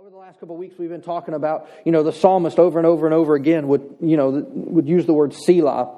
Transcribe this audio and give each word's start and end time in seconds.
over 0.00 0.10
the 0.10 0.16
last 0.16 0.38
couple 0.38 0.54
of 0.54 0.60
weeks, 0.60 0.78
we've 0.78 0.90
been 0.90 1.02
talking 1.02 1.34
about, 1.34 1.68
you 1.84 1.90
know, 1.90 2.04
the 2.04 2.12
psalmist 2.12 2.60
over 2.60 2.78
and 2.78 2.86
over 2.86 3.04
and 3.04 3.12
over 3.12 3.34
again 3.34 3.66
would, 3.66 3.96
you 4.00 4.16
know, 4.16 4.46
would 4.54 4.88
use 4.88 5.06
the 5.06 5.12
word 5.12 5.34
Selah. 5.34 5.92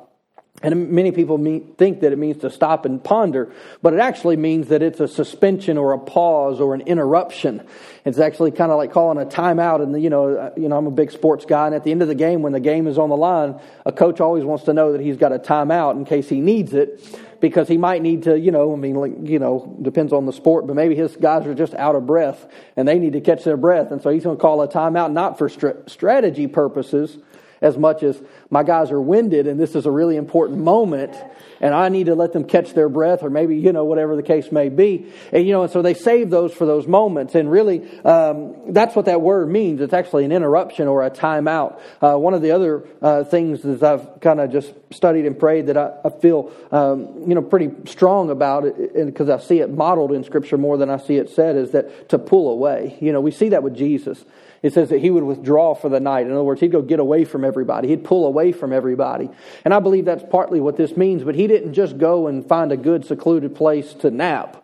And 0.62 0.88
many 0.88 1.12
people 1.12 1.36
think 1.76 2.00
that 2.00 2.10
it 2.10 2.18
means 2.18 2.38
to 2.38 2.48
stop 2.48 2.86
and 2.86 3.04
ponder, 3.04 3.52
but 3.82 3.92
it 3.92 4.00
actually 4.00 4.38
means 4.38 4.68
that 4.68 4.80
it's 4.80 5.00
a 5.00 5.08
suspension 5.08 5.76
or 5.76 5.92
a 5.92 5.98
pause 5.98 6.60
or 6.60 6.72
an 6.72 6.80
interruption. 6.82 7.62
It's 8.06 8.18
actually 8.18 8.52
kind 8.52 8.72
of 8.72 8.78
like 8.78 8.90
calling 8.90 9.18
a 9.18 9.26
timeout. 9.26 9.82
And 9.82 10.02
you 10.02 10.08
know, 10.08 10.34
uh, 10.34 10.50
you 10.56 10.70
know, 10.70 10.78
I'm 10.78 10.86
a 10.86 10.90
big 10.90 11.10
sports 11.10 11.44
guy, 11.44 11.66
and 11.66 11.74
at 11.74 11.84
the 11.84 11.90
end 11.90 12.00
of 12.00 12.08
the 12.08 12.14
game, 12.14 12.40
when 12.40 12.54
the 12.54 12.60
game 12.60 12.86
is 12.86 12.96
on 12.96 13.10
the 13.10 13.18
line, 13.18 13.60
a 13.84 13.92
coach 13.92 14.18
always 14.18 14.44
wants 14.44 14.64
to 14.64 14.72
know 14.72 14.92
that 14.92 15.02
he's 15.02 15.18
got 15.18 15.32
a 15.32 15.38
timeout 15.38 15.96
in 15.96 16.06
case 16.06 16.26
he 16.26 16.40
needs 16.40 16.72
it, 16.72 17.06
because 17.40 17.68
he 17.68 17.76
might 17.76 18.02
need 18.02 18.24
to, 18.24 18.38
you 18.38 18.50
know, 18.50 18.72
I 18.72 18.76
mean, 18.76 18.94
like, 18.94 19.12
you 19.22 19.38
know, 19.38 19.76
depends 19.82 20.12
on 20.12 20.26
the 20.26 20.32
sport, 20.32 20.66
but 20.66 20.76
maybe 20.76 20.94
his 20.94 21.16
guys 21.16 21.46
are 21.46 21.54
just 21.54 21.74
out 21.74 21.96
of 21.96 22.06
breath 22.06 22.46
and 22.76 22.86
they 22.86 22.98
need 22.98 23.14
to 23.14 23.20
catch 23.20 23.44
their 23.44 23.56
breath, 23.56 23.90
and 23.90 24.02
so 24.02 24.10
he's 24.10 24.24
going 24.24 24.36
to 24.36 24.40
call 24.40 24.62
a 24.62 24.68
timeout 24.68 25.12
not 25.12 25.38
for 25.38 25.48
strategy 25.48 26.46
purposes 26.46 27.18
as 27.60 27.76
much 27.76 28.02
as 28.02 28.20
my 28.50 28.62
guys 28.62 28.90
are 28.90 29.00
winded 29.00 29.46
and 29.46 29.58
this 29.58 29.74
is 29.74 29.86
a 29.86 29.90
really 29.90 30.16
important 30.16 30.58
moment 30.58 31.14
and 31.60 31.74
I 31.74 31.90
need 31.90 32.06
to 32.06 32.14
let 32.14 32.32
them 32.32 32.44
catch 32.44 32.72
their 32.72 32.88
breath 32.88 33.22
or 33.22 33.28
maybe, 33.28 33.56
you 33.56 33.72
know, 33.72 33.84
whatever 33.84 34.16
the 34.16 34.22
case 34.22 34.50
may 34.50 34.70
be. 34.70 35.12
And, 35.30 35.46
you 35.46 35.52
know, 35.52 35.62
and 35.62 35.70
so 35.70 35.82
they 35.82 35.92
save 35.92 36.30
those 36.30 36.54
for 36.54 36.64
those 36.64 36.86
moments. 36.86 37.34
And 37.34 37.50
really, 37.50 37.86
um, 38.02 38.72
that's 38.72 38.96
what 38.96 39.04
that 39.04 39.20
word 39.20 39.50
means. 39.50 39.82
It's 39.82 39.92
actually 39.92 40.24
an 40.24 40.32
interruption 40.32 40.88
or 40.88 41.04
a 41.04 41.10
timeout. 41.10 41.78
Uh, 42.00 42.16
one 42.16 42.32
of 42.32 42.40
the 42.40 42.52
other 42.52 42.88
uh, 43.02 43.24
things 43.24 43.60
that 43.62 43.82
I've 43.82 44.20
kind 44.20 44.40
of 44.40 44.50
just 44.50 44.72
studied 44.90 45.26
and 45.26 45.38
prayed 45.38 45.66
that 45.66 45.76
I, 45.76 45.92
I 46.02 46.08
feel, 46.08 46.50
um, 46.72 47.28
you 47.28 47.34
know, 47.34 47.42
pretty 47.42 47.70
strong 47.84 48.30
about 48.30 48.64
it 48.64 48.94
because 48.94 49.28
I 49.28 49.38
see 49.38 49.60
it 49.60 49.70
modeled 49.70 50.12
in 50.12 50.24
Scripture 50.24 50.56
more 50.56 50.78
than 50.78 50.88
I 50.88 50.96
see 50.96 51.16
it 51.16 51.28
said 51.28 51.56
is 51.56 51.72
that 51.72 52.08
to 52.08 52.18
pull 52.18 52.50
away. 52.50 52.96
You 53.00 53.12
know, 53.12 53.20
we 53.20 53.30
see 53.30 53.50
that 53.50 53.62
with 53.62 53.76
Jesus. 53.76 54.24
It 54.62 54.74
says 54.74 54.90
that 54.90 54.98
he 54.98 55.10
would 55.10 55.22
withdraw 55.22 55.74
for 55.74 55.88
the 55.88 56.00
night. 56.00 56.26
In 56.26 56.32
other 56.32 56.44
words, 56.44 56.60
he'd 56.60 56.72
go 56.72 56.82
get 56.82 57.00
away 57.00 57.24
from 57.24 57.44
everybody. 57.44 57.88
He'd 57.88 58.04
pull 58.04 58.26
away 58.26 58.52
from 58.52 58.72
everybody. 58.72 59.30
And 59.64 59.72
I 59.72 59.80
believe 59.80 60.04
that's 60.04 60.24
partly 60.30 60.60
what 60.60 60.76
this 60.76 60.96
means, 60.96 61.24
but 61.24 61.34
he 61.34 61.46
didn't 61.46 61.72
just 61.72 61.96
go 61.96 62.26
and 62.26 62.46
find 62.46 62.70
a 62.70 62.76
good 62.76 63.06
secluded 63.06 63.54
place 63.54 63.94
to 63.94 64.10
nap. 64.10 64.62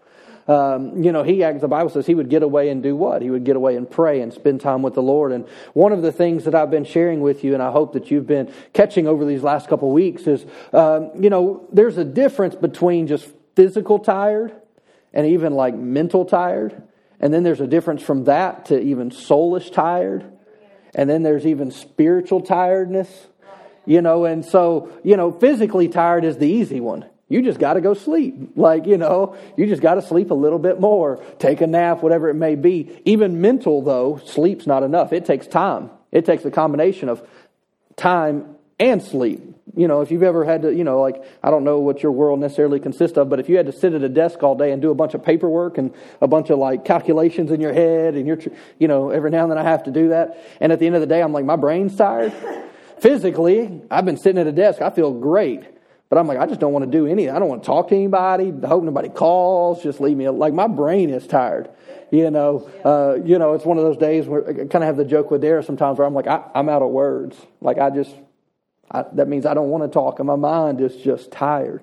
Um, 0.48 1.02
you 1.02 1.10
know, 1.10 1.22
he, 1.24 1.42
the 1.42 1.66
Bible 1.66 1.90
says 1.90 2.06
he 2.06 2.14
would 2.14 2.28
get 2.28 2.42
away 2.42 2.68
and 2.68 2.82
do 2.82 2.94
what? 2.94 3.20
He 3.20 3.30
would 3.30 3.44
get 3.44 3.56
away 3.56 3.74
and 3.74 3.90
pray 3.90 4.20
and 4.20 4.32
spend 4.32 4.60
time 4.60 4.82
with 4.82 4.94
the 4.94 5.02
Lord. 5.02 5.32
And 5.32 5.46
one 5.72 5.92
of 5.92 6.02
the 6.02 6.12
things 6.12 6.44
that 6.44 6.54
I've 6.54 6.70
been 6.70 6.84
sharing 6.84 7.20
with 7.20 7.42
you, 7.42 7.54
and 7.54 7.62
I 7.62 7.72
hope 7.72 7.94
that 7.94 8.10
you've 8.10 8.26
been 8.26 8.52
catching 8.72 9.08
over 9.08 9.24
these 9.24 9.42
last 9.42 9.68
couple 9.68 9.88
of 9.88 9.94
weeks, 9.94 10.26
is, 10.26 10.46
um, 10.72 11.10
you 11.18 11.30
know, 11.30 11.66
there's 11.72 11.98
a 11.98 12.04
difference 12.04 12.54
between 12.54 13.08
just 13.08 13.28
physical 13.56 13.98
tired 13.98 14.52
and 15.12 15.26
even 15.26 15.54
like 15.54 15.74
mental 15.74 16.24
tired. 16.24 16.80
And 17.20 17.32
then 17.32 17.42
there's 17.42 17.60
a 17.60 17.66
difference 17.66 18.02
from 18.02 18.24
that 18.24 18.66
to 18.66 18.80
even 18.80 19.10
soulish 19.10 19.72
tired. 19.72 20.24
And 20.94 21.08
then 21.08 21.22
there's 21.22 21.46
even 21.46 21.70
spiritual 21.70 22.40
tiredness. 22.40 23.08
You 23.84 24.02
know, 24.02 24.24
and 24.24 24.44
so, 24.44 24.90
you 25.04 25.16
know, 25.16 25.30
physically 25.30 25.88
tired 25.88 26.24
is 26.24 26.38
the 26.38 26.48
easy 26.48 26.80
one. 26.80 27.04
You 27.28 27.42
just 27.42 27.58
got 27.58 27.74
to 27.74 27.80
go 27.80 27.94
sleep. 27.94 28.52
Like, 28.56 28.86
you 28.86 28.98
know, 28.98 29.36
you 29.56 29.66
just 29.66 29.82
got 29.82 29.94
to 29.94 30.02
sleep 30.02 30.30
a 30.30 30.34
little 30.34 30.58
bit 30.58 30.80
more, 30.80 31.22
take 31.38 31.60
a 31.60 31.66
nap, 31.66 32.02
whatever 32.02 32.28
it 32.28 32.34
may 32.34 32.56
be. 32.56 33.00
Even 33.04 33.40
mental, 33.40 33.82
though, 33.82 34.20
sleep's 34.24 34.66
not 34.66 34.82
enough. 34.82 35.12
It 35.12 35.24
takes 35.24 35.46
time. 35.46 35.90
It 36.10 36.24
takes 36.24 36.44
a 36.44 36.50
combination 36.50 37.08
of 37.08 37.26
time 37.96 38.55
and 38.78 39.02
sleep 39.02 39.56
you 39.76 39.86
know, 39.88 40.00
if 40.00 40.10
you've 40.10 40.22
ever 40.22 40.42
had 40.44 40.62
to, 40.62 40.74
you 40.74 40.84
know, 40.84 41.02
like, 41.02 41.22
I 41.42 41.50
don't 41.50 41.62
know 41.62 41.80
what 41.80 42.02
your 42.02 42.10
world 42.10 42.40
necessarily 42.40 42.80
consists 42.80 43.18
of, 43.18 43.28
but 43.28 43.38
if 43.38 43.48
you 43.50 43.58
had 43.58 43.66
to 43.66 43.72
sit 43.72 43.92
at 43.92 44.02
a 44.02 44.08
desk 44.08 44.42
all 44.42 44.54
day 44.54 44.72
and 44.72 44.80
do 44.80 44.90
a 44.90 44.94
bunch 44.94 45.12
of 45.12 45.22
paperwork 45.22 45.76
and 45.76 45.92
a 46.22 46.26
bunch 46.26 46.48
of 46.48 46.58
like 46.58 46.86
calculations 46.86 47.50
in 47.50 47.60
your 47.60 47.74
head 47.74 48.14
and 48.14 48.26
you're, 48.26 48.38
you 48.78 48.88
know, 48.88 49.10
every 49.10 49.30
now 49.30 49.42
and 49.42 49.50
then 49.50 49.58
I 49.58 49.64
have 49.64 49.84
to 49.84 49.90
do 49.90 50.08
that. 50.08 50.42
And 50.60 50.72
at 50.72 50.78
the 50.78 50.86
end 50.86 50.94
of 50.94 51.02
the 51.02 51.06
day, 51.06 51.22
I'm 51.22 51.32
like, 51.32 51.44
my 51.44 51.56
brain's 51.56 51.94
tired. 51.94 52.32
Physically, 53.00 53.82
I've 53.90 54.06
been 54.06 54.16
sitting 54.16 54.40
at 54.40 54.46
a 54.46 54.52
desk. 54.52 54.80
I 54.80 54.88
feel 54.88 55.12
great. 55.12 55.62
But 56.08 56.18
I'm 56.18 56.26
like, 56.26 56.38
I 56.38 56.46
just 56.46 56.60
don't 56.60 56.72
want 56.72 56.84
to 56.86 56.90
do 56.90 57.06
anything. 57.06 57.34
I 57.34 57.38
don't 57.38 57.48
want 57.48 57.62
to 57.62 57.66
talk 57.66 57.88
to 57.88 57.96
anybody. 57.96 58.54
I 58.62 58.66
hope 58.66 58.82
nobody 58.82 59.10
calls. 59.10 59.82
Just 59.82 60.00
leave 60.00 60.16
me. 60.16 60.26
Like 60.30 60.54
my 60.54 60.68
brain 60.68 61.10
is 61.10 61.26
tired. 61.26 61.68
You 62.10 62.30
know, 62.30 62.70
uh, 62.82 63.22
you 63.22 63.38
know, 63.38 63.52
it's 63.52 63.66
one 63.66 63.76
of 63.76 63.84
those 63.84 63.98
days 63.98 64.26
where 64.26 64.48
I 64.48 64.52
kind 64.52 64.76
of 64.76 64.84
have 64.84 64.96
the 64.96 65.04
joke 65.04 65.30
with 65.30 65.42
Dara 65.42 65.62
sometimes 65.62 65.98
where 65.98 66.06
I'm 66.06 66.14
like, 66.14 66.28
I, 66.28 66.44
I'm 66.54 66.68
out 66.70 66.80
of 66.80 66.90
words. 66.90 67.36
Like 67.60 67.78
I 67.78 67.90
just, 67.90 68.14
I, 68.90 69.04
that 69.12 69.28
means 69.28 69.46
I 69.46 69.54
don't 69.54 69.70
want 69.70 69.84
to 69.84 69.88
talk, 69.88 70.18
and 70.20 70.26
my 70.26 70.36
mind 70.36 70.80
is 70.80 70.96
just 70.96 71.30
tired. 71.30 71.82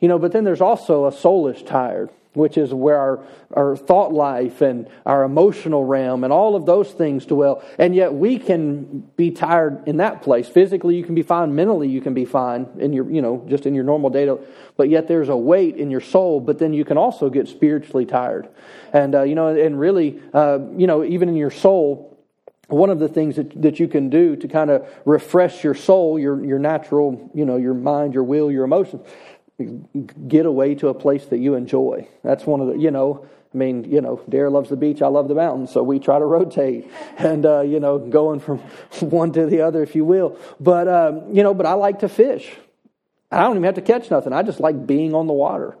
You 0.00 0.08
know, 0.08 0.18
but 0.18 0.32
then 0.32 0.44
there's 0.44 0.62
also 0.62 1.04
a 1.04 1.12
soulish 1.12 1.66
tired, 1.66 2.08
which 2.32 2.56
is 2.56 2.72
where 2.72 2.96
our, 2.96 3.24
our 3.52 3.76
thought 3.76 4.12
life 4.12 4.62
and 4.62 4.88
our 5.04 5.24
emotional 5.24 5.84
realm 5.84 6.24
and 6.24 6.32
all 6.32 6.54
of 6.54 6.64
those 6.64 6.90
things 6.92 7.26
dwell. 7.26 7.62
And 7.78 7.94
yet 7.94 8.14
we 8.14 8.38
can 8.38 9.00
be 9.16 9.30
tired 9.30 9.86
in 9.86 9.98
that 9.98 10.22
place. 10.22 10.48
Physically, 10.48 10.96
you 10.96 11.04
can 11.04 11.14
be 11.14 11.22
fine. 11.22 11.54
Mentally, 11.54 11.88
you 11.88 12.00
can 12.00 12.14
be 12.14 12.24
fine 12.24 12.68
in 12.78 12.92
your, 12.92 13.10
you 13.10 13.20
know, 13.20 13.44
just 13.48 13.66
in 13.66 13.74
your 13.74 13.84
normal 13.84 14.10
day. 14.10 14.32
But 14.76 14.88
yet 14.88 15.08
there's 15.08 15.28
a 15.28 15.36
weight 15.36 15.76
in 15.76 15.90
your 15.90 16.00
soul, 16.00 16.40
but 16.40 16.58
then 16.58 16.72
you 16.72 16.84
can 16.84 16.96
also 16.96 17.28
get 17.30 17.48
spiritually 17.48 18.06
tired. 18.06 18.48
And, 18.92 19.14
uh, 19.14 19.22
you 19.24 19.34
know, 19.34 19.48
and 19.48 19.78
really, 19.78 20.20
uh, 20.32 20.60
you 20.76 20.86
know, 20.86 21.04
even 21.04 21.28
in 21.28 21.36
your 21.36 21.50
soul, 21.50 22.09
one 22.70 22.90
of 22.90 22.98
the 22.98 23.08
things 23.08 23.36
that, 23.36 23.60
that 23.62 23.80
you 23.80 23.88
can 23.88 24.10
do 24.10 24.36
to 24.36 24.48
kind 24.48 24.70
of 24.70 24.88
refresh 25.04 25.64
your 25.64 25.74
soul, 25.74 26.18
your, 26.18 26.44
your 26.44 26.58
natural, 26.58 27.30
you 27.34 27.44
know, 27.44 27.56
your 27.56 27.74
mind, 27.74 28.14
your 28.14 28.24
will, 28.24 28.50
your 28.50 28.64
emotions, 28.64 29.06
get 30.28 30.46
away 30.46 30.74
to 30.76 30.88
a 30.88 30.94
place 30.94 31.26
that 31.26 31.38
you 31.38 31.54
enjoy. 31.54 32.08
That's 32.22 32.44
one 32.44 32.60
of 32.60 32.68
the, 32.68 32.74
you 32.74 32.90
know, 32.90 33.26
I 33.52 33.56
mean, 33.56 33.84
you 33.84 34.00
know, 34.00 34.20
Dare 34.28 34.48
loves 34.48 34.70
the 34.70 34.76
beach, 34.76 35.02
I 35.02 35.08
love 35.08 35.26
the 35.26 35.34
mountains, 35.34 35.72
so 35.72 35.82
we 35.82 35.98
try 35.98 36.18
to 36.18 36.24
rotate 36.24 36.90
and, 37.18 37.44
uh, 37.44 37.60
you 37.60 37.80
know, 37.80 37.98
going 37.98 38.40
from 38.40 38.58
one 39.00 39.32
to 39.32 39.46
the 39.46 39.62
other, 39.62 39.82
if 39.82 39.94
you 39.94 40.04
will. 40.04 40.38
But, 40.60 40.88
um, 40.88 41.34
you 41.34 41.42
know, 41.42 41.54
but 41.54 41.66
I 41.66 41.72
like 41.72 42.00
to 42.00 42.08
fish. 42.08 42.50
I 43.30 43.42
don't 43.42 43.52
even 43.52 43.64
have 43.64 43.74
to 43.76 43.82
catch 43.82 44.10
nothing. 44.10 44.32
I 44.32 44.42
just 44.42 44.60
like 44.60 44.86
being 44.86 45.14
on 45.14 45.26
the 45.26 45.32
water. 45.32 45.76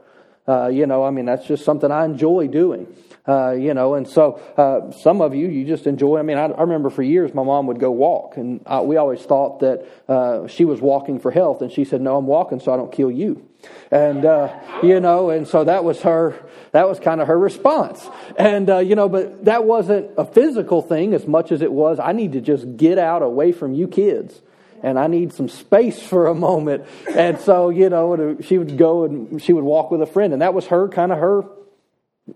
Uh, 0.46 0.68
you 0.68 0.86
know, 0.86 1.04
I 1.04 1.10
mean, 1.10 1.26
that's 1.26 1.46
just 1.46 1.64
something 1.64 1.90
I 1.90 2.04
enjoy 2.04 2.48
doing. 2.48 2.92
Uh, 3.28 3.52
you 3.52 3.74
know, 3.74 3.94
and 3.94 4.08
so 4.08 4.40
uh, 4.56 4.90
some 4.92 5.20
of 5.20 5.34
you, 5.34 5.48
you 5.48 5.66
just 5.66 5.86
enjoy. 5.86 6.18
I 6.18 6.22
mean, 6.22 6.38
I, 6.38 6.46
I, 6.46 6.62
remember 6.62 6.88
for 6.88 7.02
years 7.02 7.34
my 7.34 7.42
mom 7.42 7.66
would 7.66 7.78
go 7.78 7.90
walk, 7.90 8.38
and 8.38 8.62
I, 8.64 8.80
we 8.80 8.96
always 8.96 9.20
thought 9.20 9.60
that 9.60 9.86
uh, 10.08 10.46
she 10.48 10.64
was 10.64 10.80
walking 10.80 11.20
for 11.20 11.30
health, 11.30 11.60
and 11.60 11.70
she 11.70 11.84
said, 11.84 12.00
"No, 12.00 12.16
I'm 12.16 12.26
walking 12.26 12.60
so 12.60 12.72
I 12.72 12.78
don't 12.78 12.90
kill 12.90 13.10
you." 13.10 13.46
And 13.90 14.24
uh, 14.24 14.58
you 14.82 15.00
know, 15.00 15.28
and 15.28 15.46
so 15.46 15.64
that 15.64 15.84
was 15.84 16.00
her. 16.00 16.34
That 16.72 16.88
was 16.88 16.98
kind 16.98 17.20
of 17.20 17.28
her 17.28 17.38
response, 17.38 18.08
and 18.38 18.70
uh, 18.70 18.78
you 18.78 18.94
know, 18.94 19.08
but 19.08 19.44
that 19.44 19.64
wasn't 19.64 20.12
a 20.16 20.24
physical 20.24 20.80
thing 20.80 21.12
as 21.12 21.26
much 21.26 21.52
as 21.52 21.60
it 21.60 21.70
was. 21.70 22.00
I 22.00 22.12
need 22.12 22.32
to 22.32 22.40
just 22.40 22.78
get 22.78 22.98
out 22.98 23.22
away 23.22 23.52
from 23.52 23.74
you 23.74 23.86
kids 23.86 24.40
and 24.82 24.98
I 24.98 25.08
need 25.08 25.34
some 25.34 25.50
space 25.50 26.02
for 26.02 26.28
a 26.28 26.34
moment. 26.34 26.86
And 27.14 27.38
so, 27.38 27.68
you 27.68 27.90
know, 27.90 28.38
she 28.40 28.56
would 28.56 28.78
go 28.78 29.04
and 29.04 29.42
she 29.42 29.52
would 29.52 29.62
walk 29.62 29.90
with 29.90 30.00
a 30.00 30.06
friend, 30.06 30.32
and 30.32 30.40
that 30.40 30.54
was 30.54 30.68
her 30.68 30.88
kind 30.88 31.12
of 31.12 31.18
her 31.18 31.44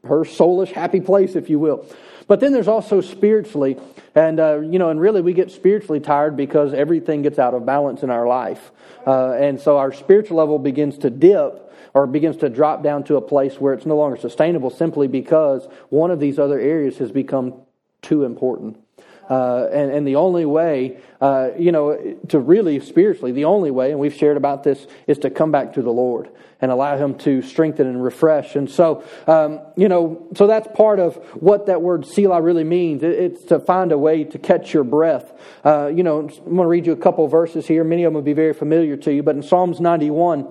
her 0.05 0.21
soulish 0.21 0.73
happy 0.73 1.01
place, 1.01 1.37
if 1.37 1.49
you 1.49 1.59
will. 1.59 1.87
But 2.27 2.41
then 2.41 2.53
there's 2.53 2.69
also 2.69 3.01
spiritually, 3.01 3.77
and 4.15 4.41
uh, 4.41 4.61
you 4.61 4.79
know, 4.79 4.91
and 4.91 5.01
really 5.01 5.21
we 5.21 5.35
get 5.35 5.51
spiritually 5.51 6.01
tired 6.01 6.37
because 6.37 6.73
everything 6.73 7.23
gets 7.23 7.39
out 7.39 7.55
of 7.55 7.67
balance 7.67 8.03
in 8.03 8.11
our 8.11 8.27
life, 8.27 8.73
uh, 9.07 9.33
and 9.33 9.61
so 9.61 9.77
our 9.77 9.93
spiritual 9.93 10.39
level 10.39 10.59
begins 10.59 10.99
to 10.99 11.11
dip 11.11 11.61
or 11.93 12.07
begins 12.07 12.37
to 12.39 12.49
drop 12.49 12.83
down 12.83 13.05
to 13.05 13.17
a 13.17 13.21
place 13.21 13.61
where 13.61 13.73
it's 13.73 13.87
no 13.87 13.97
longer 13.97 14.17
sustainable 14.17 14.71
simply 14.71 15.07
because 15.07 15.69
one 15.91 16.11
of 16.11 16.19
these 16.19 16.39
other 16.39 16.59
areas 16.59 16.99
has 16.99 17.13
become 17.13 17.55
too 18.03 18.25
important. 18.25 18.84
Uh, 19.29 19.69
and, 19.73 19.91
and 19.91 20.07
the 20.07 20.17
only 20.17 20.45
way, 20.45 20.99
uh, 21.21 21.51
you 21.59 21.73
know, 21.73 22.17
to 22.29 22.39
really 22.39 22.81
spiritually, 22.81 23.33
the 23.33 23.45
only 23.45 23.71
way, 23.71 23.91
and 23.91 23.99
we've 24.01 24.15
shared 24.15 24.37
about 24.37 24.63
this, 24.65 24.87
is 25.07 25.19
to 25.19 25.31
come 25.31 25.51
back 25.51 25.73
to 25.75 25.83
the 25.83 25.91
Lord 25.91 26.31
and 26.61 26.71
allow 26.71 26.97
Him 26.97 27.17
to 27.19 27.43
strengthen 27.43 27.87
and 27.87 28.03
refresh. 28.03 28.57
And 28.57 28.71
so, 28.71 29.05
um, 29.27 29.61
you 29.77 29.89
know, 29.89 30.27
so 30.35 30.47
that's 30.47 30.69
part 30.75 30.99
of 30.99 31.17
what 31.35 31.67
that 31.67 31.83
word 31.83 32.07
Selah 32.07 32.41
really 32.41 32.65
means. 32.65 33.03
It's 33.03 33.45
to 33.45 33.61
find 33.61 33.93
a 33.93 33.99
way 33.99 34.25
to 34.25 34.39
catch 34.39 34.73
your 34.73 34.85
breath. 34.85 35.33
Uh, 35.65 35.87
you 35.87 36.03
know, 36.03 36.21
I'm 36.21 36.29
going 36.29 36.57
to 36.57 36.67
read 36.67 36.87
you 36.87 36.93
a 36.93 36.97
couple 36.97 37.27
verses 37.29 37.67
here. 37.67 37.85
Many 37.85 38.05
of 38.05 38.09
them 38.09 38.15
will 38.15 38.23
be 38.23 38.33
very 38.33 38.55
familiar 38.55 38.97
to 38.99 39.13
you, 39.13 39.23
but 39.23 39.37
in 39.37 39.43
Psalms 39.43 39.81
91, 39.81 40.47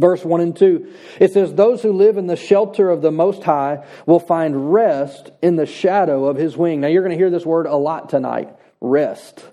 Verse 0.00 0.24
1 0.24 0.40
and 0.40 0.56
2, 0.56 0.92
it 1.20 1.32
says, 1.32 1.54
Those 1.54 1.82
who 1.82 1.92
live 1.92 2.16
in 2.16 2.26
the 2.26 2.36
shelter 2.36 2.90
of 2.90 3.02
the 3.02 3.10
Most 3.10 3.42
High 3.42 3.84
will 4.06 4.20
find 4.20 4.72
rest 4.72 5.30
in 5.42 5.56
the 5.56 5.66
shadow 5.66 6.26
of 6.26 6.36
His 6.36 6.56
wing. 6.56 6.80
Now, 6.80 6.88
you're 6.88 7.02
going 7.02 7.16
to 7.16 7.18
hear 7.18 7.30
this 7.30 7.46
word 7.46 7.66
a 7.66 7.76
lot 7.76 8.08
tonight 8.08 8.54
rest. 8.80 9.44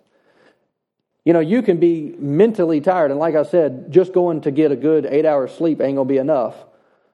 You 1.24 1.34
know, 1.34 1.40
you 1.40 1.64
can 1.64 1.78
be 1.78 2.14
mentally 2.18 2.82
tired, 2.82 3.12
and 3.12 3.20
like 3.20 3.36
I 3.36 3.44
said, 3.44 3.92
just 3.92 4.14
going 4.14 4.42
to 4.42 4.52
get 4.52 4.72
a 4.72 4.76
good 4.76 5.06
eight 5.06 5.26
hours 5.26 5.54
sleep 5.54 5.82
ain't 5.82 5.96
going 5.96 6.08
to 6.08 6.14
be 6.14 6.20
enough. 6.20 6.56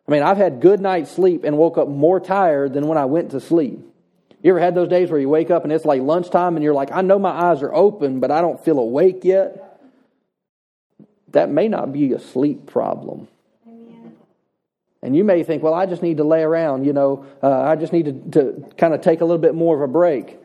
I 0.07 0.11
mean, 0.11 0.23
I've 0.23 0.37
had 0.37 0.59
good 0.59 0.81
night's 0.81 1.11
sleep 1.11 1.45
and 1.45 1.57
woke 1.57 1.77
up 1.77 1.87
more 1.87 2.19
tired 2.19 2.73
than 2.73 2.87
when 2.87 2.97
I 2.97 3.05
went 3.05 3.31
to 3.31 3.39
sleep. 3.39 3.79
You 4.43 4.51
ever 4.51 4.59
had 4.59 4.75
those 4.75 4.89
days 4.89 5.11
where 5.11 5.19
you 5.19 5.29
wake 5.29 5.51
up 5.51 5.63
and 5.63 5.71
it's 5.71 5.85
like 5.85 6.01
lunchtime 6.01 6.55
and 6.55 6.63
you're 6.63 6.73
like, 6.73 6.91
I 6.91 7.01
know 7.01 7.19
my 7.19 7.29
eyes 7.29 7.61
are 7.61 7.73
open, 7.73 8.19
but 8.19 8.31
I 8.31 8.41
don't 8.41 8.63
feel 8.63 8.79
awake 8.79 9.23
yet? 9.23 9.70
That 11.31 11.49
may 11.49 11.67
not 11.67 11.91
be 11.91 12.13
a 12.13 12.19
sleep 12.19 12.67
problem. 12.67 13.27
And 15.03 15.15
you 15.15 15.23
may 15.23 15.43
think, 15.43 15.63
well, 15.63 15.73
I 15.73 15.87
just 15.87 16.03
need 16.03 16.17
to 16.17 16.23
lay 16.23 16.43
around, 16.43 16.85
you 16.85 16.93
know, 16.93 17.25
uh, 17.41 17.61
I 17.61 17.75
just 17.75 17.91
need 17.91 18.05
to, 18.05 18.13
to 18.31 18.69
kind 18.77 18.93
of 18.93 19.01
take 19.01 19.21
a 19.21 19.25
little 19.25 19.41
bit 19.41 19.55
more 19.55 19.75
of 19.75 19.81
a 19.81 19.91
break. 19.91 20.37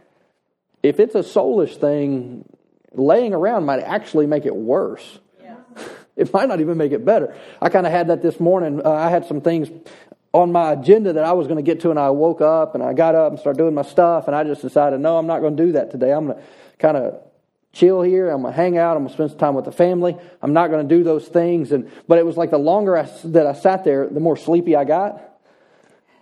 if 0.83 0.99
it's 0.99 1.15
a 1.15 1.21
soulish 1.21 1.77
thing, 1.77 2.49
laying 2.93 3.35
around 3.35 3.67
might 3.67 3.81
actually 3.81 4.27
make 4.27 4.47
it 4.47 4.57
worse. 4.57 5.19
It 6.17 6.33
might 6.33 6.49
not 6.49 6.63
even 6.63 6.79
make 6.79 6.93
it 6.93 7.05
better. 7.05 7.37
I 7.61 7.69
kind 7.69 7.87
of 7.87 7.93
had 7.93 8.09
that 8.09 8.23
this 8.23 8.41
morning. 8.41 8.81
Uh, 8.83 8.91
I 8.91 9.11
had 9.11 9.27
some 9.27 9.43
things 9.43 9.69
on 10.33 10.51
my 10.51 10.73
agenda 10.73 11.13
that 11.13 11.25
I 11.25 11.33
was 11.33 11.47
going 11.47 11.59
to 11.59 11.63
get 11.63 11.81
to, 11.81 11.91
and 11.91 11.99
I 11.99 12.09
woke 12.09 12.41
up 12.41 12.75
and 12.75 12.83
I 12.83 12.95
got 12.95 13.15
up 13.15 13.33
and 13.33 13.39
started 13.39 13.59
doing 13.59 13.75
my 13.75 13.83
stuff, 13.83 14.27
and 14.27 14.35
I 14.35 14.43
just 14.43 14.63
decided, 14.63 15.01
no, 15.01 15.19
I'm 15.19 15.27
not 15.27 15.41
going 15.41 15.59
to 15.59 15.67
do 15.67 15.73
that 15.73 15.91
today. 15.91 16.13
I'm 16.15 16.29
going 16.29 16.39
to 16.39 16.45
kind 16.79 16.97
of 16.97 17.21
chill 17.77 18.03
here. 18.03 18.31
I'm 18.31 18.43
going 18.43 18.53
to 18.53 18.57
hang 18.57 18.79
out. 18.79 18.97
I'm 18.97 19.03
going 19.05 19.09
to 19.09 19.15
spend 19.15 19.31
some 19.31 19.39
time 19.39 19.55
with 19.55 19.67
the 19.67 19.73
family. 19.73 20.17
I'm 20.43 20.53
not 20.53 20.71
going 20.71 20.89
to 20.89 20.97
do 20.97 21.05
those 21.05 21.29
things. 21.29 21.73
And 21.73 21.91
but 22.09 22.19
it 22.19 22.27
was 22.27 22.37
like 22.37 22.51
the 22.51 22.59
longer 22.59 22.97
I, 22.97 23.03
that 23.25 23.47
I 23.47 23.53
sat 23.53 23.85
there, 23.85 24.09
the 24.09 24.21
more 24.21 24.37
sleepy 24.37 24.75
I 24.75 24.85
got. 24.85 25.23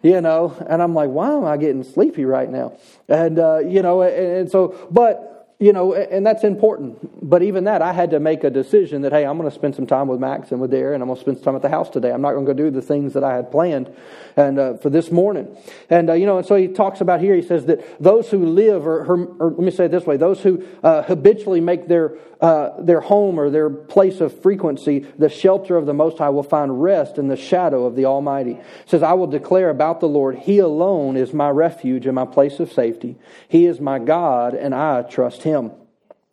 You 0.02 0.20
know, 0.20 0.54
and 0.68 0.82
I'm 0.82 0.92
like, 0.92 1.08
why 1.08 1.32
am 1.32 1.46
I 1.46 1.56
getting 1.56 1.82
sleepy 1.82 2.26
right 2.26 2.50
now? 2.50 2.76
And 3.08 3.38
uh, 3.38 3.60
you 3.60 3.80
know, 3.80 4.02
and, 4.02 4.14
and 4.14 4.50
so, 4.50 4.76
but 4.90 5.33
you 5.60 5.72
know, 5.72 5.94
and 5.94 6.26
that's 6.26 6.42
important. 6.42 7.28
But 7.28 7.42
even 7.42 7.64
that, 7.64 7.80
I 7.80 7.92
had 7.92 8.10
to 8.10 8.20
make 8.20 8.42
a 8.42 8.50
decision 8.50 9.02
that, 9.02 9.12
hey, 9.12 9.24
I'm 9.24 9.38
going 9.38 9.48
to 9.48 9.54
spend 9.54 9.76
some 9.76 9.86
time 9.86 10.08
with 10.08 10.18
Max 10.18 10.50
and 10.50 10.60
with 10.60 10.72
Darren. 10.72 10.96
I'm 10.96 11.06
going 11.06 11.14
to 11.14 11.20
spend 11.20 11.36
some 11.38 11.44
time 11.44 11.56
at 11.56 11.62
the 11.62 11.68
house 11.68 11.88
today. 11.90 12.12
I'm 12.12 12.22
not 12.22 12.32
going 12.32 12.44
to 12.44 12.52
go 12.52 12.56
do 12.56 12.70
the 12.70 12.82
things 12.82 13.14
that 13.14 13.22
I 13.22 13.36
had 13.36 13.50
planned 13.50 13.94
and 14.36 14.58
uh, 14.58 14.76
for 14.78 14.90
this 14.90 15.12
morning. 15.12 15.56
And, 15.88 16.10
uh, 16.10 16.14
you 16.14 16.26
know, 16.26 16.38
and 16.38 16.46
so 16.46 16.56
he 16.56 16.68
talks 16.68 17.00
about 17.00 17.20
here, 17.20 17.36
he 17.36 17.42
says 17.42 17.66
that 17.66 18.02
those 18.02 18.30
who 18.30 18.46
live, 18.46 18.84
or, 18.86 19.04
or 19.04 19.50
let 19.50 19.58
me 19.60 19.70
say 19.70 19.84
it 19.84 19.92
this 19.92 20.04
way, 20.04 20.16
those 20.16 20.40
who 20.40 20.66
uh, 20.82 21.02
habitually 21.02 21.60
make 21.60 21.86
their, 21.86 22.18
uh, 22.40 22.82
their 22.82 23.00
home 23.00 23.38
or 23.38 23.48
their 23.48 23.70
place 23.70 24.20
of 24.20 24.38
frequency 24.42 25.06
the 25.18 25.28
shelter 25.28 25.76
of 25.76 25.86
the 25.86 25.94
Most 25.94 26.18
High 26.18 26.30
will 26.30 26.42
find 26.42 26.82
rest 26.82 27.16
in 27.16 27.28
the 27.28 27.36
shadow 27.36 27.86
of 27.86 27.94
the 27.94 28.06
Almighty. 28.06 28.52
It 28.52 28.64
says, 28.86 29.04
I 29.04 29.12
will 29.12 29.28
declare 29.28 29.70
about 29.70 30.00
the 30.00 30.08
Lord, 30.08 30.36
He 30.36 30.58
alone 30.58 31.16
is 31.16 31.32
my 31.32 31.48
refuge 31.48 32.06
and 32.06 32.14
my 32.14 32.26
place 32.26 32.58
of 32.58 32.72
safety. 32.72 33.16
He 33.48 33.66
is 33.66 33.80
my 33.80 34.00
God, 34.00 34.54
and 34.54 34.74
I 34.74 35.02
trust 35.02 35.43
Him. 35.44 35.70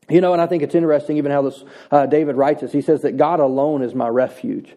You 0.10 0.20
know, 0.20 0.34
and 0.34 0.42
I 0.42 0.48
think 0.48 0.64
it's 0.64 0.76
interesting 0.76 1.18
even 1.18 1.32
how 1.32 1.44
this 1.44 1.64
uh, 1.92 2.06
David 2.08 2.36
writes 2.36 2.62
this. 2.62 2.72
He 2.72 2.82
says 2.82 3.04
that 3.04 3.18
God 3.18 3.40
alone 3.40 3.84
is 3.84 3.94
my 3.94 4.08
refuge. 4.08 4.76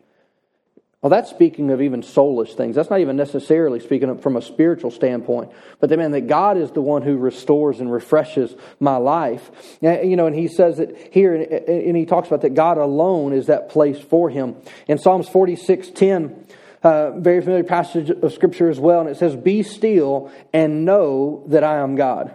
Well, 1.04 1.10
that's 1.10 1.28
speaking 1.28 1.70
of 1.70 1.82
even 1.82 2.00
soulish 2.00 2.54
things. 2.54 2.76
That's 2.76 2.88
not 2.88 3.00
even 3.00 3.16
necessarily 3.16 3.78
speaking 3.78 4.16
from 4.20 4.36
a 4.36 4.40
spiritual 4.40 4.90
standpoint. 4.90 5.52
But 5.78 5.90
the 5.90 5.98
man 5.98 6.12
that 6.12 6.28
God 6.28 6.56
is 6.56 6.70
the 6.70 6.80
one 6.80 7.02
who 7.02 7.18
restores 7.18 7.78
and 7.78 7.92
refreshes 7.92 8.56
my 8.80 8.96
life. 8.96 9.50
You 9.82 10.16
know, 10.16 10.26
and 10.26 10.34
he 10.34 10.48
says 10.48 10.78
that 10.78 11.12
here, 11.12 11.34
and 11.34 11.94
he 11.94 12.06
talks 12.06 12.28
about 12.28 12.40
that 12.40 12.54
God 12.54 12.78
alone 12.78 13.34
is 13.34 13.48
that 13.48 13.68
place 13.68 14.00
for 14.00 14.30
him. 14.30 14.56
In 14.88 14.96
Psalms 14.96 15.28
46 15.28 15.90
10, 15.90 16.46
uh, 16.82 17.10
very 17.18 17.42
familiar 17.42 17.64
passage 17.64 18.08
of 18.08 18.32
scripture 18.32 18.70
as 18.70 18.80
well, 18.80 19.00
and 19.00 19.10
it 19.10 19.18
says, 19.18 19.36
Be 19.36 19.62
still 19.62 20.32
and 20.54 20.86
know 20.86 21.44
that 21.48 21.64
I 21.64 21.80
am 21.80 21.96
God. 21.96 22.34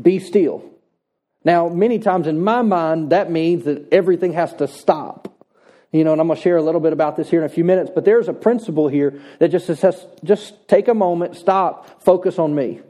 Be 0.00 0.20
still. 0.20 0.75
Now, 1.46 1.68
many 1.68 2.00
times 2.00 2.26
in 2.26 2.42
my 2.42 2.62
mind, 2.62 3.10
that 3.10 3.30
means 3.30 3.66
that 3.66 3.92
everything 3.92 4.32
has 4.32 4.52
to 4.54 4.66
stop. 4.66 5.32
You 5.92 6.02
know, 6.02 6.10
and 6.10 6.20
I'm 6.20 6.26
going 6.26 6.36
to 6.36 6.42
share 6.42 6.56
a 6.56 6.62
little 6.62 6.80
bit 6.80 6.92
about 6.92 7.14
this 7.14 7.30
here 7.30 7.38
in 7.38 7.46
a 7.46 7.48
few 7.48 7.62
minutes, 7.62 7.88
but 7.94 8.04
there's 8.04 8.26
a 8.26 8.32
principle 8.32 8.88
here 8.88 9.22
that 9.38 9.52
just 9.52 9.66
says, 9.66 10.06
just 10.24 10.66
take 10.66 10.88
a 10.88 10.94
moment, 10.94 11.36
stop, 11.36 12.02
focus 12.02 12.40
on 12.40 12.52
me. 12.52 12.80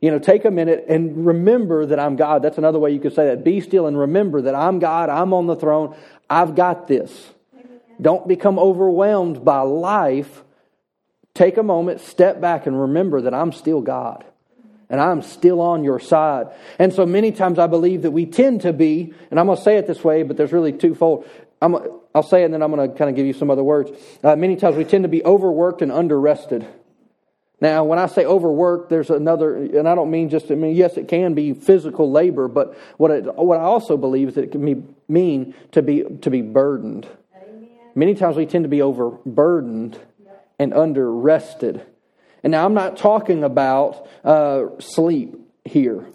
You 0.00 0.12
know, 0.12 0.20
take 0.20 0.44
a 0.44 0.52
minute 0.52 0.84
and 0.88 1.26
remember 1.26 1.84
that 1.84 1.98
I'm 1.98 2.14
God. 2.14 2.42
That's 2.42 2.58
another 2.58 2.78
way 2.78 2.92
you 2.92 3.00
could 3.00 3.12
say 3.12 3.26
that. 3.26 3.42
Be 3.42 3.60
still 3.60 3.88
and 3.88 3.98
remember 3.98 4.40
that 4.42 4.54
I'm 4.54 4.78
God, 4.78 5.08
I'm 5.08 5.34
on 5.34 5.48
the 5.48 5.56
throne, 5.56 5.96
I've 6.30 6.54
got 6.54 6.86
this. 6.86 7.30
Don't 8.00 8.28
become 8.28 8.60
overwhelmed 8.60 9.44
by 9.44 9.62
life. 9.62 10.44
Take 11.34 11.56
a 11.56 11.64
moment, 11.64 12.00
step 12.00 12.40
back, 12.40 12.68
and 12.68 12.80
remember 12.80 13.22
that 13.22 13.34
I'm 13.34 13.50
still 13.50 13.80
God 13.80 14.24
and 14.90 15.00
I'm 15.00 15.22
still 15.22 15.60
on 15.60 15.84
your 15.84 16.00
side. 16.00 16.48
And 16.78 16.92
so 16.92 17.06
many 17.06 17.30
times 17.30 17.58
I 17.58 17.68
believe 17.68 18.02
that 18.02 18.10
we 18.10 18.26
tend 18.26 18.62
to 18.62 18.72
be, 18.72 19.14
and 19.30 19.38
I'm 19.38 19.46
going 19.46 19.56
to 19.56 19.62
say 19.62 19.76
it 19.76 19.86
this 19.86 20.02
way, 20.02 20.24
but 20.24 20.36
there's 20.36 20.52
really 20.52 20.72
twofold. 20.72 21.26
i 21.62 21.66
will 21.66 22.22
say 22.28 22.42
it 22.42 22.46
and 22.46 22.54
then 22.54 22.62
I'm 22.62 22.72
going 22.72 22.90
to 22.90 22.98
kind 22.98 23.08
of 23.08 23.14
give 23.14 23.24
you 23.24 23.32
some 23.32 23.50
other 23.50 23.62
words. 23.62 23.92
Uh, 24.22 24.34
many 24.34 24.56
times 24.56 24.76
we 24.76 24.84
tend 24.84 25.04
to 25.04 25.08
be 25.08 25.24
overworked 25.24 25.80
and 25.80 25.92
underrested. 25.92 26.66
Now, 27.60 27.84
when 27.84 27.98
I 27.98 28.06
say 28.06 28.24
overworked, 28.24 28.88
there's 28.88 29.10
another, 29.10 29.54
and 29.56 29.86
I 29.86 29.94
don't 29.94 30.10
mean 30.10 30.30
just, 30.30 30.50
I 30.50 30.54
mean, 30.54 30.74
yes, 30.74 30.96
it 30.96 31.08
can 31.08 31.34
be 31.34 31.52
physical 31.52 32.10
labor, 32.10 32.48
but 32.48 32.76
what, 32.96 33.10
it, 33.10 33.34
what 33.36 33.60
I 33.60 33.64
also 33.64 33.96
believe 33.96 34.28
is 34.28 34.34
that 34.34 34.44
it 34.44 34.52
can 34.52 34.64
be, 34.64 34.82
mean 35.08 35.54
to 35.72 35.82
be, 35.82 36.02
to 36.22 36.30
be 36.30 36.40
burdened. 36.40 37.06
Amen. 37.36 37.68
Many 37.94 38.14
times 38.14 38.36
we 38.36 38.46
tend 38.46 38.64
to 38.64 38.70
be 38.70 38.80
overburdened 38.80 40.00
and 40.58 40.72
under 40.72 41.12
rested. 41.12 41.84
And 42.42 42.50
now 42.52 42.64
I'm 42.64 42.74
not 42.74 42.96
talking 42.96 43.44
about 43.44 44.08
uh, 44.24 44.78
sleep 44.78 45.36
here. 45.64 46.06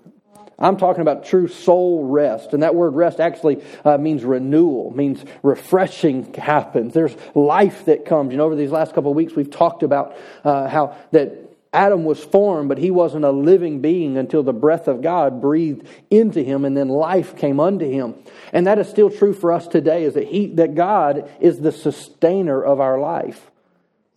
I'm 0.57 0.77
talking 0.77 1.01
about 1.01 1.25
true 1.25 1.47
soul 1.47 2.05
rest. 2.05 2.53
And 2.53 2.63
that 2.63 2.75
word 2.75 2.95
rest 2.95 3.19
actually 3.19 3.61
uh, 3.83 3.97
means 3.97 4.23
renewal, 4.23 4.91
means 4.95 5.23
refreshing 5.43 6.33
happens. 6.33 6.93
There's 6.93 7.15
life 7.33 7.85
that 7.85 8.05
comes. 8.05 8.31
You 8.31 8.37
know, 8.37 8.45
over 8.45 8.55
these 8.55 8.71
last 8.71 8.93
couple 8.93 9.11
of 9.11 9.17
weeks, 9.17 9.33
we've 9.33 9.51
talked 9.51 9.83
about 9.83 10.15
uh, 10.43 10.69
how 10.69 10.95
that 11.11 11.41
Adam 11.73 12.05
was 12.05 12.23
formed, 12.23 12.69
but 12.69 12.77
he 12.77 12.89
wasn't 12.89 13.25
a 13.25 13.31
living 13.31 13.81
being 13.81 14.17
until 14.17 14.43
the 14.43 14.53
breath 14.53 14.87
of 14.87 15.01
God 15.01 15.41
breathed 15.41 15.85
into 16.09 16.41
him 16.41 16.63
and 16.63 16.75
then 16.75 16.87
life 16.87 17.35
came 17.35 17.59
unto 17.59 17.89
him. 17.89 18.15
And 18.53 18.65
that 18.65 18.79
is 18.79 18.87
still 18.87 19.09
true 19.09 19.33
for 19.33 19.51
us 19.51 19.67
today, 19.67 20.05
is 20.05 20.13
that 20.13 20.27
he, 20.27 20.47
that 20.55 20.73
God 20.75 21.29
is 21.41 21.59
the 21.59 21.73
sustainer 21.73 22.63
of 22.63 22.79
our 22.79 22.97
life 22.97 23.51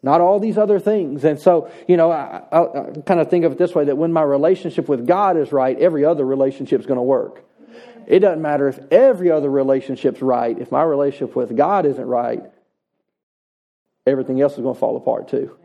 not 0.02 0.20
all 0.20 0.38
these 0.38 0.58
other 0.58 0.78
things. 0.78 1.24
And 1.24 1.40
so, 1.40 1.70
you 1.88 1.96
know, 1.96 2.10
I, 2.10 2.42
I, 2.52 2.60
I, 2.60 2.90
kind 3.04 3.20
of 3.20 3.28
think 3.28 3.44
of 3.44 3.52
it 3.52 3.58
this 3.58 3.74
way 3.74 3.86
that 3.86 3.96
when 3.96 4.12
my 4.12 4.22
relationship 4.22 4.88
with 4.88 5.06
God 5.06 5.36
is 5.36 5.52
right, 5.52 5.76
every 5.78 6.04
other 6.04 6.24
relationship 6.24 6.80
is 6.80 6.86
going 6.86 6.98
to 6.98 7.02
work. 7.02 7.44
It 8.06 8.20
doesn't 8.20 8.40
matter 8.40 8.68
if 8.68 8.78
every 8.90 9.30
other 9.30 9.50
relationship's 9.50 10.22
right. 10.22 10.58
If 10.58 10.72
my 10.72 10.82
relationship 10.82 11.36
with 11.36 11.54
God 11.56 11.84
isn't 11.84 12.06
right, 12.06 12.42
everything 14.06 14.40
else 14.40 14.54
is 14.54 14.60
going 14.60 14.74
to 14.74 14.80
fall 14.80 14.96
apart 14.96 15.28
too. 15.28 15.56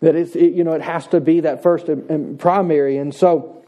That 0.00 0.14
it's, 0.14 0.36
it, 0.36 0.52
you 0.52 0.62
know, 0.62 0.72
it 0.72 0.82
has 0.82 1.06
to 1.08 1.20
be 1.20 1.40
that 1.40 1.62
first 1.62 1.88
and 1.88 2.38
primary. 2.38 2.98
And 2.98 3.14
so, 3.14 3.63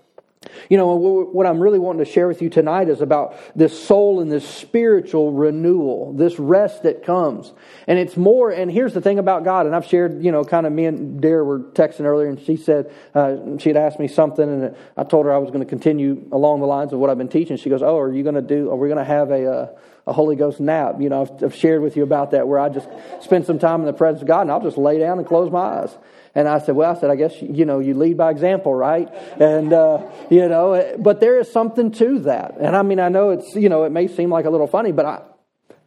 you 0.69 0.77
know, 0.77 0.95
what 0.97 1.47
I'm 1.47 1.61
really 1.61 1.79
wanting 1.79 2.05
to 2.05 2.11
share 2.11 2.29
with 2.29 2.43
you 2.43 2.51
tonight 2.51 2.89
is 2.89 3.01
about 3.01 3.37
this 3.55 3.87
soul 3.87 4.21
and 4.21 4.31
this 4.31 4.47
spiritual 4.49 5.33
renewal, 5.33 6.13
this 6.13 6.39
rest 6.39 6.83
that 6.83 7.05
comes. 7.05 7.53
And 7.87 7.99
it's 7.99 8.17
more, 8.17 8.51
and 8.51 8.71
here's 8.71 8.95
the 8.95 9.01
thing 9.01 9.19
about 9.19 9.45
God, 9.45 9.67
and 9.67 9.75
I've 9.75 9.87
shared, 9.87 10.25
you 10.25 10.33
know, 10.33 10.45
kind 10.45 10.67
of 10.67 10.73
me 10.73 10.87
and 10.87 11.21
Dare 11.21 11.45
were 11.45 11.61
texting 11.61 12.05
earlier, 12.05 12.29
and 12.29 12.41
she 12.41 12.57
said, 12.57 12.93
uh, 13.15 13.59
she 13.59 13.69
had 13.69 13.77
asked 13.77 13.99
me 13.99 14.09
something, 14.09 14.49
and 14.49 14.77
I 14.97 15.05
told 15.05 15.27
her 15.27 15.33
I 15.33 15.39
was 15.39 15.51
going 15.51 15.65
to 15.65 15.69
continue 15.69 16.29
along 16.33 16.61
the 16.61 16.67
lines 16.67 16.93
of 16.93 16.99
what 16.99 17.11
I've 17.11 17.19
been 17.19 17.29
teaching. 17.29 17.57
She 17.57 17.71
goes, 17.71 17.83
Oh, 17.83 17.99
are 17.99 18.13
you 18.13 18.23
going 18.23 18.35
to 18.35 18.43
do, 18.43 18.71
are 18.71 18.77
we 18.77 18.89
going 18.89 18.99
to 18.99 19.05
have 19.05 19.31
a, 19.31 19.51
uh, 19.51 19.79
a 20.07 20.13
Holy 20.13 20.37
Ghost 20.37 20.61
nap? 20.61 20.97
You 21.01 21.09
know, 21.09 21.23
I've, 21.23 21.45
I've 21.45 21.55
shared 21.55 21.83
with 21.83 21.97
you 21.97 22.03
about 22.03 22.33
that, 22.33 22.49
where 22.49 22.59
I 22.59 22.69
just 22.69 22.89
spend 23.21 23.47
some 23.47 23.59
time 23.59 23.81
in 23.81 23.87
the 23.87 23.93
presence 23.93 24.23
of 24.23 24.29
God, 24.29 24.43
and 24.43 24.51
I'll 24.51 24.63
just 24.63 24.79
lay 24.79 24.99
down 24.99 25.19
and 25.19 25.27
close 25.27 25.51
my 25.51 25.83
eyes. 25.83 25.97
And 26.37 26.47
I 26.47 26.59
said, 26.59 26.77
well, 26.77 26.95
I 26.95 27.01
said, 27.01 27.09
I 27.09 27.17
guess, 27.17 27.41
you 27.41 27.65
know, 27.65 27.79
you 27.79 27.95
lead 27.95 28.19
by 28.19 28.31
example, 28.31 28.75
right? 28.75 29.09
And, 29.41 29.73
uh, 29.73 30.03
you 30.29 30.47
know, 30.47 30.95
but 30.99 31.19
there 31.19 31.41
is 31.41 31.51
something 31.51 31.91
to 31.93 32.19
that. 32.21 32.59
And 32.61 32.77
I 32.77 32.83
mean, 32.83 33.01
I 33.01 33.09
know 33.09 33.31
it's, 33.31 33.57
you 33.57 33.71
know, 33.71 33.85
it 33.85 33.91
may 33.91 34.07
seem 34.07 34.29
like 34.29 34.45
a 34.45 34.51
little 34.51 34.67
funny, 34.67 34.93
but 34.93 35.07
I, 35.07 35.23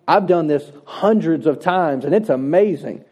I've 0.07 0.25
done 0.25 0.47
this 0.47 0.71
hundreds 0.85 1.45
of 1.45 1.59
times 1.59 2.03
and 2.03 2.15
it's 2.15 2.29
amazing 2.29 3.05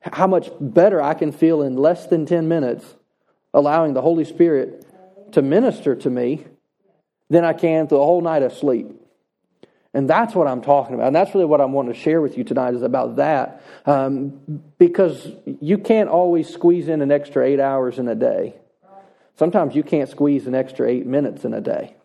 how 0.00 0.28
much 0.28 0.48
better 0.60 1.02
I 1.02 1.14
can 1.14 1.32
feel 1.32 1.60
in 1.62 1.74
less 1.74 2.06
than 2.06 2.24
10 2.24 2.46
minutes 2.46 2.94
allowing 3.52 3.94
the 3.94 4.02
Holy 4.02 4.24
Spirit 4.24 4.86
to 5.32 5.42
minister 5.42 5.96
to 5.96 6.08
me 6.08 6.46
than 7.28 7.44
I 7.44 7.52
can 7.52 7.88
through 7.88 8.00
a 8.00 8.04
whole 8.04 8.20
night 8.20 8.44
of 8.44 8.52
sleep. 8.52 8.86
And 9.96 10.10
that's 10.10 10.34
what 10.34 10.46
I'm 10.46 10.60
talking 10.60 10.94
about. 10.94 11.06
And 11.06 11.16
that's 11.16 11.34
really 11.34 11.46
what 11.46 11.62
I 11.62 11.64
want 11.64 11.88
to 11.88 11.94
share 11.94 12.20
with 12.20 12.36
you 12.36 12.44
tonight 12.44 12.74
is 12.74 12.82
about 12.82 13.16
that. 13.16 13.62
Um, 13.86 14.62
because 14.76 15.26
you 15.62 15.78
can't 15.78 16.10
always 16.10 16.50
squeeze 16.50 16.88
in 16.88 17.00
an 17.00 17.10
extra 17.10 17.46
eight 17.46 17.60
hours 17.60 17.98
in 17.98 18.06
a 18.06 18.14
day. 18.14 18.56
Sometimes 19.38 19.74
you 19.74 19.82
can't 19.82 20.10
squeeze 20.10 20.46
an 20.46 20.54
extra 20.54 20.86
eight 20.86 21.06
minutes 21.06 21.46
in 21.46 21.54
a 21.54 21.62
day. 21.62 21.96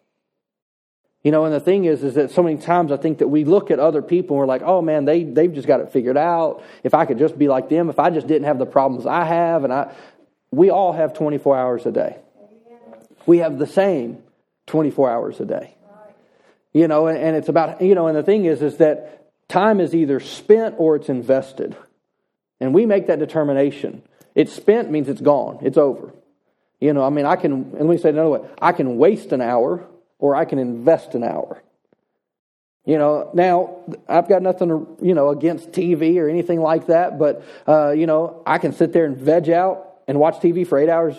You 1.21 1.31
know, 1.31 1.43
and 1.43 1.53
the 1.53 1.59
thing 1.59 1.83
is, 1.83 2.01
is 2.01 2.13
that 2.13 2.31
so 2.31 2.41
many 2.41 2.59
times 2.59 2.93
I 2.93 2.97
think 2.97 3.17
that 3.17 3.27
we 3.27 3.43
look 3.43 3.71
at 3.71 3.79
other 3.79 4.01
people 4.01 4.37
and 4.37 4.39
we're 4.39 4.45
like, 4.45 4.63
oh 4.63 4.81
man, 4.81 5.03
they, 5.03 5.25
they've 5.25 5.53
just 5.53 5.67
got 5.67 5.81
it 5.81 5.91
figured 5.91 6.15
out. 6.15 6.63
If 6.85 6.93
I 6.93 7.03
could 7.03 7.19
just 7.19 7.37
be 7.37 7.49
like 7.49 7.67
them, 7.67 7.89
if 7.89 7.99
I 7.99 8.09
just 8.09 8.25
didn't 8.25 8.45
have 8.45 8.57
the 8.57 8.65
problems 8.65 9.05
I 9.05 9.25
have, 9.25 9.65
and 9.65 9.73
I, 9.73 9.93
we 10.49 10.69
all 10.69 10.93
have 10.93 11.13
24 11.13 11.57
hours 11.57 11.85
a 11.85 11.91
day. 11.91 12.15
We 13.25 13.39
have 13.39 13.59
the 13.59 13.67
same 13.67 14.23
24 14.67 15.11
hours 15.11 15.41
a 15.41 15.45
day. 15.45 15.75
You 16.73 16.87
know, 16.87 17.07
and, 17.07 17.17
and 17.17 17.35
it's 17.35 17.49
about, 17.49 17.81
you 17.81 17.95
know, 17.95 18.07
and 18.07 18.17
the 18.17 18.23
thing 18.23 18.45
is, 18.45 18.61
is 18.61 18.77
that 18.77 19.27
time 19.49 19.79
is 19.79 19.93
either 19.93 20.19
spent 20.19 20.75
or 20.77 20.95
it's 20.95 21.09
invested. 21.09 21.75
And 22.59 22.73
we 22.73 22.85
make 22.85 23.07
that 23.07 23.19
determination. 23.19 24.03
It's 24.35 24.53
spent 24.53 24.89
means 24.89 25.09
it's 25.09 25.21
gone, 25.21 25.59
it's 25.61 25.77
over. 25.77 26.13
You 26.79 26.93
know, 26.93 27.03
I 27.03 27.09
mean, 27.09 27.25
I 27.25 27.35
can, 27.35 27.71
let 27.73 27.85
me 27.85 27.97
say 27.97 28.09
it 28.09 28.15
another 28.15 28.29
way 28.29 28.49
I 28.61 28.71
can 28.71 28.97
waste 28.97 29.31
an 29.31 29.41
hour 29.41 29.85
or 30.17 30.35
I 30.35 30.45
can 30.45 30.59
invest 30.59 31.13
an 31.15 31.23
hour. 31.23 31.61
You 32.85 32.97
know, 32.97 33.29
now 33.33 33.83
I've 34.07 34.27
got 34.27 34.41
nothing, 34.41 34.87
you 35.01 35.13
know, 35.13 35.29
against 35.29 35.71
TV 35.71 36.17
or 36.17 36.27
anything 36.27 36.61
like 36.61 36.87
that, 36.87 37.19
but 37.19 37.43
uh, 37.67 37.91
you 37.91 38.07
know, 38.07 38.41
I 38.45 38.57
can 38.57 38.73
sit 38.73 38.91
there 38.93 39.05
and 39.05 39.17
veg 39.17 39.49
out 39.49 39.99
and 40.07 40.19
watch 40.19 40.37
TV 40.37 40.65
for 40.65 40.79
eight 40.79 40.89
hours 40.89 41.15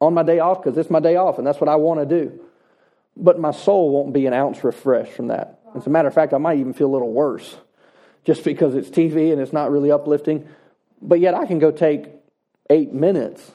on 0.00 0.14
my 0.14 0.22
day 0.22 0.38
off 0.38 0.62
because 0.62 0.78
it's 0.78 0.90
my 0.90 1.00
day 1.00 1.16
off, 1.16 1.36
and 1.38 1.46
that's 1.46 1.60
what 1.60 1.68
I 1.68 1.76
want 1.76 2.00
to 2.00 2.06
do. 2.06 2.40
But 3.16 3.38
my 3.40 3.50
soul 3.50 3.90
won't 3.90 4.12
be 4.12 4.26
an 4.26 4.32
ounce 4.32 4.62
refreshed 4.62 5.12
from 5.12 5.28
that. 5.28 5.60
As 5.74 5.86
a 5.86 5.90
matter 5.90 6.08
of 6.08 6.14
fact, 6.14 6.32
I 6.32 6.38
might 6.38 6.58
even 6.58 6.72
feel 6.72 6.88
a 6.88 6.94
little 6.94 7.12
worse 7.12 7.56
just 8.24 8.44
because 8.44 8.74
it's 8.74 8.88
TV 8.88 9.32
and 9.32 9.40
it's 9.40 9.52
not 9.52 9.70
really 9.70 9.90
uplifting. 9.90 10.48
But 11.00 11.20
yet 11.20 11.34
I 11.34 11.46
can 11.46 11.58
go 11.58 11.70
take 11.70 12.08
eight 12.68 12.92
minutes 12.92 13.52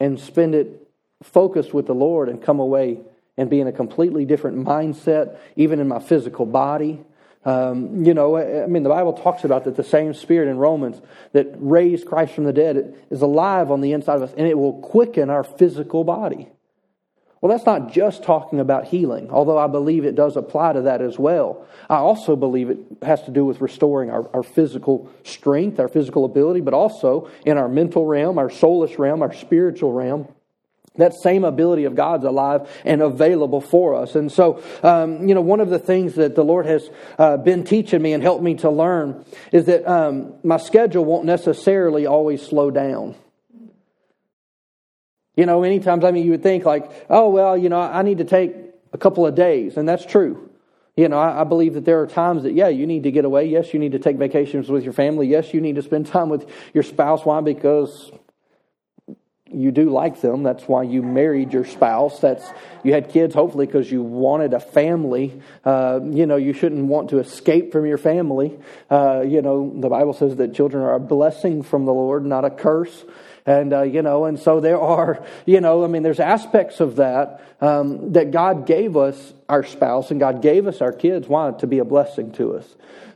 and 0.00 0.18
spend 0.18 0.54
it 0.54 0.88
focused 1.22 1.74
with 1.74 1.86
the 1.86 1.94
Lord 1.94 2.28
and 2.28 2.42
come 2.42 2.60
away 2.60 3.00
and 3.36 3.50
be 3.50 3.60
in 3.60 3.66
a 3.66 3.72
completely 3.72 4.24
different 4.24 4.64
mindset, 4.64 5.38
even 5.56 5.80
in 5.80 5.88
my 5.88 5.98
physical 6.00 6.46
body. 6.46 7.00
Um, 7.44 8.04
you 8.04 8.14
know, 8.14 8.36
I 8.36 8.66
mean, 8.66 8.82
the 8.82 8.88
Bible 8.88 9.12
talks 9.12 9.44
about 9.44 9.64
that 9.64 9.76
the 9.76 9.84
same 9.84 10.12
Spirit 10.12 10.48
in 10.48 10.58
Romans 10.58 11.00
that 11.32 11.46
raised 11.56 12.06
Christ 12.06 12.34
from 12.34 12.44
the 12.44 12.52
dead 12.52 12.96
is 13.10 13.22
alive 13.22 13.70
on 13.70 13.80
the 13.80 13.92
inside 13.92 14.16
of 14.16 14.22
us, 14.22 14.34
and 14.36 14.46
it 14.46 14.58
will 14.58 14.80
quicken 14.80 15.30
our 15.30 15.44
physical 15.44 16.04
body. 16.04 16.48
Well, 17.40 17.52
that's 17.52 17.66
not 17.66 17.92
just 17.92 18.24
talking 18.24 18.58
about 18.58 18.86
healing, 18.86 19.30
although 19.30 19.58
I 19.58 19.68
believe 19.68 20.04
it 20.04 20.16
does 20.16 20.36
apply 20.36 20.72
to 20.72 20.82
that 20.82 21.00
as 21.00 21.18
well. 21.18 21.66
I 21.88 21.96
also 21.96 22.34
believe 22.34 22.70
it 22.70 22.78
has 23.02 23.22
to 23.24 23.30
do 23.30 23.44
with 23.44 23.60
restoring 23.60 24.10
our, 24.10 24.28
our 24.34 24.42
physical 24.42 25.08
strength, 25.22 25.78
our 25.78 25.86
physical 25.86 26.24
ability, 26.24 26.62
but 26.62 26.74
also 26.74 27.30
in 27.46 27.56
our 27.56 27.68
mental 27.68 28.04
realm, 28.06 28.38
our 28.38 28.48
soulish 28.48 28.98
realm, 28.98 29.22
our 29.22 29.32
spiritual 29.32 29.92
realm. 29.92 30.26
That 30.96 31.14
same 31.14 31.44
ability 31.44 31.84
of 31.84 31.94
God's 31.94 32.24
alive 32.24 32.68
and 32.84 33.02
available 33.02 33.60
for 33.60 33.94
us. 33.94 34.16
And 34.16 34.32
so, 34.32 34.60
um, 34.82 35.28
you 35.28 35.34
know, 35.36 35.40
one 35.40 35.60
of 35.60 35.70
the 35.70 35.78
things 35.78 36.16
that 36.16 36.34
the 36.34 36.42
Lord 36.42 36.66
has 36.66 36.90
uh, 37.20 37.36
been 37.36 37.62
teaching 37.62 38.02
me 38.02 38.14
and 38.14 38.22
helped 38.22 38.42
me 38.42 38.56
to 38.56 38.70
learn 38.70 39.24
is 39.52 39.66
that 39.66 39.86
um, 39.86 40.34
my 40.42 40.56
schedule 40.56 41.04
won't 41.04 41.24
necessarily 41.24 42.04
always 42.06 42.42
slow 42.42 42.72
down. 42.72 43.14
You 45.38 45.46
know, 45.46 45.60
many 45.60 45.78
times, 45.78 46.02
I 46.02 46.10
mean, 46.10 46.24
you 46.24 46.32
would 46.32 46.42
think 46.42 46.64
like, 46.64 46.90
oh, 47.08 47.28
well, 47.28 47.56
you 47.56 47.68
know, 47.68 47.80
I 47.80 48.02
need 48.02 48.18
to 48.18 48.24
take 48.24 48.56
a 48.92 48.98
couple 48.98 49.24
of 49.24 49.36
days, 49.36 49.76
and 49.76 49.88
that's 49.88 50.04
true. 50.04 50.50
You 50.96 51.08
know, 51.08 51.16
I, 51.16 51.42
I, 51.42 51.44
believe 51.44 51.74
that 51.74 51.84
there 51.84 52.02
are 52.02 52.08
times 52.08 52.42
that, 52.42 52.54
yeah, 52.54 52.66
you 52.66 52.88
need 52.88 53.04
to 53.04 53.12
get 53.12 53.24
away. 53.24 53.46
Yes, 53.46 53.72
you 53.72 53.78
need 53.78 53.92
to 53.92 54.00
take 54.00 54.16
vacations 54.16 54.68
with 54.68 54.82
your 54.82 54.92
family. 54.92 55.28
Yes, 55.28 55.54
you 55.54 55.60
need 55.60 55.76
to 55.76 55.82
spend 55.82 56.06
time 56.08 56.28
with 56.28 56.50
your 56.74 56.82
spouse. 56.82 57.24
Why? 57.24 57.40
Because 57.40 58.10
you 59.46 59.70
do 59.70 59.90
like 59.90 60.20
them. 60.20 60.42
That's 60.42 60.64
why 60.64 60.82
you 60.82 61.04
married 61.04 61.52
your 61.52 61.64
spouse. 61.64 62.18
That's 62.18 62.44
you 62.82 62.92
had 62.92 63.08
kids, 63.08 63.32
hopefully, 63.32 63.66
because 63.66 63.88
you 63.92 64.02
wanted 64.02 64.54
a 64.54 64.60
family. 64.60 65.40
Uh, 65.64 66.00
you 66.02 66.26
know, 66.26 66.34
you 66.34 66.52
shouldn't 66.52 66.86
want 66.86 67.10
to 67.10 67.20
escape 67.20 67.70
from 67.70 67.86
your 67.86 67.98
family. 67.98 68.58
Uh, 68.90 69.20
you 69.24 69.40
know, 69.40 69.72
the 69.78 69.88
Bible 69.88 70.14
says 70.14 70.34
that 70.34 70.52
children 70.52 70.82
are 70.82 70.94
a 70.94 71.00
blessing 71.00 71.62
from 71.62 71.84
the 71.84 71.94
Lord, 71.94 72.26
not 72.26 72.44
a 72.44 72.50
curse. 72.50 73.04
And, 73.48 73.72
uh, 73.72 73.82
you 73.82 74.02
know, 74.02 74.26
and 74.26 74.38
so 74.38 74.60
there 74.60 74.78
are, 74.78 75.24
you 75.46 75.62
know, 75.62 75.82
I 75.82 75.86
mean, 75.86 76.02
there's 76.02 76.20
aspects 76.20 76.80
of 76.80 76.96
that 76.96 77.40
um, 77.62 78.12
that 78.12 78.30
God 78.30 78.66
gave 78.66 78.94
us 78.94 79.32
our 79.48 79.64
spouse 79.64 80.10
and 80.10 80.20
God 80.20 80.42
gave 80.42 80.66
us 80.66 80.82
our 80.82 80.92
kids. 80.92 81.26
Why? 81.28 81.52
To 81.52 81.66
be 81.66 81.78
a 81.78 81.84
blessing 81.84 82.32
to 82.32 82.56
us. 82.56 82.66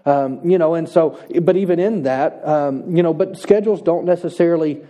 Um, 0.06 0.48
you 0.48 0.56
know, 0.56 0.72
and 0.72 0.88
so, 0.88 1.20
but 1.42 1.58
even 1.58 1.78
in 1.78 2.04
that, 2.04 2.40
um, 2.48 2.96
you 2.96 3.02
know, 3.02 3.12
but 3.12 3.36
schedules 3.36 3.82
don't 3.82 4.06
necessarily 4.06 4.80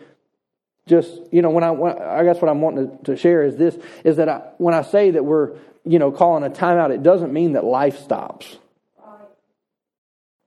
just, 0.87 1.11
you 1.33 1.43
know, 1.43 1.51
when 1.51 1.65
I, 1.65 1.73
when, 1.73 1.99
I 2.01 2.23
guess 2.23 2.41
what 2.41 2.49
I'm 2.49 2.61
wanting 2.61 2.97
to, 2.99 3.05
to 3.07 3.17
share 3.17 3.43
is 3.43 3.57
this, 3.57 3.77
is 4.05 4.19
that 4.19 4.29
I, 4.29 4.43
when 4.59 4.75
I 4.75 4.83
say 4.83 5.11
that 5.11 5.25
we're, 5.25 5.57
you 5.85 5.99
know, 5.99 6.13
calling 6.13 6.45
a 6.45 6.51
timeout, 6.51 6.95
it 6.95 7.03
doesn't 7.03 7.33
mean 7.33 7.55
that 7.55 7.65
life 7.65 7.99
stops. 7.99 8.59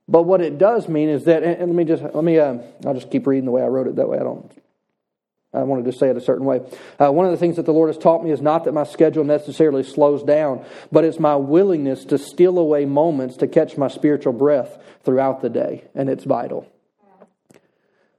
But 0.08 0.22
what 0.22 0.40
it 0.40 0.56
does 0.56 0.88
mean 0.88 1.10
is 1.10 1.24
that, 1.24 1.42
and 1.42 1.66
let 1.66 1.76
me 1.76 1.84
just, 1.84 2.02
let 2.02 2.24
me, 2.24 2.38
uh, 2.38 2.58
I'll 2.86 2.94
just 2.94 3.10
keep 3.10 3.26
reading 3.26 3.44
the 3.44 3.50
way 3.50 3.62
I 3.62 3.66
wrote 3.66 3.88
it. 3.88 3.96
That 3.96 4.08
way 4.08 4.18
I 4.18 4.22
don't, 4.22 4.50
I 5.56 5.62
wanted 5.62 5.86
to 5.86 5.92
say 5.92 6.08
it 6.08 6.16
a 6.16 6.20
certain 6.20 6.44
way. 6.44 6.60
Uh, 7.00 7.10
one 7.10 7.26
of 7.26 7.32
the 7.32 7.38
things 7.38 7.56
that 7.56 7.64
the 7.66 7.72
Lord 7.72 7.88
has 7.88 7.98
taught 7.98 8.22
me 8.22 8.30
is 8.30 8.40
not 8.40 8.64
that 8.64 8.72
my 8.72 8.84
schedule 8.84 9.24
necessarily 9.24 9.82
slows 9.82 10.22
down, 10.22 10.64
but 10.92 11.04
it's 11.04 11.18
my 11.18 11.36
willingness 11.36 12.04
to 12.06 12.18
steal 12.18 12.58
away 12.58 12.84
moments 12.84 13.36
to 13.38 13.46
catch 13.46 13.76
my 13.76 13.88
spiritual 13.88 14.32
breath 14.32 14.78
throughout 15.04 15.40
the 15.40 15.48
day, 15.48 15.84
and 15.94 16.08
it's 16.08 16.24
vital. 16.24 16.70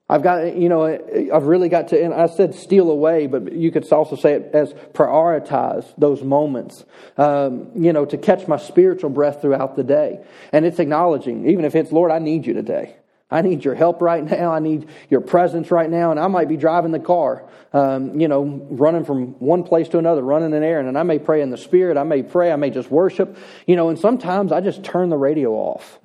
I've 0.10 0.24
got, 0.24 0.56
you 0.56 0.70
know, 0.70 0.86
I've 0.86 1.44
really 1.44 1.68
got 1.68 1.90
to, 1.90 2.02
and 2.02 2.14
I 2.14 2.28
said 2.28 2.56
steal 2.56 2.90
away, 2.90 3.28
but 3.28 3.52
you 3.52 3.72
could 3.72 3.92
also 3.92 4.16
say 4.16 4.36
it 4.36 4.52
as 4.54 4.72
prioritize 4.94 5.86
those 5.98 6.24
moments, 6.24 6.86
um, 7.18 7.72
you 7.76 7.92
know, 7.92 8.06
to 8.06 8.18
catch 8.18 8.48
my 8.48 8.56
spiritual 8.56 9.10
breath 9.10 9.42
throughout 9.42 9.76
the 9.76 9.84
day. 9.84 10.26
And 10.54 10.66
it's 10.66 10.80
acknowledging, 10.80 11.50
even 11.50 11.66
if 11.66 11.76
it's, 11.76 11.92
Lord, 11.92 12.12
I 12.12 12.20
need 12.20 12.46
you 12.46 12.54
today. 12.54 12.96
I 13.30 13.42
need 13.42 13.66
your 13.66 13.76
help 13.76 14.02
right 14.02 14.24
now. 14.24 14.54
I 14.54 14.60
need 14.60 14.88
your 15.10 15.20
presence 15.20 15.70
right 15.70 15.90
now. 15.90 16.12
And 16.12 16.20
I 16.20 16.28
might 16.28 16.48
be 16.48 16.56
driving 16.56 16.92
the 16.92 17.00
car, 17.00 17.44
um, 17.74 18.20
you 18.20 18.28
know, 18.30 18.66
running 18.70 19.04
from 19.04 19.34
one 19.40 19.64
place 19.64 19.90
to 19.90 19.98
another, 19.98 20.22
running 20.22 20.54
an 20.54 20.64
errand. 20.64 20.88
And 20.88 20.98
I 20.98 21.04
may 21.04 21.20
pray 21.20 21.42
in 21.42 21.50
the 21.50 21.58
Spirit. 21.58 21.98
I 21.98 22.04
may 22.04 22.24
pray. 22.24 22.52
I 22.52 22.56
may 22.56 22.70
just 22.70 22.90
worship, 22.90 23.38
you 23.66 23.76
know, 23.76 23.90
and 23.90 24.00
sometimes 24.00 24.52
I 24.54 24.62
just 24.62 24.84
turn 24.84 25.10
the 25.10 25.18
radio 25.18 25.52
off. 25.52 26.00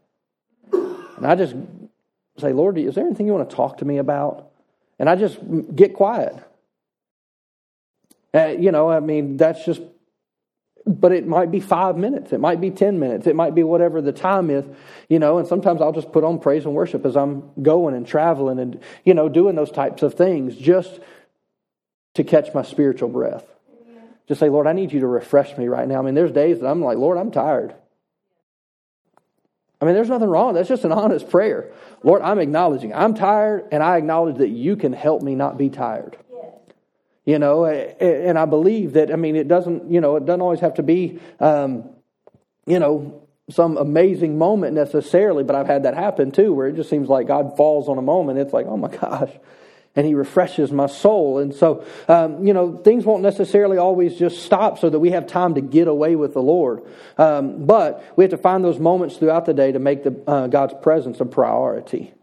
And 0.72 1.24
I 1.24 1.36
just 1.36 1.54
say, 2.38 2.52
Lord, 2.52 2.76
is 2.76 2.96
there 2.96 3.06
anything 3.06 3.26
you 3.26 3.34
want 3.34 3.48
to 3.48 3.54
talk 3.54 3.78
to 3.78 3.84
me 3.84 3.98
about? 3.98 4.50
And 4.98 5.08
I 5.08 5.14
just 5.14 5.38
get 5.74 5.94
quiet. 5.94 6.34
Uh, 8.34 8.46
you 8.46 8.72
know, 8.72 8.90
I 8.90 8.98
mean, 8.98 9.36
that's 9.36 9.64
just, 9.64 9.82
but 10.86 11.12
it 11.12 11.26
might 11.26 11.50
be 11.50 11.60
five 11.60 11.96
minutes. 11.96 12.32
It 12.32 12.40
might 12.40 12.60
be 12.60 12.70
10 12.70 12.98
minutes. 12.98 13.26
It 13.26 13.36
might 13.36 13.54
be 13.54 13.62
whatever 13.62 14.00
the 14.00 14.12
time 14.12 14.50
is, 14.50 14.64
you 15.08 15.18
know, 15.18 15.38
and 15.38 15.46
sometimes 15.46 15.80
I'll 15.80 15.92
just 15.92 16.12
put 16.12 16.24
on 16.24 16.38
praise 16.38 16.64
and 16.64 16.74
worship 16.74 17.06
as 17.06 17.16
I'm 17.16 17.50
going 17.62 17.94
and 17.94 18.06
traveling 18.06 18.58
and, 18.58 18.80
you 19.04 19.14
know, 19.14 19.28
doing 19.28 19.54
those 19.54 19.70
types 19.70 20.02
of 20.02 20.14
things 20.14 20.56
just 20.56 21.00
to 22.14 22.24
catch 22.24 22.52
my 22.52 22.62
spiritual 22.62 23.08
breath. 23.08 23.44
Just 24.28 24.40
say, 24.40 24.48
Lord, 24.48 24.66
I 24.66 24.72
need 24.72 24.92
you 24.92 25.00
to 25.00 25.06
refresh 25.06 25.56
me 25.56 25.68
right 25.68 25.86
now. 25.86 25.98
I 25.98 26.02
mean, 26.02 26.14
there's 26.14 26.32
days 26.32 26.60
that 26.60 26.66
I'm 26.66 26.82
like, 26.82 26.98
Lord, 26.98 27.18
I'm 27.18 27.30
tired. 27.30 27.74
I 29.80 29.84
mean, 29.84 29.94
there's 29.94 30.08
nothing 30.08 30.28
wrong. 30.28 30.54
That's 30.54 30.68
just 30.68 30.84
an 30.84 30.92
honest 30.92 31.28
prayer. 31.28 31.72
Lord, 32.04 32.22
I'm 32.22 32.38
acknowledging 32.38 32.94
I'm 32.94 33.14
tired, 33.14 33.68
and 33.72 33.82
I 33.82 33.96
acknowledge 33.96 34.36
that 34.36 34.48
you 34.48 34.76
can 34.76 34.92
help 34.92 35.22
me 35.22 35.34
not 35.34 35.58
be 35.58 35.70
tired. 35.70 36.16
You 37.24 37.38
know, 37.38 37.66
and 37.66 38.36
I 38.36 38.46
believe 38.46 38.94
that, 38.94 39.12
I 39.12 39.16
mean, 39.16 39.36
it 39.36 39.46
doesn't, 39.46 39.92
you 39.92 40.00
know, 40.00 40.16
it 40.16 40.26
doesn't 40.26 40.40
always 40.40 40.58
have 40.58 40.74
to 40.74 40.82
be, 40.82 41.20
um, 41.38 41.88
you 42.66 42.80
know, 42.80 43.22
some 43.48 43.76
amazing 43.76 44.38
moment 44.38 44.74
necessarily, 44.74 45.44
but 45.44 45.54
I've 45.54 45.68
had 45.68 45.84
that 45.84 45.94
happen 45.94 46.32
too, 46.32 46.52
where 46.52 46.66
it 46.66 46.74
just 46.74 46.90
seems 46.90 47.08
like 47.08 47.28
God 47.28 47.56
falls 47.56 47.88
on 47.88 47.98
a 47.98 48.02
moment. 48.02 48.40
It's 48.40 48.52
like, 48.52 48.66
oh 48.66 48.76
my 48.76 48.88
gosh, 48.88 49.30
and 49.94 50.04
he 50.04 50.14
refreshes 50.14 50.72
my 50.72 50.86
soul. 50.86 51.38
And 51.38 51.54
so, 51.54 51.84
um, 52.08 52.44
you 52.44 52.52
know, 52.52 52.76
things 52.76 53.04
won't 53.04 53.22
necessarily 53.22 53.78
always 53.78 54.16
just 54.16 54.42
stop 54.42 54.78
so 54.78 54.90
that 54.90 54.98
we 54.98 55.10
have 55.10 55.28
time 55.28 55.54
to 55.54 55.60
get 55.60 55.86
away 55.86 56.16
with 56.16 56.34
the 56.34 56.42
Lord. 56.42 56.82
Um, 57.18 57.66
but 57.66 58.04
we 58.16 58.24
have 58.24 58.30
to 58.32 58.38
find 58.38 58.64
those 58.64 58.80
moments 58.80 59.16
throughout 59.16 59.44
the 59.46 59.54
day 59.54 59.70
to 59.70 59.78
make 59.78 60.02
the, 60.02 60.20
uh, 60.26 60.46
God's 60.48 60.74
presence 60.82 61.20
a 61.20 61.24
priority. 61.24 62.14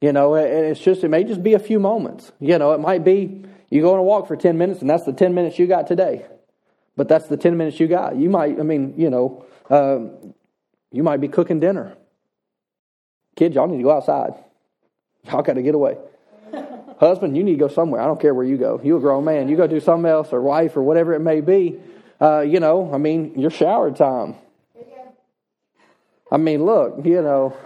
You 0.00 0.12
know, 0.12 0.34
and 0.34 0.66
it's 0.66 0.80
just, 0.80 1.04
it 1.04 1.08
may 1.08 1.24
just 1.24 1.42
be 1.42 1.54
a 1.54 1.58
few 1.58 1.78
moments. 1.78 2.32
You 2.40 2.58
know, 2.58 2.72
it 2.72 2.80
might 2.80 3.04
be 3.04 3.44
you 3.74 3.82
go 3.82 3.92
on 3.92 3.98
a 3.98 4.04
walk 4.04 4.28
for 4.28 4.36
10 4.36 4.56
minutes 4.56 4.82
and 4.82 4.88
that's 4.88 5.02
the 5.02 5.12
10 5.12 5.34
minutes 5.34 5.58
you 5.58 5.66
got 5.66 5.88
today. 5.88 6.24
But 6.96 7.08
that's 7.08 7.26
the 7.26 7.36
10 7.36 7.56
minutes 7.56 7.80
you 7.80 7.88
got. 7.88 8.14
You 8.14 8.30
might, 8.30 8.60
I 8.60 8.62
mean, 8.62 8.94
you 8.96 9.10
know, 9.10 9.44
um, 9.68 10.32
you 10.92 11.02
might 11.02 11.20
be 11.20 11.26
cooking 11.26 11.58
dinner. 11.58 11.96
Kids, 13.34 13.56
y'all 13.56 13.66
need 13.66 13.78
to 13.78 13.82
go 13.82 13.90
outside. 13.90 14.34
Y'all 15.24 15.42
got 15.42 15.54
to 15.54 15.62
get 15.62 15.74
away. 15.74 15.96
Husband, 17.00 17.36
you 17.36 17.42
need 17.42 17.54
to 17.54 17.58
go 17.58 17.66
somewhere. 17.66 18.00
I 18.00 18.04
don't 18.04 18.20
care 18.20 18.32
where 18.32 18.44
you 18.44 18.56
go. 18.56 18.80
You're 18.84 18.98
a 18.98 19.00
grown 19.00 19.24
man. 19.24 19.48
You 19.48 19.56
go 19.56 19.66
do 19.66 19.80
something 19.80 20.08
else, 20.08 20.32
or 20.32 20.40
wife, 20.40 20.76
or 20.76 20.82
whatever 20.84 21.12
it 21.12 21.18
may 21.18 21.40
be. 21.40 21.80
Uh, 22.20 22.42
you 22.42 22.60
know, 22.60 22.94
I 22.94 22.98
mean, 22.98 23.40
your 23.40 23.50
shower 23.50 23.90
time. 23.90 24.36
I 26.30 26.36
mean, 26.36 26.64
look, 26.64 27.04
you 27.04 27.22
know, 27.22 27.56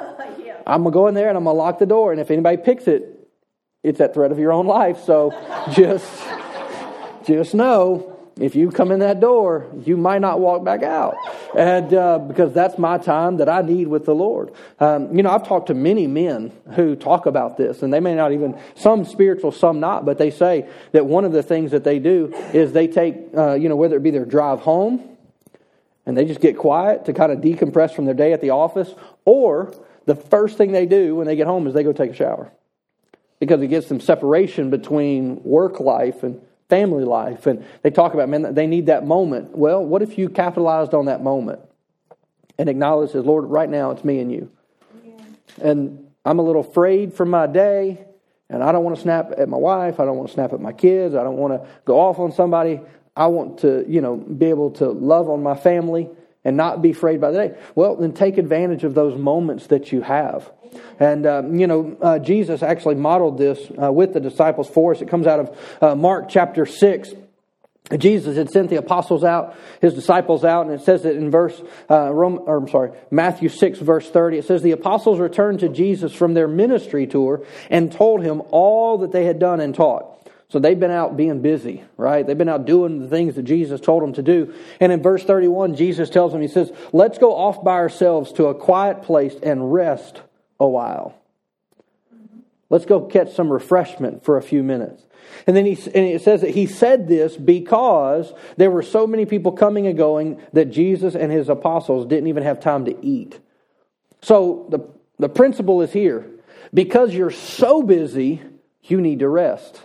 I'm 0.66 0.84
going 0.84 0.92
to 0.92 0.94
go 0.94 1.06
in 1.08 1.14
there 1.14 1.28
and 1.28 1.36
I'm 1.36 1.44
going 1.44 1.54
to 1.54 1.58
lock 1.58 1.78
the 1.78 1.86
door. 1.86 2.12
And 2.12 2.20
if 2.20 2.30
anybody 2.30 2.56
picks 2.56 2.88
it, 2.88 3.17
it's 3.82 4.00
at 4.00 4.14
threat 4.14 4.32
of 4.32 4.38
your 4.38 4.52
own 4.52 4.66
life. 4.66 5.04
So 5.04 5.30
just, 5.72 6.10
just 7.26 7.54
know 7.54 8.18
if 8.40 8.54
you 8.54 8.70
come 8.70 8.92
in 8.92 9.00
that 9.00 9.20
door, 9.20 9.66
you 9.84 9.96
might 9.96 10.20
not 10.20 10.38
walk 10.38 10.64
back 10.64 10.82
out. 10.82 11.16
And 11.56 11.92
uh, 11.92 12.18
because 12.18 12.52
that's 12.52 12.78
my 12.78 12.98
time 12.98 13.38
that 13.38 13.48
I 13.48 13.62
need 13.62 13.88
with 13.88 14.04
the 14.04 14.14
Lord. 14.14 14.52
Um, 14.78 15.16
you 15.16 15.22
know, 15.22 15.30
I've 15.30 15.46
talked 15.46 15.68
to 15.68 15.74
many 15.74 16.06
men 16.06 16.52
who 16.74 16.94
talk 16.94 17.26
about 17.26 17.56
this, 17.56 17.82
and 17.82 17.92
they 17.92 18.00
may 18.00 18.14
not 18.14 18.32
even, 18.32 18.58
some 18.76 19.04
spiritual, 19.04 19.50
some 19.50 19.80
not, 19.80 20.04
but 20.04 20.18
they 20.18 20.30
say 20.30 20.68
that 20.92 21.06
one 21.06 21.24
of 21.24 21.32
the 21.32 21.42
things 21.42 21.72
that 21.72 21.84
they 21.84 21.98
do 21.98 22.32
is 22.52 22.72
they 22.72 22.86
take, 22.86 23.16
uh, 23.36 23.54
you 23.54 23.68
know, 23.68 23.76
whether 23.76 23.96
it 23.96 24.02
be 24.02 24.10
their 24.10 24.24
drive 24.24 24.60
home, 24.60 25.16
and 26.06 26.16
they 26.16 26.24
just 26.24 26.40
get 26.40 26.56
quiet 26.56 27.06
to 27.06 27.12
kind 27.12 27.32
of 27.32 27.40
decompress 27.40 27.92
from 27.94 28.04
their 28.04 28.14
day 28.14 28.32
at 28.32 28.40
the 28.40 28.50
office, 28.50 28.94
or 29.24 29.74
the 30.06 30.14
first 30.14 30.56
thing 30.56 30.72
they 30.72 30.86
do 30.86 31.16
when 31.16 31.26
they 31.26 31.36
get 31.36 31.46
home 31.46 31.66
is 31.66 31.74
they 31.74 31.82
go 31.82 31.92
take 31.92 32.12
a 32.12 32.14
shower 32.14 32.52
because 33.40 33.60
it 33.62 33.68
gives 33.68 33.86
them 33.88 34.00
separation 34.00 34.70
between 34.70 35.42
work 35.42 35.80
life 35.80 36.22
and 36.22 36.40
family 36.68 37.04
life. 37.04 37.46
And 37.46 37.64
they 37.82 37.90
talk 37.90 38.14
about, 38.14 38.28
man, 38.28 38.54
they 38.54 38.66
need 38.66 38.86
that 38.86 39.06
moment. 39.06 39.56
Well, 39.56 39.84
what 39.84 40.02
if 40.02 40.18
you 40.18 40.28
capitalized 40.28 40.94
on 40.94 41.06
that 41.06 41.22
moment 41.22 41.60
and 42.58 42.68
acknowledged, 42.68 43.14
as 43.14 43.24
Lord, 43.24 43.44
right 43.44 43.68
now 43.68 43.90
it's 43.92 44.04
me 44.04 44.20
and 44.20 44.32
you. 44.32 44.50
Yeah. 45.04 45.22
And 45.62 46.08
I'm 46.24 46.38
a 46.38 46.42
little 46.42 46.62
afraid 46.62 47.14
for 47.14 47.24
my 47.24 47.46
day, 47.46 48.04
and 48.50 48.62
I 48.62 48.72
don't 48.72 48.84
want 48.84 48.96
to 48.96 49.02
snap 49.02 49.32
at 49.38 49.48
my 49.48 49.56
wife. 49.56 50.00
I 50.00 50.04
don't 50.04 50.16
want 50.16 50.28
to 50.28 50.34
snap 50.34 50.52
at 50.52 50.60
my 50.60 50.72
kids. 50.72 51.14
I 51.14 51.22
don't 51.22 51.36
want 51.36 51.54
to 51.54 51.68
go 51.84 52.00
off 52.00 52.18
on 52.18 52.32
somebody. 52.32 52.80
I 53.16 53.26
want 53.28 53.60
to, 53.60 53.84
you 53.88 54.00
know, 54.00 54.16
be 54.16 54.46
able 54.46 54.72
to 54.72 54.90
love 54.90 55.28
on 55.28 55.42
my 55.42 55.54
family 55.54 56.08
and 56.44 56.56
not 56.56 56.82
be 56.82 56.90
afraid 56.90 57.20
by 57.20 57.30
the 57.30 57.48
day. 57.48 57.58
Well, 57.74 57.96
then 57.96 58.12
take 58.12 58.38
advantage 58.38 58.84
of 58.84 58.94
those 58.94 59.18
moments 59.18 59.66
that 59.68 59.92
you 59.92 60.02
have. 60.02 60.50
And, 61.00 61.26
um, 61.26 61.58
you 61.58 61.66
know, 61.66 61.96
uh, 62.00 62.18
Jesus 62.18 62.62
actually 62.62 62.96
modeled 62.96 63.38
this 63.38 63.58
uh, 63.80 63.92
with 63.92 64.12
the 64.12 64.20
disciples 64.20 64.68
for 64.68 64.92
us. 64.94 65.00
It 65.00 65.08
comes 65.08 65.26
out 65.26 65.40
of 65.40 65.58
uh, 65.80 65.94
Mark 65.94 66.28
chapter 66.28 66.66
6. 66.66 67.14
Jesus 67.96 68.36
had 68.36 68.50
sent 68.50 68.68
the 68.68 68.76
apostles 68.76 69.24
out, 69.24 69.56
his 69.80 69.94
disciples 69.94 70.44
out, 70.44 70.66
and 70.66 70.78
it 70.78 70.84
says 70.84 71.04
that 71.04 71.16
in 71.16 71.30
verse, 71.30 71.58
uh, 71.88 72.12
Rome, 72.12 72.40
or 72.44 72.58
I'm 72.58 72.68
sorry, 72.68 72.90
Matthew 73.10 73.48
6, 73.48 73.78
verse 73.78 74.10
30, 74.10 74.38
it 74.38 74.44
says, 74.44 74.60
The 74.60 74.72
apostles 74.72 75.18
returned 75.18 75.60
to 75.60 75.70
Jesus 75.70 76.12
from 76.12 76.34
their 76.34 76.48
ministry 76.48 77.06
tour 77.06 77.46
and 77.70 77.90
told 77.90 78.22
him 78.22 78.42
all 78.50 78.98
that 78.98 79.12
they 79.12 79.24
had 79.24 79.38
done 79.38 79.60
and 79.60 79.74
taught. 79.74 80.17
So 80.50 80.58
they've 80.58 80.78
been 80.78 80.90
out 80.90 81.16
being 81.16 81.42
busy, 81.42 81.84
right? 81.98 82.26
They've 82.26 82.38
been 82.38 82.48
out 82.48 82.64
doing 82.64 83.00
the 83.00 83.08
things 83.08 83.34
that 83.34 83.42
Jesus 83.42 83.82
told 83.82 84.02
them 84.02 84.14
to 84.14 84.22
do. 84.22 84.54
And 84.80 84.90
in 84.90 85.02
verse 85.02 85.22
31, 85.22 85.76
Jesus 85.76 86.08
tells 86.08 86.32
them, 86.32 86.40
He 86.40 86.48
says, 86.48 86.72
Let's 86.92 87.18
go 87.18 87.34
off 87.34 87.62
by 87.62 87.74
ourselves 87.74 88.32
to 88.32 88.46
a 88.46 88.54
quiet 88.54 89.02
place 89.02 89.34
and 89.42 89.72
rest 89.72 90.22
a 90.58 90.66
while. 90.66 91.14
Let's 92.70 92.86
go 92.86 93.02
catch 93.02 93.34
some 93.34 93.52
refreshment 93.52 94.24
for 94.24 94.38
a 94.38 94.42
few 94.42 94.62
minutes. 94.62 95.02
And 95.46 95.54
then 95.54 95.66
he, 95.66 95.72
and 95.72 96.04
it 96.06 96.22
says 96.22 96.40
that 96.40 96.50
he 96.50 96.66
said 96.66 97.08
this 97.08 97.36
because 97.36 98.32
there 98.56 98.70
were 98.70 98.82
so 98.82 99.06
many 99.06 99.26
people 99.26 99.52
coming 99.52 99.86
and 99.86 99.96
going 99.96 100.40
that 100.54 100.66
Jesus 100.66 101.14
and 101.14 101.30
his 101.30 101.48
apostles 101.48 102.06
didn't 102.06 102.28
even 102.28 102.42
have 102.42 102.60
time 102.60 102.86
to 102.86 103.04
eat. 103.04 103.38
So 104.22 104.66
the, 104.70 104.88
the 105.18 105.28
principle 105.28 105.82
is 105.82 105.92
here. 105.92 106.26
Because 106.72 107.14
you're 107.14 107.30
so 107.30 107.82
busy, 107.82 108.42
you 108.82 109.00
need 109.00 109.20
to 109.20 109.28
rest. 109.28 109.82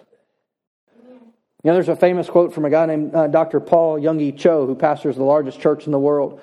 You 1.63 1.69
know, 1.69 1.75
there's 1.75 1.89
a 1.89 1.95
famous 1.95 2.29
quote 2.29 2.53
from 2.53 2.65
a 2.65 2.69
guy 2.69 2.85
named 2.85 3.15
uh, 3.15 3.27
Dr. 3.27 3.61
Paul 3.61 3.97
Yonggi 3.97 4.37
Cho, 4.37 4.65
who 4.67 4.75
pastors 4.75 5.15
the 5.15 5.23
largest 5.23 5.61
church 5.61 5.85
in 5.85 5.93
the 5.93 5.99
world. 5.99 6.41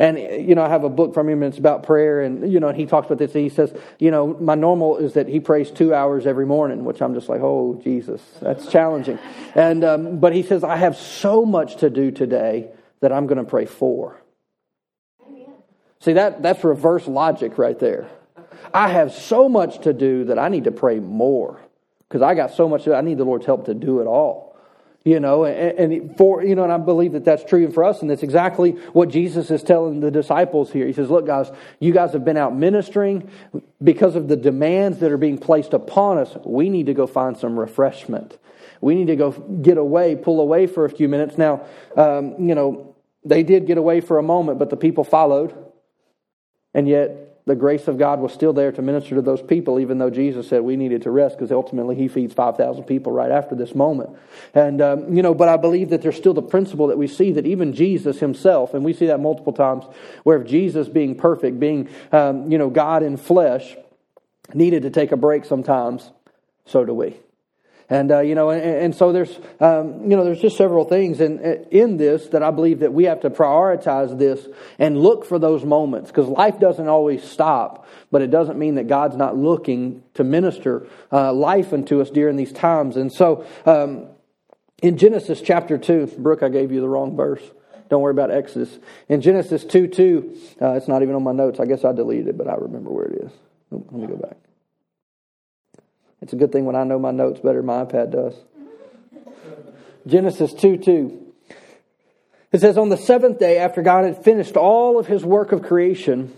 And, 0.00 0.18
you 0.18 0.56
know, 0.56 0.64
I 0.64 0.68
have 0.68 0.82
a 0.82 0.88
book 0.88 1.14
from 1.14 1.28
him 1.28 1.44
and 1.44 1.52
it's 1.52 1.58
about 1.60 1.84
prayer. 1.84 2.22
And, 2.22 2.52
you 2.52 2.58
know, 2.58 2.66
and 2.66 2.76
he 2.76 2.86
talks 2.86 3.06
about 3.06 3.18
this. 3.18 3.32
He 3.32 3.48
says, 3.48 3.72
you 4.00 4.10
know, 4.10 4.26
my 4.40 4.56
normal 4.56 4.96
is 4.96 5.12
that 5.12 5.28
he 5.28 5.38
prays 5.38 5.70
two 5.70 5.94
hours 5.94 6.26
every 6.26 6.44
morning, 6.44 6.84
which 6.84 7.00
I'm 7.00 7.14
just 7.14 7.28
like, 7.28 7.40
oh, 7.40 7.80
Jesus, 7.84 8.20
that's 8.40 8.66
challenging. 8.66 9.20
And, 9.54 9.84
um, 9.84 10.18
but 10.18 10.34
he 10.34 10.42
says, 10.42 10.64
I 10.64 10.74
have 10.74 10.96
so 10.96 11.46
much 11.46 11.76
to 11.76 11.88
do 11.88 12.10
today 12.10 12.70
that 12.98 13.12
I'm 13.12 13.28
going 13.28 13.38
to 13.38 13.48
pray 13.48 13.66
four. 13.66 14.20
See, 16.00 16.14
that, 16.14 16.42
that's 16.42 16.64
reverse 16.64 17.06
logic 17.06 17.58
right 17.58 17.78
there. 17.78 18.08
I 18.74 18.88
have 18.88 19.12
so 19.12 19.48
much 19.48 19.82
to 19.82 19.92
do 19.92 20.24
that 20.24 20.38
I 20.38 20.48
need 20.48 20.64
to 20.64 20.72
pray 20.72 20.98
more 20.98 21.60
because 22.12 22.20
I 22.20 22.34
got 22.34 22.52
so 22.52 22.68
much, 22.68 22.86
I 22.86 23.00
need 23.00 23.16
the 23.16 23.24
Lord's 23.24 23.46
help 23.46 23.64
to 23.64 23.74
do 23.74 24.02
it 24.02 24.06
all. 24.06 24.54
You 25.02 25.18
know, 25.18 25.46
and, 25.46 26.14
for, 26.18 26.44
you 26.44 26.54
know, 26.54 26.62
and 26.62 26.72
I 26.72 26.76
believe 26.76 27.12
that 27.12 27.24
that's 27.24 27.42
true 27.42 27.72
for 27.72 27.84
us. 27.84 28.02
And 28.02 28.10
that's 28.10 28.22
exactly 28.22 28.72
what 28.92 29.08
Jesus 29.08 29.50
is 29.50 29.62
telling 29.62 30.00
the 30.00 30.10
disciples 30.10 30.70
here. 30.70 30.86
He 30.86 30.92
says, 30.92 31.08
look, 31.08 31.24
guys, 31.24 31.50
you 31.80 31.90
guys 31.90 32.12
have 32.12 32.22
been 32.22 32.36
out 32.36 32.54
ministering 32.54 33.30
because 33.82 34.14
of 34.14 34.28
the 34.28 34.36
demands 34.36 34.98
that 34.98 35.10
are 35.10 35.16
being 35.16 35.38
placed 35.38 35.72
upon 35.72 36.18
us. 36.18 36.36
We 36.44 36.68
need 36.68 36.84
to 36.86 36.94
go 36.94 37.06
find 37.06 37.34
some 37.34 37.58
refreshment. 37.58 38.36
We 38.82 38.94
need 38.94 39.06
to 39.06 39.16
go 39.16 39.30
get 39.30 39.78
away, 39.78 40.14
pull 40.14 40.38
away 40.38 40.66
for 40.66 40.84
a 40.84 40.90
few 40.90 41.08
minutes. 41.08 41.38
Now, 41.38 41.62
um, 41.96 42.46
you 42.46 42.54
know, 42.54 42.94
they 43.24 43.42
did 43.42 43.66
get 43.66 43.78
away 43.78 44.02
for 44.02 44.18
a 44.18 44.22
moment, 44.22 44.58
but 44.58 44.68
the 44.68 44.76
people 44.76 45.02
followed. 45.02 45.54
And 46.74 46.86
yet, 46.86 47.31
the 47.44 47.56
grace 47.56 47.88
of 47.88 47.98
God 47.98 48.20
was 48.20 48.32
still 48.32 48.52
there 48.52 48.70
to 48.70 48.82
minister 48.82 49.16
to 49.16 49.22
those 49.22 49.42
people, 49.42 49.80
even 49.80 49.98
though 49.98 50.10
Jesus 50.10 50.48
said 50.48 50.62
we 50.62 50.76
needed 50.76 51.02
to 51.02 51.10
rest 51.10 51.36
because 51.36 51.50
ultimately 51.50 51.96
he 51.96 52.06
feeds 52.06 52.32
5,000 52.32 52.84
people 52.84 53.10
right 53.10 53.32
after 53.32 53.56
this 53.56 53.74
moment. 53.74 54.10
And, 54.54 54.80
um, 54.80 55.16
you 55.16 55.22
know, 55.22 55.34
but 55.34 55.48
I 55.48 55.56
believe 55.56 55.90
that 55.90 56.02
there's 56.02 56.16
still 56.16 56.34
the 56.34 56.42
principle 56.42 56.86
that 56.86 56.98
we 56.98 57.08
see 57.08 57.32
that 57.32 57.46
even 57.46 57.72
Jesus 57.72 58.20
himself, 58.20 58.74
and 58.74 58.84
we 58.84 58.92
see 58.92 59.06
that 59.06 59.18
multiple 59.18 59.52
times, 59.52 59.84
where 60.22 60.40
if 60.40 60.46
Jesus 60.46 60.88
being 60.88 61.16
perfect, 61.16 61.58
being, 61.58 61.88
um, 62.12 62.50
you 62.50 62.58
know, 62.58 62.70
God 62.70 63.02
in 63.02 63.16
flesh, 63.16 63.76
needed 64.54 64.82
to 64.82 64.90
take 64.90 65.10
a 65.10 65.16
break 65.16 65.44
sometimes, 65.44 66.12
so 66.64 66.84
do 66.84 66.94
we. 66.94 67.16
And 67.92 68.10
uh, 68.10 68.20
you 68.20 68.34
know, 68.34 68.48
and, 68.48 68.62
and 68.62 68.94
so 68.94 69.12
there's 69.12 69.38
um, 69.60 70.10
you 70.10 70.16
know 70.16 70.24
there's 70.24 70.40
just 70.40 70.56
several 70.56 70.86
things 70.86 71.20
in 71.20 71.38
in 71.70 71.98
this 71.98 72.28
that 72.28 72.42
I 72.42 72.50
believe 72.50 72.78
that 72.78 72.94
we 72.94 73.04
have 73.04 73.20
to 73.20 73.28
prioritize 73.28 74.18
this 74.18 74.48
and 74.78 74.96
look 74.96 75.26
for 75.26 75.38
those 75.38 75.62
moments 75.62 76.10
because 76.10 76.26
life 76.26 76.58
doesn't 76.58 76.88
always 76.88 77.22
stop, 77.22 77.86
but 78.10 78.22
it 78.22 78.30
doesn't 78.30 78.58
mean 78.58 78.76
that 78.76 78.88
God's 78.88 79.16
not 79.16 79.36
looking 79.36 80.02
to 80.14 80.24
minister 80.24 80.86
uh, 81.12 81.34
life 81.34 81.74
into 81.74 82.00
us 82.00 82.08
during 82.08 82.36
these 82.36 82.50
times. 82.50 82.96
And 82.96 83.12
so 83.12 83.44
um, 83.66 84.06
in 84.82 84.96
Genesis 84.96 85.42
chapter 85.42 85.76
two, 85.76 86.06
Brooke, 86.16 86.42
I 86.42 86.48
gave 86.48 86.72
you 86.72 86.80
the 86.80 86.88
wrong 86.88 87.14
verse. 87.14 87.42
Don't 87.90 88.00
worry 88.00 88.12
about 88.12 88.30
Exodus. 88.30 88.78
In 89.10 89.20
Genesis 89.20 89.66
2 89.66 89.88
2, 89.88 90.38
uh, 90.62 90.70
it's 90.76 90.88
not 90.88 91.02
even 91.02 91.14
on 91.14 91.22
my 91.22 91.32
notes. 91.32 91.60
I 91.60 91.66
guess 91.66 91.84
I 91.84 91.92
deleted 91.92 92.28
it, 92.28 92.38
but 92.38 92.48
I 92.48 92.54
remember 92.54 92.88
where 92.88 93.04
it 93.04 93.24
is. 93.24 93.32
Let 93.70 93.92
me 93.92 94.06
go 94.06 94.16
back. 94.16 94.38
It's 96.22 96.32
a 96.32 96.36
good 96.36 96.52
thing 96.52 96.64
when 96.64 96.76
I 96.76 96.84
know 96.84 97.00
my 97.00 97.10
notes 97.10 97.40
better 97.40 97.58
than 97.58 97.66
my 97.66 97.84
iPad 97.84 98.12
does. 98.12 98.34
Genesis 100.06 100.54
2 100.54 100.78
2. 100.78 101.32
It 102.52 102.60
says, 102.60 102.78
On 102.78 102.90
the 102.90 102.96
seventh 102.96 103.38
day, 103.38 103.58
after 103.58 103.82
God 103.82 104.04
had 104.04 104.22
finished 104.22 104.56
all 104.56 104.98
of 104.98 105.08
his 105.08 105.24
work 105.24 105.50
of 105.52 105.62
creation, 105.62 106.32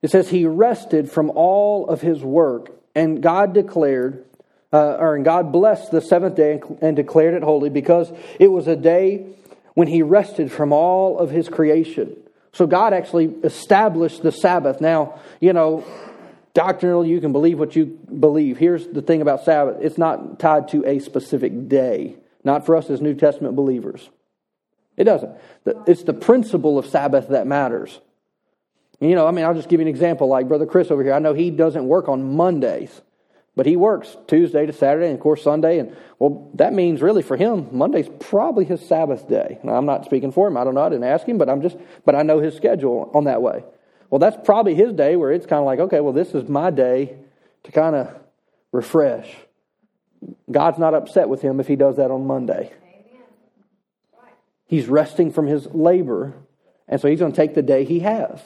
it 0.00 0.10
says 0.10 0.28
he 0.28 0.46
rested 0.46 1.10
from 1.10 1.30
all 1.34 1.88
of 1.88 2.02
his 2.02 2.22
work, 2.22 2.70
and 2.94 3.20
God 3.20 3.52
declared, 3.52 4.24
uh, 4.72 4.94
or 4.94 5.16
and 5.16 5.24
God 5.24 5.50
blessed 5.50 5.90
the 5.90 6.00
seventh 6.00 6.36
day 6.36 6.52
and, 6.52 6.78
and 6.80 6.96
declared 6.96 7.34
it 7.34 7.42
holy 7.42 7.70
because 7.70 8.12
it 8.38 8.48
was 8.48 8.68
a 8.68 8.76
day 8.76 9.26
when 9.74 9.88
he 9.88 10.02
rested 10.02 10.52
from 10.52 10.72
all 10.72 11.18
of 11.18 11.30
his 11.30 11.48
creation. 11.48 12.16
So 12.52 12.66
God 12.66 12.92
actually 12.92 13.26
established 13.42 14.22
the 14.22 14.32
Sabbath. 14.32 14.80
Now, 14.80 15.18
you 15.40 15.52
know, 15.52 15.84
Doctrinal, 16.58 17.06
you 17.06 17.20
can 17.20 17.30
believe 17.30 17.56
what 17.56 17.76
you 17.76 17.86
believe. 17.86 18.58
Here's 18.58 18.84
the 18.84 19.00
thing 19.00 19.22
about 19.22 19.44
Sabbath 19.44 19.76
it's 19.80 19.96
not 19.96 20.40
tied 20.40 20.66
to 20.70 20.84
a 20.84 20.98
specific 20.98 21.68
day, 21.68 22.16
not 22.42 22.66
for 22.66 22.74
us 22.74 22.90
as 22.90 23.00
New 23.00 23.14
Testament 23.14 23.54
believers. 23.54 24.10
It 24.96 25.04
doesn't. 25.04 25.36
It's 25.86 26.02
the 26.02 26.12
principle 26.12 26.76
of 26.76 26.84
Sabbath 26.86 27.28
that 27.28 27.46
matters. 27.46 28.00
You 28.98 29.14
know, 29.14 29.28
I 29.28 29.30
mean, 29.30 29.44
I'll 29.44 29.54
just 29.54 29.68
give 29.68 29.78
you 29.78 29.86
an 29.86 29.88
example 29.88 30.26
like 30.26 30.48
Brother 30.48 30.66
Chris 30.66 30.90
over 30.90 31.04
here. 31.04 31.12
I 31.12 31.20
know 31.20 31.32
he 31.32 31.52
doesn't 31.52 31.86
work 31.86 32.08
on 32.08 32.34
Mondays, 32.34 33.02
but 33.54 33.64
he 33.64 33.76
works 33.76 34.16
Tuesday 34.26 34.66
to 34.66 34.72
Saturday 34.72 35.06
and, 35.06 35.14
of 35.14 35.20
course, 35.20 35.44
Sunday. 35.44 35.78
And, 35.78 35.96
well, 36.18 36.50
that 36.54 36.72
means 36.72 37.00
really 37.00 37.22
for 37.22 37.36
him, 37.36 37.68
Monday's 37.70 38.10
probably 38.18 38.64
his 38.64 38.84
Sabbath 38.84 39.28
day. 39.28 39.60
Now, 39.62 39.76
I'm 39.76 39.86
not 39.86 40.06
speaking 40.06 40.32
for 40.32 40.48
him. 40.48 40.56
I 40.56 40.64
don't 40.64 40.74
know. 40.74 40.82
I 40.82 40.88
didn't 40.88 41.04
ask 41.04 41.24
him, 41.24 41.38
but 41.38 41.48
I'm 41.48 41.62
just, 41.62 41.76
but 42.04 42.16
I 42.16 42.22
know 42.22 42.40
his 42.40 42.56
schedule 42.56 43.12
on 43.14 43.26
that 43.26 43.42
way. 43.42 43.62
Well, 44.10 44.18
that's 44.18 44.36
probably 44.44 44.74
his 44.74 44.92
day 44.92 45.16
where 45.16 45.32
it's 45.32 45.46
kind 45.46 45.60
of 45.60 45.66
like, 45.66 45.80
okay, 45.80 46.00
well, 46.00 46.12
this 46.12 46.34
is 46.34 46.48
my 46.48 46.70
day 46.70 47.16
to 47.64 47.72
kind 47.72 47.94
of 47.94 48.14
refresh. 48.72 49.34
God's 50.50 50.78
not 50.78 50.94
upset 50.94 51.28
with 51.28 51.42
him 51.42 51.60
if 51.60 51.68
he 51.68 51.76
does 51.76 51.96
that 51.96 52.10
on 52.10 52.26
Monday. 52.26 52.72
He's 54.66 54.86
resting 54.86 55.32
from 55.32 55.46
his 55.46 55.66
labor, 55.66 56.34
and 56.86 57.00
so 57.00 57.08
he's 57.08 57.20
going 57.20 57.32
to 57.32 57.36
take 57.36 57.54
the 57.54 57.62
day 57.62 57.84
he 57.84 58.00
has. 58.00 58.40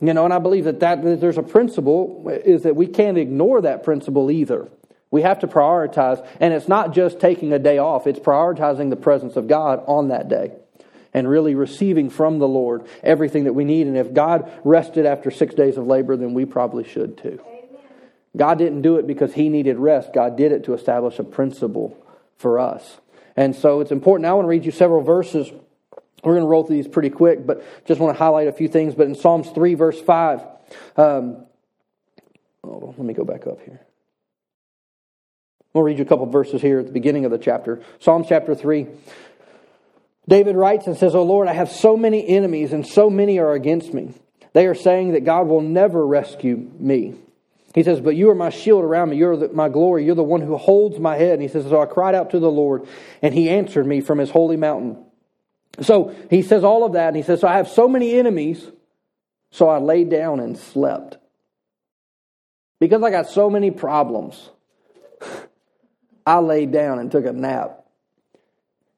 You 0.00 0.14
know, 0.14 0.24
and 0.24 0.32
I 0.32 0.38
believe 0.38 0.64
that, 0.64 0.80
that, 0.80 1.02
that 1.02 1.20
there's 1.20 1.38
a 1.38 1.42
principle 1.42 2.28
is 2.28 2.62
that 2.62 2.76
we 2.76 2.86
can't 2.86 3.18
ignore 3.18 3.60
that 3.62 3.82
principle 3.82 4.30
either. 4.30 4.68
We 5.10 5.22
have 5.22 5.38
to 5.40 5.46
prioritize, 5.46 6.24
and 6.38 6.52
it's 6.52 6.68
not 6.68 6.92
just 6.92 7.18
taking 7.18 7.52
a 7.52 7.58
day 7.58 7.78
off, 7.78 8.06
it's 8.06 8.18
prioritizing 8.18 8.90
the 8.90 8.96
presence 8.96 9.36
of 9.36 9.48
God 9.48 9.82
on 9.86 10.08
that 10.08 10.28
day 10.28 10.52
and 11.14 11.28
really 11.28 11.54
receiving 11.54 12.10
from 12.10 12.38
the 12.38 12.48
Lord 12.48 12.86
everything 13.02 13.44
that 13.44 13.54
we 13.54 13.64
need. 13.64 13.86
And 13.86 13.96
if 13.96 14.12
God 14.12 14.52
rested 14.64 15.06
after 15.06 15.30
six 15.30 15.54
days 15.54 15.76
of 15.76 15.86
labor, 15.86 16.16
then 16.16 16.34
we 16.34 16.44
probably 16.44 16.84
should 16.84 17.18
too. 17.18 17.40
God 18.36 18.58
didn't 18.58 18.82
do 18.82 18.96
it 18.96 19.06
because 19.06 19.34
he 19.34 19.48
needed 19.48 19.78
rest. 19.78 20.12
God 20.12 20.36
did 20.36 20.52
it 20.52 20.64
to 20.64 20.74
establish 20.74 21.18
a 21.18 21.24
principle 21.24 21.96
for 22.36 22.58
us. 22.58 22.98
And 23.36 23.54
so 23.54 23.80
it's 23.80 23.90
important. 23.90 24.22
Now 24.22 24.32
I 24.32 24.34
want 24.34 24.46
to 24.46 24.50
read 24.50 24.64
you 24.64 24.70
several 24.70 25.02
verses. 25.02 25.50
We're 26.24 26.34
going 26.34 26.44
to 26.44 26.48
roll 26.48 26.64
through 26.64 26.76
these 26.76 26.88
pretty 26.88 27.10
quick, 27.10 27.46
but 27.46 27.64
just 27.86 28.00
want 28.00 28.16
to 28.16 28.18
highlight 28.18 28.48
a 28.48 28.52
few 28.52 28.68
things. 28.68 28.94
But 28.94 29.06
in 29.06 29.14
Psalms 29.14 29.50
3, 29.50 29.74
verse 29.74 30.00
5, 30.00 30.40
um, 30.96 31.46
oh, 32.64 32.94
let 32.96 33.06
me 33.06 33.14
go 33.14 33.24
back 33.24 33.46
up 33.46 33.60
here. 33.64 33.80
I'll 35.74 35.82
read 35.82 35.98
you 35.98 36.04
a 36.04 36.08
couple 36.08 36.26
verses 36.26 36.60
here 36.60 36.80
at 36.80 36.86
the 36.86 36.92
beginning 36.92 37.24
of 37.24 37.30
the 37.30 37.38
chapter. 37.38 37.82
Psalms 38.00 38.26
chapter 38.28 38.54
3, 38.54 38.88
David 40.28 40.56
writes 40.56 40.86
and 40.86 40.96
says, 40.96 41.14
Oh 41.14 41.22
Lord, 41.22 41.48
I 41.48 41.54
have 41.54 41.72
so 41.72 41.96
many 41.96 42.26
enemies 42.28 42.72
and 42.72 42.86
so 42.86 43.08
many 43.08 43.38
are 43.38 43.52
against 43.52 43.94
me. 43.94 44.14
They 44.52 44.66
are 44.66 44.74
saying 44.74 45.12
that 45.12 45.24
God 45.24 45.48
will 45.48 45.62
never 45.62 46.06
rescue 46.06 46.70
me. 46.78 47.14
He 47.74 47.82
says, 47.82 48.00
But 48.00 48.14
you 48.14 48.28
are 48.30 48.34
my 48.34 48.50
shield 48.50 48.84
around 48.84 49.10
me. 49.10 49.16
You're 49.16 49.36
the, 49.36 49.48
my 49.48 49.68
glory. 49.70 50.04
You're 50.04 50.14
the 50.14 50.22
one 50.22 50.42
who 50.42 50.56
holds 50.56 50.98
my 50.98 51.16
head. 51.16 51.34
And 51.34 51.42
he 51.42 51.48
says, 51.48 51.64
So 51.64 51.80
I 51.80 51.86
cried 51.86 52.14
out 52.14 52.30
to 52.30 52.38
the 52.38 52.50
Lord, 52.50 52.86
and 53.22 53.32
he 53.32 53.48
answered 53.48 53.86
me 53.86 54.00
from 54.00 54.18
his 54.18 54.30
holy 54.30 54.56
mountain. 54.56 55.04
So 55.80 56.14
he 56.28 56.42
says 56.42 56.64
all 56.64 56.84
of 56.84 56.92
that, 56.92 57.08
and 57.08 57.16
he 57.16 57.22
says, 57.22 57.40
So 57.40 57.48
I 57.48 57.56
have 57.56 57.68
so 57.68 57.88
many 57.88 58.18
enemies, 58.18 58.66
so 59.50 59.68
I 59.68 59.78
laid 59.78 60.10
down 60.10 60.40
and 60.40 60.58
slept. 60.58 61.18
Because 62.80 63.02
I 63.02 63.10
got 63.10 63.28
so 63.28 63.48
many 63.48 63.70
problems, 63.70 64.50
I 66.26 66.38
laid 66.38 66.72
down 66.72 66.98
and 66.98 67.10
took 67.10 67.24
a 67.26 67.32
nap. 67.32 67.77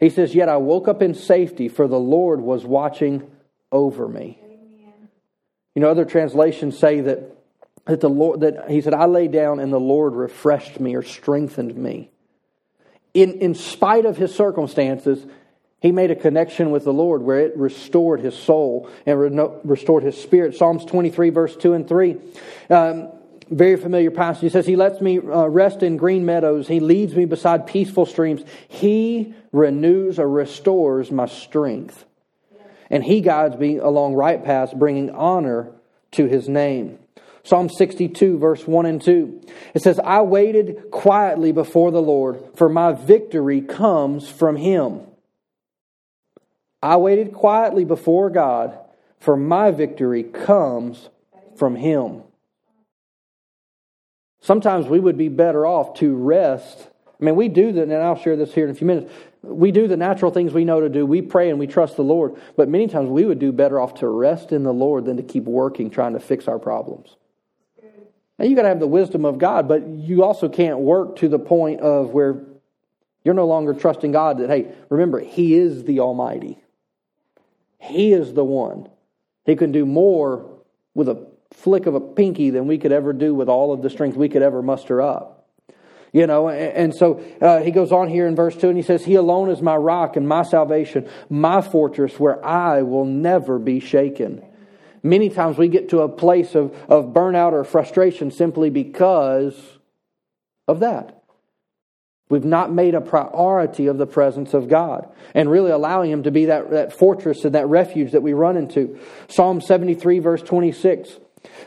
He 0.01 0.09
says, 0.09 0.35
Yet 0.35 0.49
I 0.49 0.57
woke 0.57 0.89
up 0.89 1.03
in 1.03 1.15
safety, 1.15 1.69
for 1.69 1.87
the 1.87 1.99
Lord 1.99 2.41
was 2.41 2.65
watching 2.65 3.31
over 3.71 4.09
me. 4.09 4.39
Amen. 4.43 5.09
You 5.75 5.83
know, 5.83 5.91
other 5.91 6.07
translations 6.07 6.79
say 6.79 7.03
that, 7.03 7.37
that 7.85 8.01
the 8.01 8.09
Lord 8.09 8.41
that 8.41 8.71
he 8.71 8.81
said, 8.81 8.95
I 8.95 9.05
lay 9.05 9.29
down 9.29 9.61
and 9.61 9.73
the 9.73 9.79
Lord 9.79 10.15
refreshed 10.15 10.81
me 10.81 10.97
or 10.97 11.03
strengthened 11.03 11.77
me. 11.77 12.11
In 13.13 13.35
in 13.41 13.55
spite 13.55 14.07
of 14.07 14.17
his 14.17 14.35
circumstances, 14.35 15.25
he 15.81 15.93
made 15.93 16.11
a 16.11 16.17
connection 16.17 16.71
with 16.71 16.85
the 16.85 16.93
Lord 16.93 17.23
where 17.23 17.41
it 17.41 17.57
restored 17.57 18.21
his 18.21 18.35
soul 18.35 18.89
and 19.07 19.19
re- 19.19 19.49
restored 19.65 20.03
his 20.03 20.21
spirit. 20.21 20.55
Psalms 20.57 20.85
23, 20.85 21.31
verse 21.31 21.57
2 21.57 21.73
and 21.73 21.89
3. 21.89 22.17
Um, 22.69 23.09
very 23.51 23.77
familiar 23.77 24.11
passage. 24.11 24.43
He 24.43 24.49
says, 24.49 24.67
He 24.67 24.77
lets 24.77 25.01
me 25.01 25.19
uh, 25.19 25.47
rest 25.47 25.83
in 25.83 25.97
green 25.97 26.25
meadows. 26.25 26.69
He 26.69 26.81
leads 26.81 27.15
me 27.15 27.25
beside 27.25 27.67
peaceful 27.67 28.07
streams. 28.07 28.43
He 28.69 29.35
renews 29.53 30.19
or 30.19 30.29
restores 30.29 31.11
my 31.11 31.27
strength. 31.27 32.05
And 32.89 33.05
He 33.05 33.21
guides 33.21 33.57
me 33.57 33.77
along 33.77 34.15
right 34.15 34.43
paths, 34.43 34.73
bringing 34.73 35.11
honor 35.11 35.73
to 36.13 36.27
His 36.27 36.49
name. 36.49 36.99
Psalm 37.43 37.69
62, 37.69 38.39
verse 38.39 38.67
1 38.67 38.87
and 38.87 39.03
2. 39.03 39.41
It 39.75 39.83
says, 39.83 39.99
I 39.99 40.23
waited 40.23 40.91
quietly 40.91 41.53
before 41.53 41.91
the 41.91 42.03
Lord, 42.03 42.43
for 42.55 42.69
my 42.69 42.93
victory 42.93 43.61
comes 43.61 44.29
from 44.29 44.57
Him. 44.57 45.01
I 46.83 46.97
waited 46.97 47.33
quietly 47.33 47.85
before 47.85 48.31
God, 48.31 48.79
for 49.19 49.37
my 49.37 49.71
victory 49.71 50.23
comes 50.23 51.09
from 51.57 51.77
Him. 51.77 52.23
Sometimes 54.41 54.87
we 54.87 54.99
would 54.99 55.19
be 55.19 55.29
better 55.29 55.67
off 55.67 55.95
to 55.99 56.15
rest. 56.15 56.89
I 57.21 57.25
mean, 57.25 57.37
we 57.37 57.49
do 57.49 57.73
that, 57.73 57.83
and 57.83 57.93
I'll 57.93 58.17
share 58.17 58.37
this 58.37 58.55
here 58.55 58.65
in 58.65 58.71
a 58.71 58.75
few 58.75 58.87
minutes. 58.87 59.13
We 59.43 59.71
do 59.71 59.87
the 59.87 59.97
natural 59.97 60.31
things 60.31 60.53
we 60.53 60.65
know 60.65 60.81
to 60.81 60.89
do. 60.89 61.05
We 61.05 61.23
pray 61.23 61.51
and 61.51 61.59
we 61.59 61.67
trust 61.67 61.97
the 61.97 62.05
Lord. 62.05 62.37
But 62.57 62.69
many 62.69 62.87
times 62.87 63.11
we 63.11 63.25
would 63.25 63.39
do 63.39 63.53
better 63.53 63.81
off 63.81 63.95
to 63.97 64.09
rest 64.09 64.53
in 64.53 64.63
the 64.63 64.73
Lord 64.73 65.05
than 65.05 65.17
to 65.19 65.23
keep 65.23 65.45
working 65.45 65.91
trying 65.91 66.15
to 66.15 66.21
fix 66.21 66.49
our 66.49 66.59
problems. 66.59 67.17
Now, 68.39 68.47
you 68.47 68.57
got 68.57 68.63
to 68.63 68.69
have 68.69 68.81
the 68.81 68.87
wisdom 68.87 69.27
of 69.27 69.39
God, 69.39 69.69
but 69.69 69.87
you 69.87 70.25
also 70.25 70.49
can't 70.49 70.79
work 70.79 71.17
to 71.17 71.29
the 71.29 71.39
point 71.39 71.81
of 71.81 72.11
where 72.11 72.43
you're 73.23 73.35
no 73.35 73.47
longer 73.47 73.75
trusting 73.75 74.13
God 74.13 74.39
that, 74.39 74.49
hey, 74.49 74.73
remember, 74.89 75.21
He 75.21 75.55
is 75.55 75.85
the 75.85 76.01
Almighty. 76.01 76.63
He 77.79 78.13
is 78.13 78.33
the 78.33 78.45
one. 78.45 78.89
He 79.45 79.57
can 79.57 79.73
do 79.73 79.85
more 79.85 80.59
with 80.95 81.11
a 81.11 81.30
flick 81.53 81.87
of 81.87 81.95
a 81.95 82.01
pinky 82.01 82.51
than 82.51 82.67
we 82.67 82.79
could 82.79 82.93
ever 82.93 83.13
do 83.13 83.35
with 83.35 83.49
all 83.49 83.73
of 83.73 83.83
the 83.83 83.91
strength 83.91 84.17
we 84.17 84.29
could 84.29 84.43
ever 84.43 84.63
muster 84.63 85.03
up. 85.03 85.41
You 86.13 86.27
know, 86.27 86.49
and, 86.49 86.93
so 86.93 87.23
uh, 87.41 87.61
he 87.61 87.71
goes 87.71 87.93
on 87.93 88.09
here 88.09 88.27
in 88.27 88.35
verse 88.35 88.57
2 88.57 88.69
and 88.69 88.77
he 88.77 88.83
says, 88.83 89.05
He 89.05 89.15
alone 89.15 89.49
is 89.49 89.63
my 89.63 89.77
rock 89.77 90.17
and 90.17 90.27
my 90.27 90.43
salvation, 90.43 91.09
my 91.29 91.63
fortress 91.63 92.19
where 92.19 92.45
I 92.45 92.83
will 92.83 93.05
never 93.05 93.61
be 93.61 93.79
shaken. 93.79 94.45
Many 95.05 95.29
times 95.29 95.57
we 95.57 95.69
get 95.69 95.91
to 95.91 96.01
a 96.01 96.09
place 96.09 96.57
of, 96.57 96.75
of 96.89 97.07
burnout 97.07 97.53
or 97.53 97.63
frustration 97.63 98.33
simply 98.33 98.71
because 98.71 99.55
of 100.67 100.81
that. 100.81 101.23
We've 102.29 102.45
not 102.45 102.73
made 102.73 102.95
a 102.95 103.01
priority 103.01 103.87
of 103.87 103.99
the 103.99 104.07
presence 104.07 104.53
of 104.53 104.69
God 104.69 105.09
and 105.35 105.51
really 105.51 105.71
allowing 105.71 106.11
Him 106.11 106.25
to 106.25 106.31
be 106.31 106.47
that, 106.47 106.71
that 106.71 106.93
fortress 106.93 107.45
and 107.45 107.55
that 107.55 107.69
refuge 107.69 108.13
that 108.13 108.23
we 108.23 108.33
run 108.33 108.57
into. 108.57 108.99
Psalm 109.29 109.61
73, 109.61 110.19
verse 110.19 110.43
26, 110.43 111.19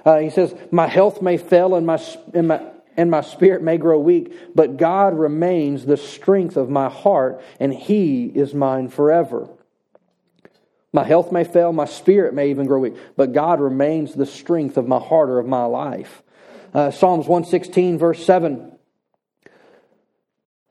uh, 0.05 0.19
he 0.19 0.29
says, 0.29 0.53
My 0.71 0.87
health 0.87 1.21
may 1.21 1.37
fail 1.37 1.75
and 1.75 1.85
my, 1.85 2.01
and, 2.33 2.47
my, 2.47 2.61
and 2.97 3.09
my 3.09 3.21
spirit 3.21 3.61
may 3.61 3.77
grow 3.77 3.99
weak, 3.99 4.33
but 4.55 4.77
God 4.77 5.17
remains 5.17 5.85
the 5.85 5.97
strength 5.97 6.57
of 6.57 6.69
my 6.69 6.89
heart, 6.89 7.41
and 7.59 7.73
He 7.73 8.25
is 8.25 8.53
mine 8.53 8.89
forever. 8.89 9.49
My 10.91 11.03
health 11.03 11.31
may 11.31 11.43
fail, 11.43 11.73
my 11.73 11.85
spirit 11.85 12.35
may 12.35 12.51
even 12.51 12.67
grow 12.67 12.79
weak, 12.79 12.95
but 13.17 13.33
God 13.33 13.59
remains 13.59 14.13
the 14.13 14.27
strength 14.27 14.77
of 14.77 14.87
my 14.87 14.99
heart 14.99 15.29
or 15.29 15.39
of 15.39 15.47
my 15.47 15.65
life. 15.65 16.21
Uh, 16.73 16.91
Psalms 16.91 17.27
116, 17.27 17.97
verse 17.97 18.23
7. 18.23 18.71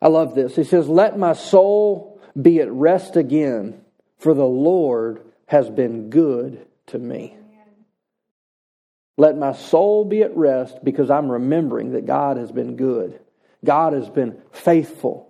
I 0.00 0.08
love 0.08 0.34
this. 0.34 0.56
He 0.56 0.64
says, 0.64 0.88
Let 0.88 1.18
my 1.18 1.32
soul 1.32 2.20
be 2.40 2.60
at 2.60 2.70
rest 2.70 3.16
again, 3.16 3.80
for 4.18 4.34
the 4.34 4.46
Lord 4.46 5.22
has 5.46 5.68
been 5.68 6.10
good 6.10 6.66
to 6.86 6.98
me. 6.98 7.36
Let 9.16 9.36
my 9.36 9.52
soul 9.52 10.04
be 10.04 10.22
at 10.22 10.36
rest 10.36 10.82
because 10.82 11.10
I'm 11.10 11.30
remembering 11.30 11.92
that 11.92 12.06
God 12.06 12.36
has 12.36 12.50
been 12.50 12.76
good. 12.76 13.20
God 13.64 13.92
has 13.92 14.08
been 14.08 14.40
faithful. 14.52 15.28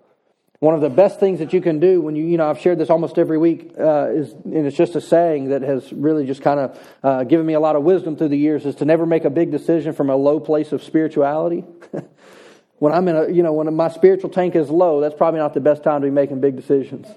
One 0.61 0.77
of 0.77 0.81
the 0.81 0.91
best 0.91 1.19
things 1.19 1.41
that 1.41 1.53
you 1.53 1.61
can 1.61 1.81
do 1.81 2.01
when 2.01 2.15
you, 2.15 2.25
you 2.25 2.37
know, 2.37 2.49
I've 2.49 2.61
shared 2.61 2.79
this 2.79 2.89
almost 2.89 3.19
every 3.19 3.37
week, 3.37 3.73
uh, 3.77 4.11
is, 4.11 4.33
and 4.33 4.65
it's 4.65 4.77
just 4.77 4.95
a 4.95 5.01
saying 5.01 5.49
that 5.49 5.63
has 5.63 5.93
really 5.93 6.25
just 6.25 6.41
kind 6.41 6.61
of 6.61 6.89
uh, 7.03 7.25
given 7.25 7.45
me 7.45 7.55
a 7.55 7.61
lot 7.61 7.75
of 7.75 7.83
wisdom 7.83 8.17
through 8.17 8.29
the 8.29 8.39
years, 8.39 8.65
is 8.65 8.77
to 8.77 8.85
never 8.85 9.05
make 9.05 9.25
a 9.25 9.31
big 9.31 9.51
decision 9.51 9.93
from 9.93 10.09
a 10.09 10.15
low 10.15 10.39
place 10.39 10.71
of 10.71 10.85
spirituality. 10.85 11.65
when 12.79 12.93
I'm 12.93 13.09
in 13.09 13.17
a, 13.17 13.29
you 13.29 13.43
know, 13.43 13.53
when 13.53 13.75
my 13.75 13.89
spiritual 13.89 14.31
tank 14.31 14.55
is 14.55 14.71
low, 14.71 15.01
that's 15.01 15.17
probably 15.17 15.41
not 15.41 15.53
the 15.53 15.61
best 15.61 15.83
time 15.83 16.03
to 16.03 16.07
be 16.07 16.13
making 16.13 16.41
big 16.41 16.55
decisions. 16.55 17.09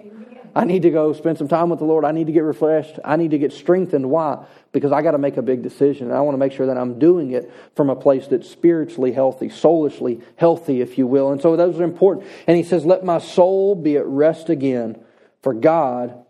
I 0.56 0.63
need 0.63 0.84
to 0.84 0.89
go 0.89 1.12
spend 1.12 1.38
some 1.38 1.50
time 1.50 1.70
with 1.70 1.80
the 1.80 1.86
Lord. 1.86 2.06
I 2.06 2.13
need 2.13 2.28
to 2.28 2.32
get 2.32 2.44
refreshed. 2.44 2.98
I 3.04 3.18
need 3.18 3.32
to 3.32 3.38
get 3.38 3.52
strengthened. 3.52 4.10
Why? 4.10 4.46
Because 4.72 4.94
I 4.94 5.02
got 5.02 5.12
to 5.12 5.18
make 5.18 5.36
a 5.36 5.41
big 5.41 5.62
decision. 5.62 6.08
And 6.08 6.15
I 6.15 6.22
want 6.22 6.36
to 6.36 6.38
make 6.38 6.54
sure 6.54 6.68
that 6.68 6.78
I'm 6.78 6.98
doing 6.98 7.32
it 7.32 7.52
from 7.76 7.89
a 7.89 7.96
place 7.96 8.28
that's 8.28 8.50
spiritually 8.50 9.12
healthy, 9.12 9.50
soulishly 9.50 10.22
healthy, 10.38 10.80
if 10.80 10.98
you 10.98 11.08
will. 11.08 11.34
And 11.34 11.41
so 11.41 11.58
those 11.58 11.78
are 11.78 11.84
important. 11.84 12.26
And 12.48 12.56
he 12.56 12.63
says, 12.63 12.86
Let 12.86 13.04
my 13.04 13.20
soul 13.20 13.76
be 13.76 13.98
at 13.98 14.06
rest 14.06 14.50
again, 14.50 15.04
for 15.41 15.54
God 15.54 16.26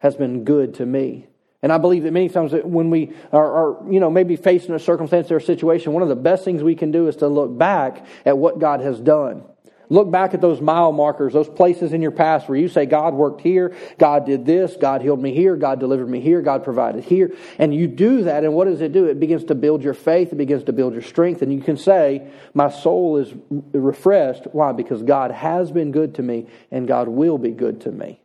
has 0.00 0.16
been 0.16 0.44
good 0.44 0.74
to 0.74 0.84
me. 0.84 1.26
And 1.62 1.72
I 1.72 1.78
believe 1.78 2.02
that 2.02 2.12
many 2.12 2.28
times 2.28 2.52
that 2.52 2.68
when 2.68 2.90
we 2.90 3.12
are, 3.32 3.80
are, 3.80 3.90
you 3.90 4.00
know, 4.00 4.10
maybe 4.10 4.36
facing 4.36 4.74
a 4.74 4.80
circumstance 4.80 5.30
or 5.30 5.36
a 5.36 5.40
situation, 5.40 5.92
one 5.92 6.02
of 6.02 6.08
the 6.10 6.16
best 6.16 6.44
things 6.44 6.62
we 6.62 6.74
can 6.74 6.90
do 6.90 7.08
is 7.08 7.16
to 7.16 7.28
look 7.28 7.56
back 7.56 8.04
at 8.26 8.36
what 8.36 8.58
God 8.58 8.80
has 8.80 9.00
done. 9.00 9.44
Look 9.88 10.10
back 10.10 10.32
at 10.32 10.40
those 10.40 10.60
mile 10.60 10.92
markers, 10.92 11.32
those 11.32 11.48
places 11.48 11.92
in 11.92 12.00
your 12.00 12.12
past 12.12 12.48
where 12.48 12.56
you 12.56 12.68
say, 12.68 12.86
God 12.86 13.14
worked 13.14 13.42
here, 13.42 13.76
God 13.98 14.24
did 14.24 14.46
this, 14.46 14.76
God 14.80 15.02
healed 15.02 15.20
me 15.20 15.34
here, 15.34 15.56
God 15.56 15.80
delivered 15.80 16.08
me 16.08 16.20
here, 16.20 16.40
God 16.40 16.64
provided 16.64 17.04
here. 17.04 17.34
And 17.58 17.74
you 17.74 17.86
do 17.88 18.24
that, 18.24 18.44
and 18.44 18.54
what 18.54 18.66
does 18.66 18.80
it 18.80 18.92
do? 18.92 19.06
It 19.06 19.20
begins 19.20 19.44
to 19.44 19.54
build 19.54 19.82
your 19.82 19.94
faith, 19.94 20.32
it 20.32 20.36
begins 20.36 20.64
to 20.64 20.72
build 20.72 20.94
your 20.94 21.02
strength, 21.02 21.42
and 21.42 21.52
you 21.52 21.60
can 21.60 21.76
say, 21.76 22.26
My 22.54 22.70
soul 22.70 23.18
is 23.18 23.34
refreshed. 23.50 24.44
Why? 24.52 24.72
Because 24.72 25.02
God 25.02 25.30
has 25.30 25.70
been 25.70 25.92
good 25.92 26.14
to 26.14 26.22
me, 26.22 26.46
and 26.70 26.88
God 26.88 27.08
will 27.08 27.38
be 27.38 27.50
good 27.50 27.82
to 27.82 27.92
me 27.92 28.18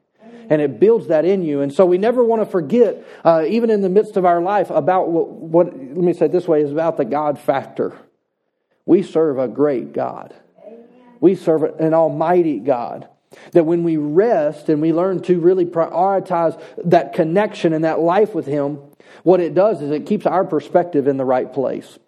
and 0.50 0.62
it 0.62 0.80
builds 0.80 1.08
that 1.08 1.26
in 1.26 1.44
you. 1.44 1.60
And 1.60 1.74
so 1.74 1.86
we 1.86 1.98
never 1.98 2.24
want 2.24 2.42
to 2.42 2.46
forget, 2.46 3.04
uh, 3.26 3.44
even 3.48 3.70
in 3.70 3.82
the 3.82 3.90
midst 3.90 4.16
of 4.16 4.24
our 4.24 4.42
life, 4.42 4.70
about 4.70 5.10
what, 5.10 5.28
what, 5.28 5.66
let 5.68 5.98
me 5.98 6.14
say 6.14 6.28
it 6.28 6.32
this 6.32 6.48
way, 6.48 6.62
is 6.62 6.72
about 6.72 6.96
the 6.96 7.04
God 7.04 7.38
factor. 7.38 7.94
We 8.86 9.04
serve 9.04 9.38
a 9.40 9.50
great 9.50 9.92
God. 9.92 10.34
We 11.20 11.36
serve 11.36 11.64
an 11.64 11.94
almighty 11.94 12.60
God. 12.60 13.08
That 13.52 13.66
when 13.66 13.84
we 13.84 13.98
rest 13.98 14.70
and 14.70 14.82
we 14.82 14.94
learn 14.94 15.22
to 15.24 15.40
really 15.40 15.66
prioritize 15.66 16.60
that 16.86 17.14
connection 17.14 17.74
and 17.74 17.84
that 17.84 18.00
life 18.00 18.34
with 18.34 18.46
Him, 18.46 18.80
what 19.24 19.40
it 19.40 19.54
does 19.54 19.82
is 19.82 19.92
it 19.92 20.06
keeps 20.06 20.26
our 20.26 20.46
perspective 20.46 21.08
in 21.08 21.18
the 21.18 21.26
right 21.26 21.52
place. 21.52 22.00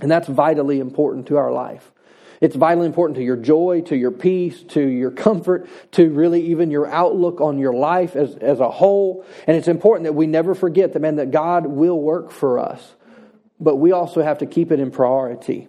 And 0.00 0.10
that's 0.10 0.28
vitally 0.28 0.80
important 0.80 1.26
to 1.28 1.36
our 1.36 1.52
life. 1.52 1.92
It's 2.40 2.56
vitally 2.56 2.86
important 2.86 3.16
to 3.16 3.22
your 3.22 3.36
joy, 3.36 3.82
to 3.86 3.96
your 3.96 4.10
peace, 4.10 4.62
to 4.68 4.80
your 4.80 5.10
comfort, 5.10 5.68
to 5.92 6.10
really 6.10 6.46
even 6.48 6.70
your 6.70 6.86
outlook 6.86 7.40
on 7.40 7.58
your 7.58 7.72
life 7.72 8.16
as, 8.16 8.34
as 8.36 8.60
a 8.60 8.70
whole. 8.70 9.24
And 9.46 9.56
it's 9.56 9.68
important 9.68 10.04
that 10.04 10.12
we 10.12 10.26
never 10.26 10.54
forget 10.54 10.92
that, 10.92 11.00
man, 11.00 11.16
that 11.16 11.30
God 11.30 11.66
will 11.66 11.98
work 11.98 12.30
for 12.30 12.58
us. 12.58 12.94
But 13.60 13.76
we 13.76 13.92
also 13.92 14.22
have 14.22 14.38
to 14.38 14.46
keep 14.46 14.72
it 14.72 14.80
in 14.80 14.90
priority, 14.90 15.68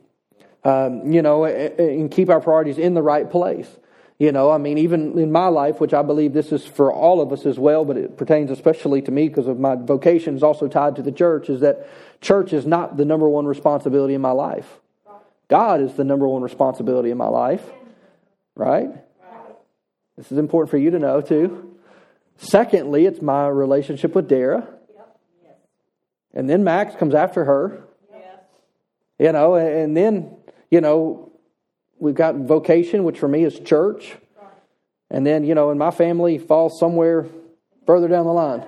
um, 0.65 1.12
you 1.12 1.21
know, 1.21 1.45
and 1.45 2.12
keep 2.12 2.30
our 2.30 2.41
priorities 2.41 2.78
in 2.78 2.93
the 2.93 3.01
right 3.01 3.30
place. 3.30 3.69
You 4.17 4.32
know, 4.32 4.49
I 4.49 4.58
mean, 4.58 4.78
even 4.78 5.17
in 5.19 5.32
my 5.32 5.47
life, 5.47 5.80
which 5.80 5.93
I 5.93 6.01
believe 6.01 6.34
this 6.34 6.51
is 6.51 6.65
for 6.65 6.91
all 6.91 7.21
of 7.21 7.32
us 7.32 7.45
as 7.45 7.60
well, 7.60 7.86
but 7.86 7.97
it 7.97 8.17
pertains 8.17 8.49
especially 8.49 9.01
to 9.04 9.12
me 9.12 9.28
because 9.28 9.47
of 9.47 9.60
my 9.60 9.75
vocation 9.75 10.36
is 10.36 10.43
also 10.43 10.67
tied 10.67 10.95
to 10.95 11.01
the 11.01 11.12
church, 11.12 11.49
is 11.49 11.60
that 11.62 11.88
church 12.21 12.54
is 12.54 12.65
not 12.65 12.97
the 12.97 13.06
number 13.06 13.30
one 13.30 13.45
responsibility 13.45 14.13
in 14.13 14.21
my 14.21 14.32
life. 14.32 14.80
God 15.47 15.82
is 15.82 15.93
the 15.93 16.04
number 16.04 16.28
one 16.28 16.41
responsibility 16.41 17.12
in 17.12 17.17
my 17.17 17.28
life, 17.28 17.63
right? 18.56 18.89
This 20.17 20.32
is 20.32 20.38
important 20.38 20.71
for 20.71 20.78
you 20.78 20.91
to 20.91 20.99
know 20.99 21.21
too. 21.21 21.75
Secondly, 22.38 23.06
it's 23.06 23.21
my 23.21 23.47
relationship 23.47 24.15
with 24.15 24.28
Dara. 24.28 24.67
And 26.34 26.49
then 26.49 26.63
Max 26.63 26.95
comes 26.95 27.13
after 27.13 27.45
her. 27.45 27.84
You 29.17 29.32
know, 29.32 29.56
and 29.56 29.95
then, 29.95 30.35
you 30.69 30.82
know, 30.82 31.32
we've 31.99 32.15
got 32.15 32.36
vocation, 32.36 33.04
which 33.04 33.19
for 33.19 33.28
me 33.28 33.43
is 33.43 33.60
church. 33.60 34.15
And 35.10 35.25
then, 35.25 35.43
you 35.43 35.56
know, 35.56 35.69
and 35.69 35.80
my 35.80 35.91
family 35.91 36.38
falls 36.38 36.80
somewhere 36.80 37.28
further 37.86 38.08
down 38.08 38.25
the 38.25 38.34
line. 38.34 38.65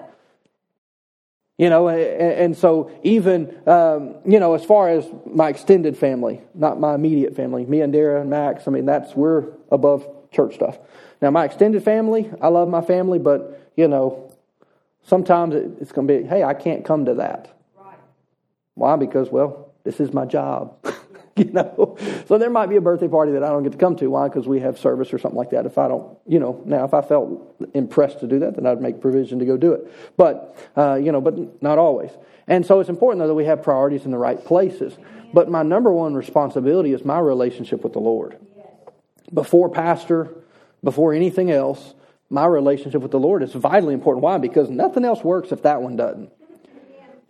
You 1.57 1.71
know, 1.71 1.87
and, 1.87 1.99
and 1.99 2.57
so 2.57 2.91
even, 3.01 3.57
um, 3.67 4.15
you 4.25 4.39
know, 4.39 4.53
as 4.53 4.63
far 4.63 4.89
as 4.89 5.07
my 5.25 5.49
extended 5.49 5.97
family, 5.97 6.41
not 6.53 6.79
my 6.79 6.93
immediate 6.93 7.35
family, 7.35 7.65
me 7.65 7.81
and 7.81 7.91
Dara 7.91 8.21
and 8.21 8.29
Max, 8.29 8.67
I 8.67 8.71
mean, 8.71 8.85
that's, 8.85 9.15
we're 9.15 9.45
above 9.71 10.07
church 10.31 10.53
stuff. 10.53 10.77
Now, 11.19 11.31
my 11.31 11.45
extended 11.45 11.83
family, 11.83 12.31
I 12.41 12.49
love 12.49 12.69
my 12.69 12.81
family, 12.81 13.17
but, 13.17 13.71
you 13.75 13.87
know, 13.87 14.31
sometimes 15.03 15.55
it's 15.81 15.91
going 15.91 16.07
to 16.07 16.19
be, 16.19 16.27
hey, 16.27 16.43
I 16.43 16.53
can't 16.53 16.85
come 16.85 17.05
to 17.05 17.15
that. 17.15 17.51
Right. 17.75 17.97
Why? 18.75 18.95
Because, 18.95 19.29
well, 19.31 19.73
this 19.83 19.99
is 19.99 20.13
my 20.13 20.25
job. 20.25 20.75
you 21.45 21.51
know, 21.51 21.97
so 22.25 22.37
there 22.37 22.49
might 22.49 22.67
be 22.67 22.77
a 22.77 22.81
birthday 22.81 23.07
party 23.07 23.33
that 23.33 23.43
I 23.43 23.49
don't 23.49 23.61
get 23.61 23.73
to 23.73 23.77
come 23.77 23.95
to. 23.97 24.07
Why? 24.07 24.27
Because 24.27 24.47
we 24.47 24.59
have 24.61 24.79
service 24.79 25.13
or 25.13 25.19
something 25.19 25.37
like 25.37 25.51
that. 25.51 25.65
If 25.65 25.77
I 25.77 25.87
don't, 25.87 26.17
you 26.25 26.39
know, 26.39 26.61
now 26.65 26.83
if 26.83 26.93
I 26.93 27.01
felt 27.01 27.55
impressed 27.75 28.21
to 28.21 28.27
do 28.27 28.39
that, 28.39 28.55
then 28.55 28.65
I'd 28.65 28.81
make 28.81 29.01
provision 29.01 29.37
to 29.39 29.45
go 29.45 29.55
do 29.55 29.73
it. 29.73 29.91
But 30.17 30.55
uh, 30.75 30.95
you 30.95 31.11
know, 31.11 31.21
but 31.21 31.61
not 31.61 31.77
always. 31.77 32.09
And 32.47 32.65
so 32.65 32.79
it's 32.79 32.89
important 32.89 33.19
though 33.19 33.27
that 33.27 33.35
we 33.35 33.45
have 33.45 33.61
priorities 33.61 34.05
in 34.05 34.11
the 34.11 34.17
right 34.17 34.43
places. 34.43 34.97
But 35.33 35.49
my 35.49 35.61
number 35.61 35.91
one 35.91 36.15
responsibility 36.15 36.93
is 36.93 37.05
my 37.05 37.19
relationship 37.19 37.83
with 37.83 37.93
the 37.93 37.99
Lord. 37.99 38.37
Before 39.33 39.69
pastor, 39.69 40.33
before 40.83 41.13
anything 41.13 41.51
else, 41.51 41.93
my 42.29 42.45
relationship 42.45 43.01
with 43.01 43.11
the 43.11 43.19
Lord 43.19 43.43
is 43.43 43.53
vitally 43.53 43.93
important. 43.93 44.23
Why? 44.23 44.37
Because 44.37 44.69
nothing 44.69 45.05
else 45.05 45.23
works 45.23 45.51
if 45.51 45.63
that 45.63 45.81
one 45.81 45.97
doesn't 45.97 46.31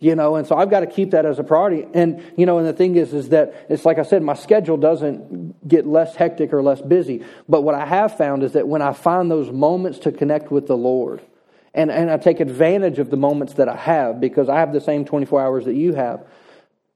you 0.00 0.14
know 0.14 0.36
and 0.36 0.46
so 0.46 0.56
i've 0.56 0.70
got 0.70 0.80
to 0.80 0.86
keep 0.86 1.10
that 1.10 1.26
as 1.26 1.38
a 1.38 1.44
priority. 1.44 1.86
And 1.94 2.22
you 2.36 2.46
know 2.46 2.58
and 2.58 2.66
the 2.66 2.72
thing 2.72 2.96
is 2.96 3.12
is 3.12 3.30
that 3.30 3.66
it's 3.68 3.84
like 3.84 3.98
i 3.98 4.02
said 4.02 4.22
my 4.22 4.34
schedule 4.34 4.76
doesn't 4.76 5.68
get 5.68 5.86
less 5.86 6.14
hectic 6.14 6.52
or 6.52 6.62
less 6.62 6.80
busy. 6.80 7.24
But 7.48 7.62
what 7.62 7.74
i 7.74 7.84
have 7.84 8.16
found 8.16 8.42
is 8.42 8.52
that 8.52 8.68
when 8.68 8.82
i 8.82 8.92
find 8.92 9.30
those 9.30 9.50
moments 9.50 9.98
to 10.00 10.12
connect 10.12 10.50
with 10.50 10.66
the 10.66 10.76
lord 10.76 11.20
and, 11.74 11.90
and 11.90 12.10
i 12.10 12.16
take 12.16 12.40
advantage 12.40 12.98
of 12.98 13.10
the 13.10 13.16
moments 13.16 13.54
that 13.54 13.68
i 13.68 13.76
have 13.76 14.20
because 14.20 14.48
i 14.48 14.58
have 14.58 14.72
the 14.72 14.80
same 14.80 15.04
24 15.04 15.40
hours 15.40 15.64
that 15.64 15.74
you 15.74 15.94
have 15.94 16.24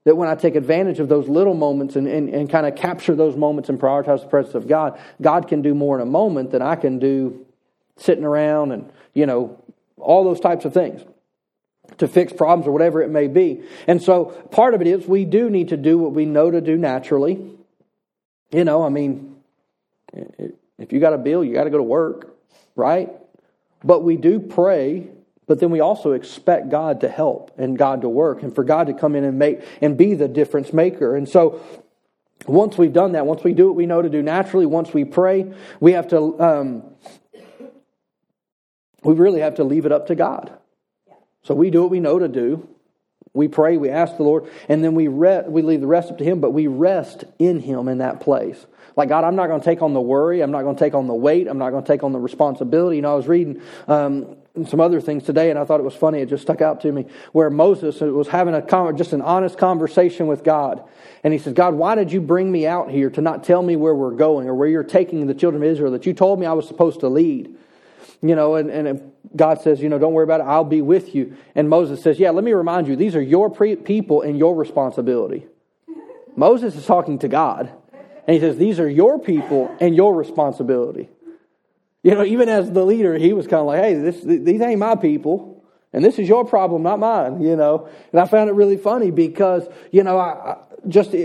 that 0.05 0.15
when 0.15 0.29
i 0.29 0.35
take 0.35 0.55
advantage 0.55 0.99
of 0.99 1.09
those 1.09 1.27
little 1.27 1.53
moments 1.53 1.95
and, 1.95 2.07
and, 2.07 2.29
and 2.29 2.49
kind 2.49 2.65
of 2.65 2.75
capture 2.75 3.15
those 3.15 3.35
moments 3.35 3.69
and 3.69 3.79
prioritize 3.79 4.21
the 4.21 4.27
presence 4.27 4.55
of 4.55 4.67
god 4.67 4.99
god 5.21 5.47
can 5.47 5.61
do 5.61 5.75
more 5.75 5.95
in 5.95 6.01
a 6.01 6.09
moment 6.09 6.51
than 6.51 6.61
i 6.61 6.75
can 6.75 6.99
do 6.99 7.45
sitting 7.97 8.23
around 8.23 8.71
and 8.71 8.91
you 9.13 9.25
know 9.25 9.59
all 9.97 10.23
those 10.23 10.39
types 10.39 10.65
of 10.65 10.73
things 10.73 11.01
to 11.97 12.07
fix 12.07 12.33
problems 12.33 12.67
or 12.67 12.71
whatever 12.71 13.01
it 13.01 13.09
may 13.09 13.27
be. 13.27 13.63
And 13.87 14.01
so 14.01 14.25
part 14.25 14.73
of 14.73 14.81
it 14.81 14.87
is 14.87 15.07
we 15.07 15.25
do 15.25 15.49
need 15.49 15.69
to 15.69 15.77
do 15.77 15.97
what 15.97 16.13
we 16.13 16.25
know 16.25 16.51
to 16.51 16.61
do 16.61 16.77
naturally. 16.77 17.57
You 18.51 18.63
know, 18.63 18.83
I 18.83 18.89
mean, 18.89 19.35
if 20.77 20.91
you 20.91 20.99
got 20.99 21.13
a 21.13 21.17
bill, 21.17 21.43
you 21.43 21.53
got 21.53 21.63
to 21.63 21.69
go 21.69 21.77
to 21.77 21.83
work, 21.83 22.35
right? 22.75 23.09
But 23.83 24.03
we 24.03 24.15
do 24.15 24.39
pray, 24.39 25.07
but 25.47 25.59
then 25.59 25.71
we 25.71 25.79
also 25.79 26.11
expect 26.11 26.69
God 26.69 27.01
to 27.01 27.09
help 27.09 27.51
and 27.57 27.77
God 27.77 28.01
to 28.01 28.09
work 28.09 28.43
and 28.43 28.53
for 28.53 28.63
God 28.63 28.87
to 28.87 28.93
come 28.93 29.15
in 29.15 29.23
and 29.23 29.37
make 29.37 29.61
and 29.81 29.97
be 29.97 30.13
the 30.13 30.27
difference 30.27 30.71
maker. 30.71 31.15
And 31.15 31.27
so 31.27 31.61
once 32.47 32.77
we've 32.77 32.93
done 32.93 33.13
that, 33.13 33.25
once 33.25 33.43
we 33.43 33.53
do 33.53 33.67
what 33.67 33.75
we 33.75 33.85
know 33.85 34.01
to 34.01 34.09
do 34.09 34.21
naturally, 34.21 34.65
once 34.65 34.93
we 34.93 35.05
pray, 35.05 35.51
we 35.79 35.93
have 35.93 36.07
to 36.09 36.39
um, 36.39 36.83
we 39.03 39.13
really 39.13 39.41
have 39.41 39.55
to 39.55 39.63
leave 39.63 39.85
it 39.85 39.91
up 39.91 40.07
to 40.07 40.15
God. 40.15 40.57
So 41.43 41.53
we 41.53 41.69
do 41.69 41.81
what 41.81 41.91
we 41.91 41.99
know 41.99 42.19
to 42.19 42.27
do. 42.27 42.67
We 43.33 43.47
pray, 43.47 43.77
we 43.77 43.89
ask 43.89 44.17
the 44.17 44.23
Lord, 44.23 44.47
and 44.69 44.83
then 44.83 44.93
we 44.93 45.07
re- 45.07 45.43
we 45.47 45.63
leave 45.63 45.81
the 45.81 45.87
rest 45.87 46.11
up 46.11 46.19
to 46.19 46.23
Him, 46.23 46.39
but 46.39 46.51
we 46.51 46.67
rest 46.67 47.23
in 47.39 47.59
Him 47.59 47.87
in 47.87 47.97
that 47.97 48.19
place. 48.19 48.65
Like, 48.95 49.09
God, 49.09 49.23
I'm 49.23 49.35
not 49.35 49.47
going 49.47 49.59
to 49.59 49.65
take 49.65 49.81
on 49.81 49.93
the 49.93 50.01
worry. 50.01 50.41
I'm 50.41 50.51
not 50.51 50.61
going 50.61 50.75
to 50.75 50.79
take 50.79 50.93
on 50.93 51.07
the 51.07 51.15
weight. 51.15 51.47
I'm 51.47 51.57
not 51.57 51.71
going 51.71 51.83
to 51.83 51.87
take 51.87 52.03
on 52.03 52.11
the 52.11 52.19
responsibility. 52.19 52.97
You 52.97 53.01
know, 53.01 53.13
I 53.13 53.15
was 53.15 53.27
reading 53.27 53.59
um, 53.87 54.35
some 54.67 54.79
other 54.79 55.01
things 55.01 55.23
today, 55.23 55.49
and 55.49 55.57
I 55.57 55.65
thought 55.65 55.79
it 55.79 55.83
was 55.83 55.95
funny. 55.95 56.19
It 56.19 56.29
just 56.29 56.43
stuck 56.43 56.61
out 56.61 56.81
to 56.81 56.91
me 56.91 57.07
where 57.31 57.49
Moses 57.49 57.99
was 58.01 58.27
having 58.27 58.53
a 58.53 58.93
just 58.93 59.13
an 59.13 59.23
honest 59.23 59.57
conversation 59.57 60.27
with 60.27 60.43
God. 60.43 60.83
And 61.23 61.33
he 61.33 61.39
says, 61.39 61.53
God, 61.53 61.73
why 61.73 61.95
did 61.95 62.11
you 62.11 62.21
bring 62.21 62.51
me 62.51 62.67
out 62.67 62.91
here 62.91 63.09
to 63.09 63.21
not 63.21 63.43
tell 63.43 63.63
me 63.63 63.75
where 63.75 63.95
we're 63.95 64.11
going 64.11 64.47
or 64.47 64.53
where 64.53 64.67
you're 64.67 64.83
taking 64.83 65.25
the 65.25 65.33
children 65.33 65.63
of 65.63 65.69
Israel 65.69 65.91
that 65.93 66.05
you 66.05 66.13
told 66.13 66.39
me 66.39 66.45
I 66.45 66.53
was 66.53 66.67
supposed 66.67 66.99
to 66.99 67.07
lead? 67.07 67.55
You 68.21 68.35
know, 68.35 68.55
and, 68.55 68.69
and 68.69 69.12
God 69.35 69.61
says, 69.61 69.81
you 69.81 69.89
know, 69.89 69.97
don't 69.97 70.13
worry 70.13 70.23
about 70.23 70.41
it, 70.41 70.43
I'll 70.43 70.63
be 70.63 70.81
with 70.81 71.15
you. 71.15 71.35
And 71.55 71.69
Moses 71.69 72.01
says, 72.03 72.19
yeah, 72.19 72.31
let 72.31 72.43
me 72.43 72.53
remind 72.53 72.87
you, 72.87 72.95
these 72.95 73.15
are 73.15 73.21
your 73.21 73.49
pre- 73.49 73.75
people 73.75 74.21
and 74.21 74.37
your 74.37 74.55
responsibility. 74.55 75.45
Moses 76.35 76.75
is 76.75 76.85
talking 76.85 77.19
to 77.19 77.27
God, 77.27 77.71
and 78.27 78.35
he 78.35 78.39
says, 78.39 78.57
these 78.57 78.79
are 78.79 78.89
your 78.89 79.19
people 79.19 79.75
and 79.79 79.95
your 79.95 80.15
responsibility. 80.15 81.09
You 82.03 82.15
know, 82.15 82.23
even 82.23 82.49
as 82.49 82.71
the 82.71 82.85
leader, 82.85 83.17
he 83.17 83.33
was 83.33 83.47
kind 83.47 83.61
of 83.61 83.67
like, 83.67 83.81
hey, 83.81 83.93
this, 83.95 84.21
these 84.21 84.61
ain't 84.61 84.79
my 84.79 84.95
people, 84.95 85.63
and 85.93 86.03
this 86.03 86.19
is 86.19 86.27
your 86.27 86.43
problem, 86.43 86.83
not 86.83 86.99
mine, 86.99 87.41
you 87.41 87.55
know. 87.55 87.87
And 88.11 88.19
I 88.19 88.25
found 88.25 88.49
it 88.49 88.53
really 88.53 88.77
funny 88.77 89.09
because, 89.09 89.67
you 89.91 90.03
know, 90.03 90.17
I, 90.17 90.51
I 90.51 90.57
just 90.87 91.15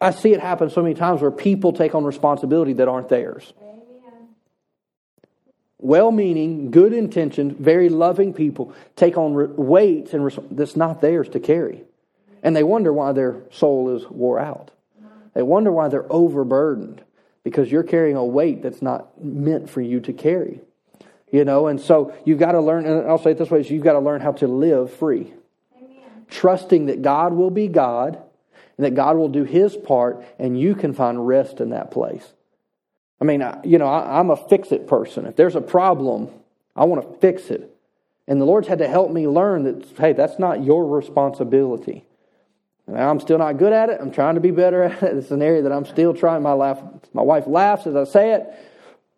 I 0.00 0.10
see 0.12 0.32
it 0.32 0.40
happen 0.40 0.70
so 0.70 0.82
many 0.82 0.94
times 0.94 1.20
where 1.20 1.30
people 1.30 1.72
take 1.72 1.94
on 1.94 2.04
responsibility 2.04 2.74
that 2.74 2.88
aren't 2.88 3.08
theirs 3.08 3.52
well 5.78 6.10
meaning, 6.10 6.70
good 6.70 6.92
intentioned, 6.92 7.56
very 7.56 7.88
loving 7.88 8.34
people 8.34 8.74
take 8.96 9.16
on 9.16 9.56
weights 9.56 10.12
and 10.12 10.24
res- 10.24 10.38
that's 10.50 10.76
not 10.76 11.00
theirs 11.00 11.28
to 11.30 11.40
carry. 11.40 11.84
And 12.42 12.54
they 12.54 12.62
wonder 12.62 12.92
why 12.92 13.12
their 13.12 13.36
soul 13.50 13.96
is 13.96 14.08
wore 14.08 14.38
out. 14.38 14.70
They 15.34 15.42
wonder 15.42 15.70
why 15.70 15.88
they're 15.88 16.10
overburdened 16.12 17.02
because 17.44 17.70
you're 17.70 17.84
carrying 17.84 18.16
a 18.16 18.24
weight 18.24 18.62
that's 18.62 18.82
not 18.82 19.22
meant 19.22 19.70
for 19.70 19.80
you 19.80 20.00
to 20.00 20.12
carry. 20.12 20.60
You 21.30 21.44
know, 21.44 21.66
and 21.66 21.80
so 21.80 22.14
you've 22.24 22.38
got 22.38 22.52
to 22.52 22.60
learn, 22.60 22.86
and 22.86 23.06
I'll 23.06 23.18
say 23.18 23.32
it 23.32 23.38
this 23.38 23.50
way 23.50 23.60
is 23.60 23.70
you've 23.70 23.84
got 23.84 23.92
to 23.92 24.00
learn 24.00 24.20
how 24.20 24.32
to 24.32 24.46
live 24.46 24.92
free. 24.92 25.32
Amen. 25.76 26.26
Trusting 26.28 26.86
that 26.86 27.02
God 27.02 27.34
will 27.34 27.50
be 27.50 27.68
God 27.68 28.16
and 28.76 28.86
that 28.86 28.94
God 28.94 29.16
will 29.16 29.28
do 29.28 29.44
his 29.44 29.76
part 29.76 30.24
and 30.38 30.58
you 30.58 30.74
can 30.74 30.94
find 30.94 31.26
rest 31.26 31.60
in 31.60 31.70
that 31.70 31.90
place. 31.90 32.32
I 33.20 33.24
mean, 33.24 33.44
you 33.64 33.78
know, 33.78 33.86
I, 33.86 34.20
am 34.20 34.30
a 34.30 34.36
fix 34.36 34.70
it 34.70 34.86
person. 34.86 35.26
If 35.26 35.36
there's 35.36 35.56
a 35.56 35.60
problem, 35.60 36.30
I 36.76 36.84
want 36.84 37.02
to 37.02 37.18
fix 37.18 37.50
it. 37.50 37.74
And 38.28 38.40
the 38.40 38.44
Lord's 38.44 38.68
had 38.68 38.78
to 38.78 38.88
help 38.88 39.10
me 39.10 39.26
learn 39.26 39.64
that, 39.64 39.86
hey, 39.98 40.12
that's 40.12 40.38
not 40.38 40.62
your 40.62 40.86
responsibility. 40.86 42.04
And 42.86 42.98
I'm 42.98 43.20
still 43.20 43.38
not 43.38 43.58
good 43.58 43.72
at 43.72 43.90
it. 43.90 43.98
I'm 44.00 44.12
trying 44.12 44.36
to 44.36 44.40
be 44.40 44.50
better 44.50 44.82
at 44.84 45.02
it. 45.02 45.16
It's 45.16 45.30
an 45.30 45.42
area 45.42 45.62
that 45.62 45.72
I'm 45.72 45.86
still 45.86 46.14
trying. 46.14 46.42
My, 46.42 46.52
laugh, 46.52 46.80
my 47.12 47.22
wife 47.22 47.46
laughs 47.46 47.86
as 47.86 47.96
I 47.96 48.04
say 48.04 48.34
it, 48.34 48.46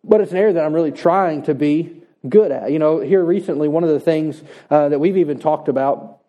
but 0.03 0.21
it's 0.21 0.31
an 0.31 0.37
area 0.37 0.53
that 0.53 0.65
I'm 0.65 0.73
really 0.73 0.91
trying 0.91 1.43
to 1.43 1.53
be 1.53 2.01
good 2.27 2.51
at. 2.51 2.71
You 2.71 2.79
know, 2.79 2.99
here 2.99 3.23
recently, 3.23 3.67
one 3.67 3.83
of 3.83 3.89
the 3.89 3.99
things 3.99 4.41
uh, 4.69 4.89
that 4.89 4.99
we've 4.99 5.17
even 5.17 5.39
talked 5.39 5.67
about 5.67 6.19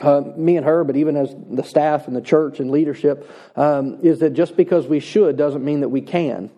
uh, 0.00 0.22
me 0.36 0.56
and 0.56 0.64
her, 0.64 0.84
but 0.84 0.96
even 0.96 1.16
as 1.16 1.34
the 1.50 1.64
staff 1.64 2.06
and 2.06 2.16
the 2.16 2.20
church 2.20 2.60
and 2.60 2.70
leadership, 2.70 3.28
um, 3.56 3.98
is 4.02 4.20
that 4.20 4.30
just 4.30 4.56
because 4.56 4.86
we 4.86 5.00
should 5.00 5.36
doesn't 5.36 5.64
mean 5.64 5.80
that 5.80 5.88
we 5.88 6.00
can. 6.00 6.50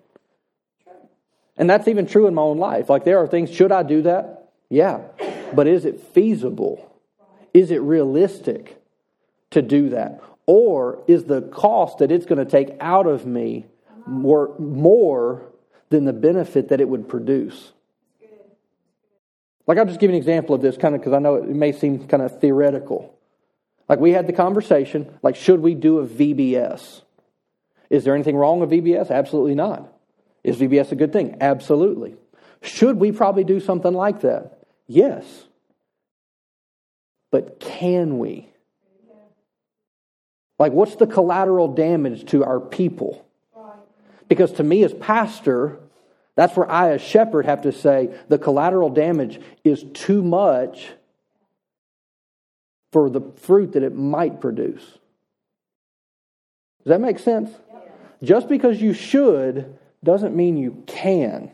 And 1.61 1.69
that's 1.69 1.89
even 1.89 2.07
true 2.07 2.27
in 2.27 2.35
my 2.35 2.41
own 2.41 2.57
life. 2.57 2.89
Like 2.89 3.05
there 3.05 3.19
are 3.19 3.27
things, 3.27 3.51
should 3.51 3.71
I 3.71 3.83
do 3.83 4.01
that? 4.03 4.51
Yeah. 4.71 5.03
But 5.53 5.67
is 5.67 5.85
it 5.85 6.01
feasible? 6.15 6.91
Is 7.53 7.71
it 7.71 7.83
realistic 7.83 8.83
to 9.51 9.61
do 9.61 9.91
that? 9.91 10.23
Or 10.47 11.05
is 11.07 11.25
the 11.25 11.43
cost 11.43 11.99
that 11.99 12.11
it's 12.11 12.25
going 12.25 12.43
to 12.43 12.51
take 12.51 12.79
out 12.81 13.07
of 13.07 13.27
me 13.27 13.67
more, 14.07 14.57
more 14.59 15.43
than 15.91 16.07
the 16.07 16.15
benefit 16.15 16.71
that 16.71 16.81
it 16.81 16.89
would 16.89 17.11
produce? 17.11 17.73
Like, 19.67 19.77
I'll 19.77 19.85
just 19.85 20.01
give 20.01 20.11
an 20.11 20.17
example 20.17 20.55
of 20.55 20.63
this 20.63 20.79
kind 20.79 20.95
of 20.95 21.03
because 21.03 21.13
I 21.13 21.19
know 21.19 21.35
it 21.35 21.47
may 21.47 21.73
seem 21.73 22.09
kind 22.09 22.23
of 22.23 22.41
theoretical. 22.41 23.15
Like, 23.87 24.01
we 24.01 24.13
had 24.13 24.27
the 24.27 24.33
conversation, 24.33 25.15
like, 25.23 25.37
should 25.37 25.61
we 25.61 25.75
do 25.75 25.99
a 25.99 26.07
VBS? 26.07 27.03
Is 27.91 28.05
there 28.05 28.15
anything 28.15 28.37
wrong 28.37 28.61
with 28.61 28.71
VBS? 28.71 29.11
Absolutely 29.11 29.55
not. 29.55 29.93
Is 30.43 30.57
VBS 30.57 30.93
a 30.93 30.95
good 30.95 31.13
thing? 31.13 31.37
Absolutely. 31.41 32.17
Should 32.63 32.97
we 32.97 33.13
probably 33.13 33.45
do 33.45 33.61
something 33.61 33.93
like 33.93 34.21
that? 34.21 34.59
Yes. 34.87 35.25
But 37.31 37.61
can 37.61 38.19
we? 38.19 38.49
Like, 40.59 40.73
what's 40.73 40.97
the 40.97 41.07
collateral 41.07 41.69
damage 41.69 42.27
to 42.27 42.45
our 42.45 42.61
people? 42.61 43.27
Because 44.29 44.53
to 44.53 44.63
me, 44.63 44.85
as 44.85 44.93
pastor, 44.93 45.79
that's 46.37 46.57
where 46.57 46.71
I, 46.71 46.93
as 46.93 47.01
shepherd, 47.01 47.47
have 47.47 47.63
to 47.63 47.73
say 47.73 48.15
the 48.29 48.39
collateral 48.39 48.91
damage 48.91 49.41
is 49.65 49.85
too 49.95 50.23
much 50.23 50.91
for 52.93 53.09
the 53.09 53.23
fruit 53.37 53.73
that 53.73 53.83
it 53.83 53.95
might 53.95 54.41
produce. 54.41 54.83
Does 56.85 56.87
that 56.87 57.01
make 57.01 57.19
sense? 57.19 57.51
Just 58.23 58.49
because 58.49 58.81
you 58.81 58.93
should 58.93 59.79
doesn't 60.03 60.35
mean 60.35 60.57
you 60.57 60.83
can. 60.87 61.53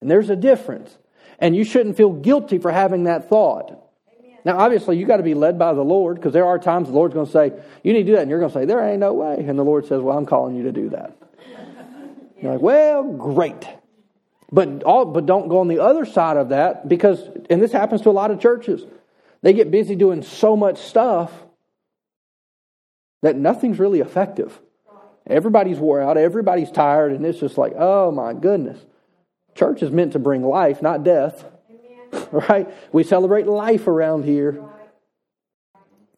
And 0.00 0.10
there's 0.10 0.30
a 0.30 0.36
difference. 0.36 0.96
And 1.38 1.54
you 1.54 1.64
shouldn't 1.64 1.96
feel 1.96 2.12
guilty 2.12 2.58
for 2.58 2.70
having 2.70 3.04
that 3.04 3.28
thought. 3.28 3.70
Amen. 4.18 4.38
Now, 4.44 4.58
obviously, 4.58 4.96
you 4.96 5.06
got 5.06 5.18
to 5.18 5.22
be 5.22 5.34
led 5.34 5.58
by 5.58 5.74
the 5.74 5.82
Lord 5.82 6.16
because 6.16 6.32
there 6.32 6.46
are 6.46 6.58
times 6.58 6.88
the 6.88 6.94
Lord's 6.94 7.14
going 7.14 7.26
to 7.26 7.32
say, 7.32 7.52
You 7.82 7.92
need 7.92 8.04
to 8.04 8.04
do 8.04 8.12
that. 8.12 8.22
And 8.22 8.30
you're 8.30 8.40
going 8.40 8.52
to 8.52 8.58
say, 8.58 8.64
There 8.64 8.80
ain't 8.80 9.00
no 9.00 9.12
way. 9.12 9.44
And 9.46 9.58
the 9.58 9.64
Lord 9.64 9.86
says, 9.86 10.00
Well, 10.00 10.16
I'm 10.16 10.26
calling 10.26 10.56
you 10.56 10.62
to 10.64 10.72
do 10.72 10.90
that. 10.90 11.16
you're 12.40 12.52
like, 12.52 12.62
Well, 12.62 13.04
great. 13.12 13.66
But, 14.50 14.84
all, 14.84 15.04
but 15.04 15.26
don't 15.26 15.48
go 15.48 15.58
on 15.58 15.68
the 15.68 15.80
other 15.80 16.06
side 16.06 16.36
of 16.36 16.50
that 16.50 16.88
because, 16.88 17.20
and 17.50 17.60
this 17.60 17.72
happens 17.72 18.02
to 18.02 18.10
a 18.10 18.12
lot 18.12 18.30
of 18.30 18.40
churches, 18.40 18.84
they 19.42 19.52
get 19.52 19.70
busy 19.70 19.96
doing 19.96 20.22
so 20.22 20.56
much 20.56 20.78
stuff 20.78 21.32
that 23.22 23.36
nothing's 23.36 23.78
really 23.78 24.00
effective. 24.00 24.58
Everybody's 25.26 25.78
wore 25.78 26.00
out, 26.00 26.16
everybody's 26.16 26.70
tired, 26.70 27.12
and 27.12 27.26
it's 27.26 27.40
just 27.40 27.58
like, 27.58 27.72
oh 27.76 28.10
my 28.12 28.32
goodness. 28.32 28.78
Church 29.54 29.82
is 29.82 29.90
meant 29.90 30.12
to 30.12 30.18
bring 30.18 30.42
life, 30.42 30.82
not 30.82 31.04
death. 31.04 31.44
Right? 32.32 32.68
We 32.92 33.04
celebrate 33.04 33.46
life 33.46 33.86
around 33.86 34.24
here. 34.24 34.62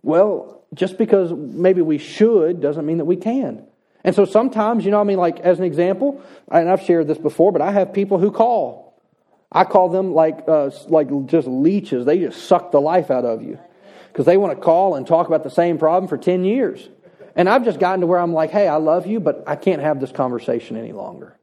Well, 0.02 0.64
just 0.74 0.96
because 0.96 1.32
maybe 1.32 1.82
we 1.82 1.98
should 1.98 2.60
doesn't 2.60 2.86
mean 2.86 2.98
that 2.98 3.04
we 3.04 3.16
can. 3.16 3.66
And 4.04 4.14
so 4.14 4.24
sometimes, 4.24 4.84
you 4.84 4.90
know, 4.90 5.00
I 5.00 5.04
mean, 5.04 5.18
like 5.18 5.40
as 5.40 5.58
an 5.58 5.64
example, 5.64 6.22
and 6.50 6.70
I've 6.70 6.82
shared 6.82 7.08
this 7.08 7.18
before, 7.18 7.52
but 7.52 7.62
I 7.62 7.72
have 7.72 7.92
people 7.92 8.18
who 8.18 8.30
call. 8.30 9.02
I 9.50 9.64
call 9.64 9.88
them 9.88 10.12
like 10.12 10.44
uh, 10.46 10.70
like 10.86 11.08
just 11.26 11.48
leeches. 11.48 12.04
They 12.04 12.18
just 12.18 12.46
suck 12.46 12.70
the 12.70 12.80
life 12.80 13.10
out 13.10 13.24
of 13.24 13.42
you 13.42 13.58
because 14.12 14.26
they 14.26 14.36
want 14.36 14.56
to 14.56 14.62
call 14.62 14.94
and 14.94 15.06
talk 15.06 15.26
about 15.26 15.42
the 15.42 15.50
same 15.50 15.78
problem 15.78 16.08
for 16.08 16.18
ten 16.18 16.44
years. 16.44 16.88
And 17.38 17.48
I've 17.48 17.64
just 17.64 17.78
gotten 17.78 18.00
to 18.00 18.06
where 18.08 18.18
I'm 18.18 18.32
like, 18.32 18.50
hey, 18.50 18.66
I 18.66 18.76
love 18.76 19.06
you, 19.06 19.20
but 19.20 19.44
I 19.46 19.54
can't 19.54 19.80
have 19.80 20.00
this 20.00 20.10
conversation 20.10 20.76
any 20.76 20.90
longer. 20.90 21.38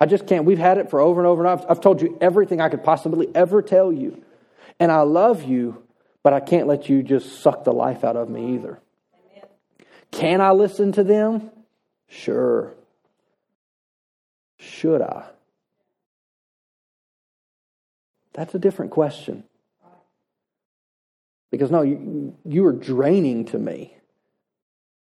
I 0.00 0.06
just 0.06 0.26
can't. 0.26 0.44
We've 0.44 0.58
had 0.58 0.78
it 0.78 0.90
for 0.90 0.98
over 0.98 1.20
and 1.20 1.28
over 1.28 1.44
and 1.46 1.60
over. 1.60 1.70
I've 1.70 1.80
told 1.80 2.02
you 2.02 2.18
everything 2.20 2.60
I 2.60 2.68
could 2.68 2.82
possibly 2.82 3.28
ever 3.36 3.62
tell 3.62 3.92
you. 3.92 4.20
And 4.80 4.90
I 4.90 5.02
love 5.02 5.44
you, 5.44 5.84
but 6.24 6.32
I 6.32 6.40
can't 6.40 6.66
let 6.66 6.88
you 6.88 7.04
just 7.04 7.40
suck 7.40 7.62
the 7.62 7.72
life 7.72 8.02
out 8.02 8.16
of 8.16 8.28
me 8.28 8.54
either. 8.54 8.80
Can 10.10 10.40
I 10.40 10.50
listen 10.50 10.90
to 10.92 11.04
them? 11.04 11.50
Sure. 12.08 12.74
Should 14.58 15.02
I? 15.02 15.24
That's 18.32 18.56
a 18.56 18.58
different 18.58 18.90
question. 18.90 19.44
Because 21.52 21.70
no, 21.70 21.82
you, 21.82 22.36
you 22.44 22.66
are 22.66 22.72
draining 22.72 23.44
to 23.46 23.58
me. 23.58 23.97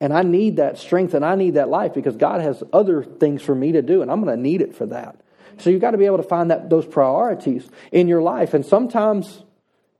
And 0.05 0.12
I 0.12 0.21
need 0.21 0.57
that 0.57 0.77
strength 0.77 1.14
and 1.14 1.25
I 1.25 1.35
need 1.35 1.55
that 1.55 1.71
life 1.71 1.95
because 1.95 2.14
God 2.14 2.43
has 2.43 2.62
other 2.75 3.03
things 3.03 3.40
for 3.40 3.55
me 3.55 3.73
to 3.73 3.81
do, 3.81 4.03
and 4.03 4.11
I'm 4.11 4.23
going 4.23 4.37
to 4.37 4.43
need 4.43 4.61
it 4.61 4.77
for 4.77 4.85
that. 4.85 5.19
So 5.57 5.71
you've 5.71 5.81
got 5.81 5.93
to 5.93 5.97
be 5.97 6.05
able 6.05 6.19
to 6.19 6.23
find 6.23 6.51
that 6.51 6.69
those 6.69 6.85
priorities 6.85 7.67
in 7.90 8.07
your 8.07 8.21
life. 8.21 8.53
And 8.53 8.67
sometimes 8.67 9.45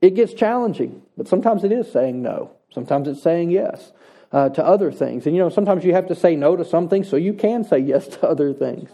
it 0.03 0.11
gets 0.11 0.35
challenging, 0.35 1.01
but 1.17 1.27
sometimes 1.27 1.63
it 1.63 1.71
is 1.71 1.91
saying 1.91 2.21
no. 2.21 2.51
Sometimes 2.71 3.07
it's 3.07 3.23
saying 3.23 3.49
yes 3.49 3.93
uh, 4.31 4.49
to 4.49 4.63
other 4.63 4.91
things. 4.91 5.25
And 5.25 5.35
you 5.35 5.41
know, 5.41 5.49
sometimes 5.49 5.83
you 5.83 5.95
have 5.95 6.07
to 6.09 6.15
say 6.15 6.35
no 6.35 6.55
to 6.55 6.63
something 6.63 7.03
so 7.03 7.15
you 7.15 7.33
can 7.33 7.63
say 7.63 7.79
yes 7.79 8.07
to 8.19 8.27
other 8.27 8.53
things. 8.53 8.91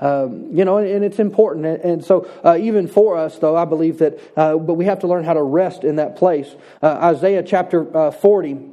Um, 0.00 0.50
you 0.52 0.64
know, 0.64 0.78
and, 0.78 1.04
it's 1.04 1.20
important. 1.20 1.64
And, 1.64 2.04
so, 2.04 2.28
uh, 2.42 2.58
even 2.60 2.88
for 2.88 3.16
us, 3.16 3.38
though, 3.38 3.54
I 3.54 3.66
believe 3.66 3.98
that, 3.98 4.18
uh, 4.36 4.56
but 4.56 4.74
we 4.74 4.86
have 4.86 4.98
to 5.00 5.06
learn 5.06 5.22
how 5.22 5.34
to 5.34 5.42
rest 5.42 5.84
in 5.84 5.96
that 5.96 6.16
place. 6.16 6.56
Uh, 6.82 6.98
Isaiah 7.14 7.44
chapter 7.44 7.96
uh, 7.96 8.10
40, 8.10 8.69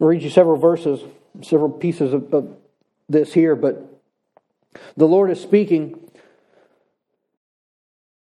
I'll 0.00 0.06
read 0.06 0.22
you 0.22 0.30
several 0.30 0.56
verses, 0.56 1.00
several 1.42 1.70
pieces 1.70 2.12
of, 2.12 2.32
of 2.32 2.56
this 3.08 3.32
here, 3.32 3.54
but 3.54 4.02
the 4.96 5.06
Lord 5.06 5.30
is 5.30 5.40
speaking. 5.40 6.10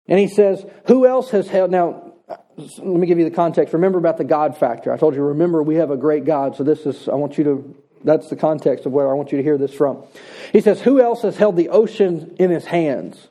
And 0.06 0.18
he 0.18 0.28
says, 0.28 0.64
Who 0.86 1.06
else 1.06 1.30
has 1.30 1.48
held. 1.48 1.70
Now, 1.70 2.12
let 2.56 2.84
me 2.84 3.06
give 3.06 3.18
you 3.18 3.24
the 3.24 3.34
context. 3.34 3.72
Remember 3.74 3.98
about 3.98 4.18
the 4.18 4.24
God 4.24 4.56
factor. 4.56 4.92
I 4.92 4.96
told 4.96 5.14
you, 5.14 5.22
remember, 5.22 5.62
we 5.62 5.76
have 5.76 5.90
a 5.90 5.96
great 5.96 6.24
God. 6.24 6.56
So, 6.56 6.64
this 6.64 6.86
is, 6.86 7.08
I 7.08 7.14
want 7.14 7.38
you 7.38 7.44
to, 7.44 7.76
that's 8.04 8.28
the 8.28 8.36
context 8.36 8.86
of 8.86 8.92
where 8.92 9.10
I 9.10 9.14
want 9.14 9.32
you 9.32 9.38
to 9.38 9.44
hear 9.44 9.58
this 9.58 9.72
from. 9.72 10.04
He 10.52 10.60
says, 10.60 10.82
Who 10.82 11.00
else 11.00 11.22
has 11.22 11.36
held 11.36 11.56
the 11.56 11.70
ocean 11.70 12.36
in 12.38 12.50
his 12.50 12.66
hands? 12.66 13.28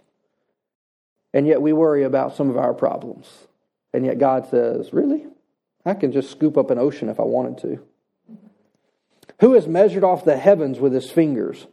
And 1.34 1.48
yet 1.48 1.62
we 1.62 1.74
worry 1.74 2.04
about 2.04 2.36
some 2.36 2.50
of 2.50 2.58
our 2.58 2.74
problems. 2.74 3.28
And 3.94 4.06
yet 4.06 4.18
God 4.18 4.48
says, 4.50 4.92
Really? 4.92 5.28
I 5.86 5.94
can 5.94 6.12
just 6.12 6.32
scoop 6.32 6.58
up 6.58 6.72
an 6.72 6.80
ocean 6.80 7.10
if 7.10 7.20
I 7.20 7.24
wanted 7.24 7.58
to. 7.60 7.84
Who 9.44 9.56
has 9.56 9.68
measured 9.68 10.06
off 10.06 10.24
the 10.24 10.38
heavens 10.38 10.80
with 10.80 10.94
his 10.94 11.12
fingers? 11.12 11.68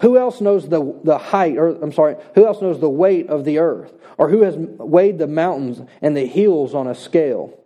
Who 0.00 0.16
else 0.16 0.40
knows 0.40 0.68
the, 0.68 0.96
the 1.02 1.18
height, 1.18 1.56
or 1.56 1.70
I'm 1.70 1.90
sorry, 1.90 2.14
who 2.36 2.46
else 2.46 2.62
knows 2.62 2.78
the 2.78 2.88
weight 2.88 3.26
of 3.26 3.44
the 3.44 3.58
earth? 3.58 3.92
Or 4.16 4.28
who 4.28 4.42
has 4.42 4.54
weighed 4.56 5.18
the 5.18 5.26
mountains 5.26 5.80
and 6.00 6.16
the 6.16 6.24
hills 6.24 6.72
on 6.72 6.86
a 6.86 6.94
scale? 6.94 7.58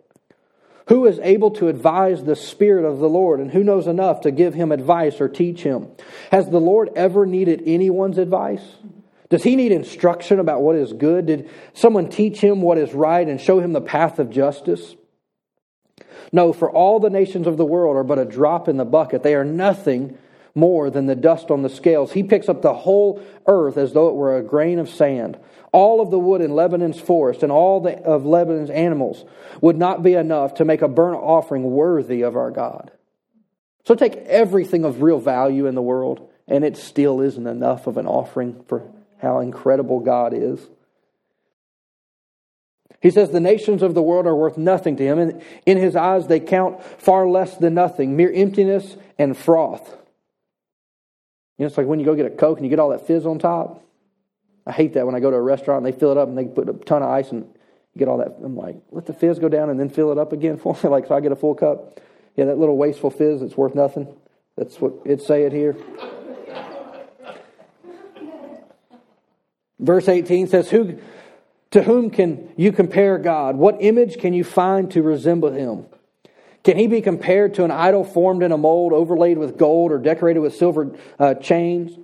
Who 0.87 1.05
is 1.05 1.19
able 1.19 1.51
to 1.51 1.67
advise 1.67 2.23
the 2.23 2.35
Spirit 2.35 2.85
of 2.85 2.97
the 2.97 3.07
Lord, 3.07 3.39
and 3.39 3.51
who 3.51 3.63
knows 3.63 3.85
enough 3.85 4.21
to 4.21 4.31
give 4.31 4.55
him 4.55 4.71
advice 4.71 5.21
or 5.21 5.29
teach 5.29 5.61
him? 5.61 5.89
Has 6.31 6.49
the 6.49 6.59
Lord 6.59 6.89
ever 6.95 7.27
needed 7.27 7.61
anyone's 7.67 8.17
advice? 8.17 8.63
Does 9.29 9.43
he 9.43 9.55
need 9.55 9.71
instruction 9.71 10.39
about 10.39 10.63
what 10.63 10.75
is 10.75 10.91
good? 10.91 11.27
Did 11.27 11.51
someone 11.75 12.09
teach 12.09 12.41
him 12.41 12.63
what 12.63 12.79
is 12.79 12.95
right 12.95 13.27
and 13.27 13.39
show 13.39 13.59
him 13.59 13.73
the 13.73 13.79
path 13.79 14.17
of 14.17 14.31
justice? 14.31 14.95
No, 16.31 16.53
for 16.53 16.69
all 16.69 16.99
the 16.99 17.09
nations 17.09 17.47
of 17.47 17.57
the 17.57 17.65
world 17.65 17.95
are 17.95 18.03
but 18.03 18.19
a 18.19 18.25
drop 18.25 18.67
in 18.67 18.77
the 18.77 18.85
bucket. 18.85 19.23
They 19.23 19.35
are 19.35 19.45
nothing 19.45 20.17
more 20.53 20.89
than 20.89 21.05
the 21.05 21.15
dust 21.15 21.49
on 21.49 21.61
the 21.61 21.69
scales. 21.69 22.11
He 22.11 22.23
picks 22.23 22.49
up 22.49 22.61
the 22.61 22.73
whole 22.73 23.21
earth 23.47 23.77
as 23.77 23.93
though 23.93 24.09
it 24.09 24.15
were 24.15 24.37
a 24.37 24.43
grain 24.43 24.79
of 24.79 24.89
sand. 24.89 25.37
All 25.71 26.01
of 26.01 26.11
the 26.11 26.19
wood 26.19 26.41
in 26.41 26.51
Lebanon's 26.51 26.99
forest 26.99 27.43
and 27.43 27.51
all 27.51 27.79
the, 27.79 27.97
of 27.99 28.25
Lebanon's 28.25 28.69
animals 28.69 29.23
would 29.61 29.77
not 29.77 30.03
be 30.03 30.13
enough 30.13 30.55
to 30.55 30.65
make 30.65 30.81
a 30.81 30.87
burnt 30.87 31.17
offering 31.17 31.63
worthy 31.63 32.23
of 32.23 32.35
our 32.35 32.51
God. 32.51 32.91
So 33.85 33.95
take 33.95 34.15
everything 34.15 34.83
of 34.83 35.01
real 35.01 35.19
value 35.19 35.65
in 35.65 35.75
the 35.75 35.81
world, 35.81 36.29
and 36.47 36.63
it 36.63 36.77
still 36.77 37.21
isn't 37.21 37.47
enough 37.47 37.87
of 37.87 37.97
an 37.97 38.05
offering 38.05 38.63
for 38.67 38.83
how 39.19 39.39
incredible 39.39 40.01
God 40.01 40.33
is. 40.33 40.59
He 43.01 43.09
says 43.09 43.31
the 43.31 43.39
nations 43.39 43.81
of 43.81 43.95
the 43.95 44.01
world 44.01 44.27
are 44.27 44.35
worth 44.35 44.57
nothing 44.57 44.95
to 44.97 45.03
him, 45.03 45.17
and 45.17 45.41
in 45.65 45.77
his 45.77 45.95
eyes 45.95 46.27
they 46.27 46.39
count 46.39 46.83
far 46.83 47.27
less 47.27 47.57
than 47.57 47.73
nothing, 47.73 48.15
mere 48.15 48.31
emptiness 48.31 48.95
and 49.17 49.35
froth. 49.35 49.87
You 51.57 51.65
know, 51.65 51.67
it's 51.67 51.77
like 51.77 51.87
when 51.87 51.99
you 51.99 52.05
go 52.05 52.15
get 52.15 52.27
a 52.27 52.29
Coke 52.29 52.57
and 52.57 52.65
you 52.65 52.69
get 52.69 52.79
all 52.79 52.89
that 52.89 53.07
fizz 53.07 53.25
on 53.25 53.39
top. 53.39 53.83
I 54.65 54.71
hate 54.71 54.93
that 54.93 55.07
when 55.07 55.15
I 55.15 55.19
go 55.19 55.31
to 55.31 55.37
a 55.37 55.41
restaurant 55.41 55.83
and 55.83 55.93
they 55.93 55.97
fill 55.97 56.11
it 56.11 56.17
up 56.17 56.27
and 56.27 56.37
they 56.37 56.45
put 56.45 56.69
a 56.69 56.73
ton 56.73 57.01
of 57.01 57.09
ice 57.09 57.31
and 57.31 57.41
you 57.93 57.99
get 57.99 58.07
all 58.07 58.17
that. 58.19 58.35
I'm 58.43 58.55
like, 58.55 58.77
let 58.91 59.07
the 59.07 59.13
fizz 59.13 59.39
go 59.39 59.49
down 59.49 59.71
and 59.71 59.79
then 59.79 59.89
fill 59.89 60.11
it 60.11 60.19
up 60.19 60.31
again 60.31 60.57
for 60.57 60.75
me, 60.75 60.79
like 60.89 61.07
so 61.07 61.15
I 61.15 61.19
get 61.19 61.31
a 61.31 61.35
full 61.35 61.55
cup. 61.55 61.99
Yeah, 62.35 62.45
that 62.45 62.59
little 62.59 62.77
wasteful 62.77 63.09
fizz 63.09 63.41
that's 63.41 63.57
worth 63.57 63.75
nothing. 63.75 64.07
That's 64.55 64.79
what 64.79 64.93
it 65.05 65.21
say 65.21 65.43
it 65.43 65.51
here. 65.51 65.75
Verse 69.79 70.07
18 70.07 70.47
says, 70.47 70.69
Who 70.69 70.99
to 71.71 71.83
whom 71.83 72.09
can 72.09 72.49
you 72.57 72.71
compare 72.71 73.17
God? 73.17 73.55
What 73.55 73.77
image 73.79 74.19
can 74.19 74.33
you 74.33 74.43
find 74.43 74.91
to 74.91 75.01
resemble 75.01 75.51
him? 75.51 75.85
Can 76.63 76.77
he 76.77 76.87
be 76.87 77.01
compared 77.01 77.55
to 77.55 77.63
an 77.63 77.71
idol 77.71 78.03
formed 78.03 78.43
in 78.43 78.51
a 78.51 78.57
mold, 78.57 78.93
overlaid 78.93 79.37
with 79.37 79.57
gold, 79.57 79.91
or 79.91 79.97
decorated 79.97 80.39
with 80.39 80.55
silver 80.55 80.95
uh, 81.17 81.33
chains? 81.35 81.97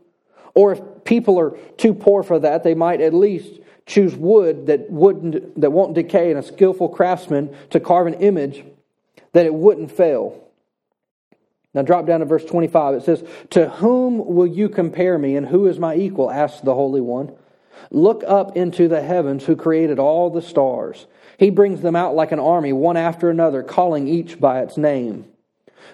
Or 0.55 0.71
if 0.71 0.81
people 1.03 1.39
are 1.39 1.51
too 1.77 1.93
poor 1.93 2.23
for 2.23 2.39
that, 2.39 2.63
they 2.63 2.73
might 2.73 3.01
at 3.01 3.13
least 3.13 3.59
choose 3.85 4.15
wood 4.15 4.67
that 4.67 4.89
wouldn't 4.89 5.61
that 5.61 5.71
won't 5.71 5.93
decay 5.93 6.29
and 6.29 6.39
a 6.39 6.43
skillful 6.43 6.89
craftsman 6.89 7.55
to 7.69 7.79
carve 7.79 8.07
an 8.07 8.15
image 8.15 8.65
that 9.33 9.45
it 9.45 9.53
wouldn't 9.53 9.91
fail. 9.91 10.43
Now 11.73 11.83
drop 11.83 12.07
down 12.07 12.21
to 12.21 12.25
verse 12.25 12.43
25. 12.43 12.95
It 12.95 13.03
says, 13.03 13.23
To 13.51 13.69
whom 13.69 14.25
will 14.25 14.47
you 14.47 14.67
compare 14.67 15.19
me, 15.19 15.35
and 15.35 15.47
who 15.47 15.67
is 15.67 15.77
my 15.77 15.95
equal? 15.95 16.31
asks 16.31 16.61
the 16.61 16.73
Holy 16.73 17.01
One. 17.01 17.35
Look 17.91 18.23
up 18.27 18.57
into 18.57 18.87
the 18.87 19.01
heavens 19.01 19.45
who 19.45 19.55
created 19.55 19.99
all 19.99 20.29
the 20.29 20.41
stars. 20.41 21.05
He 21.37 21.49
brings 21.49 21.81
them 21.81 21.95
out 21.95 22.15
like 22.15 22.31
an 22.31 22.39
army, 22.39 22.73
one 22.73 22.97
after 22.97 23.29
another, 23.29 23.63
calling 23.63 24.07
each 24.07 24.39
by 24.39 24.61
its 24.61 24.77
name. 24.77 25.25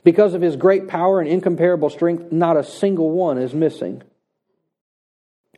Because 0.03 0.33
of 0.33 0.41
his 0.41 0.55
great 0.55 0.87
power 0.87 1.19
and 1.19 1.29
incomparable 1.29 1.89
strength, 1.89 2.31
not 2.31 2.57
a 2.57 2.63
single 2.63 3.11
one 3.11 3.37
is 3.37 3.53
missing. 3.53 4.01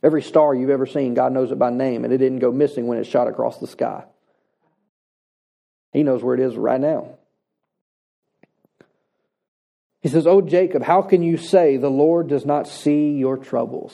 Every 0.02 0.22
star 0.22 0.54
you've 0.54 0.70
ever 0.70 0.86
seen, 0.86 1.14
God 1.14 1.32
knows 1.32 1.50
it 1.50 1.58
by 1.58 1.70
name, 1.70 2.04
and 2.04 2.12
it 2.12 2.18
didn't 2.18 2.40
go 2.40 2.52
missing 2.52 2.86
when 2.86 2.98
it 2.98 3.06
shot 3.06 3.28
across 3.28 3.58
the 3.58 3.66
sky. 3.66 4.04
He 5.92 6.02
knows 6.02 6.22
where 6.22 6.34
it 6.34 6.40
is 6.40 6.56
right 6.56 6.80
now. 6.80 7.16
He 10.02 10.08
says, 10.08 10.26
Oh, 10.26 10.40
Jacob, 10.40 10.82
how 10.82 11.02
can 11.02 11.22
you 11.22 11.36
say 11.36 11.76
the 11.78 11.90
Lord 11.90 12.28
does 12.28 12.44
not 12.44 12.68
see 12.68 13.12
your 13.12 13.36
troubles? 13.36 13.92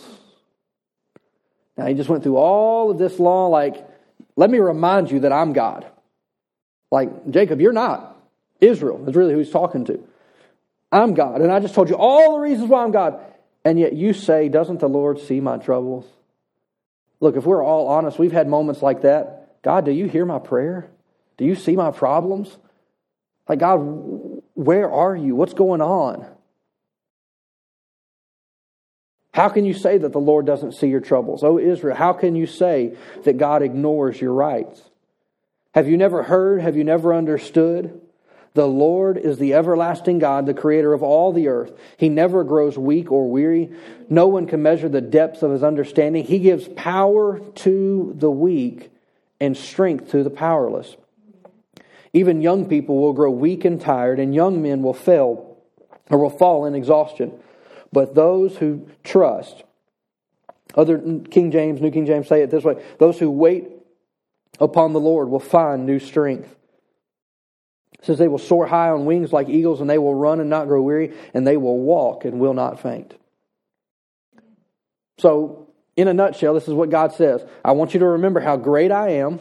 Now, 1.77 1.87
he 1.87 1.95
just 1.95 2.09
went 2.09 2.23
through 2.23 2.37
all 2.37 2.91
of 2.91 2.99
this 2.99 3.19
law, 3.19 3.49
like, 3.49 3.87
let 4.37 4.51
me 4.51 4.59
remind 4.59 5.11
you 5.11 5.21
that 5.21 5.33
I'm 5.33 5.53
God. 5.53 5.87
Like, 6.91 7.31
Jacob, 7.31 7.61
you're 7.61 7.73
not. 7.73 8.17
Israel 8.61 9.09
is 9.09 9.15
really 9.15 9.33
who 9.33 9.39
he's 9.39 9.51
talking 9.51 9.85
to. 9.87 10.03
I'm 10.91 11.15
God. 11.15 11.41
And 11.41 11.51
I 11.51 11.61
just 11.61 11.75
told 11.75 11.89
you 11.89 11.97
all 11.97 12.35
the 12.35 12.41
reasons 12.41 12.69
why 12.69 12.85
I'm 12.85 12.93
God. 12.93 13.19
And 13.65 13.79
yet 13.79 13.95
you 13.95 14.13
say, 14.13 14.49
doesn't 14.49 14.81
the 14.81 14.89
Lord 14.89 15.19
see 15.19 15.41
my 15.41 15.57
troubles? 15.57 16.07
Look, 17.21 17.37
if 17.37 17.47
we're 17.47 17.65
all 17.65 17.89
honest, 17.89 18.19
we've 18.19 18.33
had 18.33 18.49
moments 18.49 18.83
like 18.83 19.03
that. 19.03 19.63
God, 19.63 19.85
do 19.85 19.93
you 19.93 20.07
hear 20.07 20.27
my 20.27 20.39
prayer? 20.39 20.91
Do 21.39 21.45
you 21.45 21.55
see 21.55 21.77
my 21.77 21.91
problems? 21.91 22.57
Like, 23.49 23.61
God, 23.61 23.79
where 24.55 24.91
are 24.91 25.17
you? 25.17 25.35
What's 25.35 25.55
going 25.55 25.81
on? 25.81 26.27
How 29.33 29.49
can 29.49 29.65
you 29.65 29.73
say 29.73 29.99
that 29.99 30.13
the 30.13 30.21
Lord 30.21 30.45
doesn't 30.45 30.73
see 30.73 30.89
your 30.89 31.01
troubles? 31.01 31.43
Oh, 31.43 31.59
Israel, 31.59 31.97
how 31.97 32.13
can 32.13 32.37
you 32.37 32.47
say 32.47 32.97
that 33.25 33.39
God 33.39 33.63
ignores 33.63 34.21
your 34.21 34.35
rights? 34.35 34.83
Have 35.75 35.89
you 35.89 35.97
never 35.97 36.23
heard? 36.23 36.61
Have 36.61 36.77
you 36.77 36.85
never 36.85 37.15
understood? 37.15 37.99
The 38.55 38.69
Lord 38.69 39.17
is 39.17 39.39
the 39.39 39.55
everlasting 39.55 40.19
God, 40.19 40.45
the 40.45 40.53
creator 40.53 40.93
of 40.93 41.03
all 41.03 41.33
the 41.33 41.49
earth. 41.49 41.73
He 41.97 42.11
never 42.11 42.45
grows 42.45 42.77
weak 42.77 43.11
or 43.11 43.31
weary. 43.31 43.71
No 44.11 44.27
one 44.27 44.47
can 44.47 44.63
measure 44.63 44.91
the 44.91 45.01
depths 45.01 45.43
of 45.43 45.51
his 45.51 45.63
understanding. 45.63 46.25
He 46.25 46.39
gives 46.39 46.69
power 46.69 47.41
to 47.41 48.13
the 48.15 48.31
weak 48.31 48.91
and 49.41 49.57
strength 49.57 50.11
to 50.11 50.23
the 50.23 50.31
powerless. 50.31 50.95
Even 52.13 52.43
young 52.43 52.67
people 52.67 53.01
will 53.01 53.15
grow 53.15 53.31
weak 53.31 53.65
and 53.65 53.81
tired, 53.81 54.21
and 54.21 54.35
young 54.35 54.61
men 54.61 54.83
will 54.83 54.93
fail 54.93 55.57
or 56.11 56.19
will 56.19 56.29
fall 56.29 56.67
in 56.67 56.75
exhaustion. 56.75 57.33
But 57.93 58.15
those 58.15 58.57
who 58.57 58.89
trust, 59.05 59.63
other 60.75 60.99
King 61.31 61.51
James, 61.51 61.81
New 61.81 61.91
King 61.91 62.07
James 62.07 62.27
say 62.27 62.43
it 62.43 62.51
this 62.51 62.65
way 62.65 62.83
those 62.99 63.19
who 63.19 63.31
wait 63.31 63.69
upon 64.59 64.93
the 64.93 65.01
Lord 65.01 65.29
will 65.29 65.41
find 65.41 65.87
new 65.87 65.99
strength. 65.99 66.55
It 67.99 68.07
says 68.07 68.19
they 68.19 68.29
will 68.29 68.39
soar 68.39 68.67
high 68.67 68.89
on 68.89 69.05
wings 69.05 69.33
like 69.33 69.49
eagles, 69.49 69.81
and 69.81 69.89
they 69.89 69.99
will 69.99 70.15
run 70.15 70.41
and 70.41 70.51
not 70.51 70.67
grow 70.67 70.83
weary, 70.83 71.15
and 71.35 71.47
they 71.47 71.57
will 71.57 71.79
walk 71.79 72.25
and 72.25 72.41
will 72.41 72.55
not 72.55 72.81
faint. 72.81 73.15
So, 75.19 75.69
in 75.95 76.09
a 76.09 76.15
nutshell, 76.15 76.55
this 76.55 76.67
is 76.67 76.75
what 76.75 76.91
God 76.91 77.13
says 77.13 77.45
I 77.65 77.73
want 77.73 77.95
you 77.95 78.01
to 78.01 78.07
remember 78.07 78.41
how 78.41 78.57
great 78.57 78.91
I 78.91 79.11
am. 79.11 79.41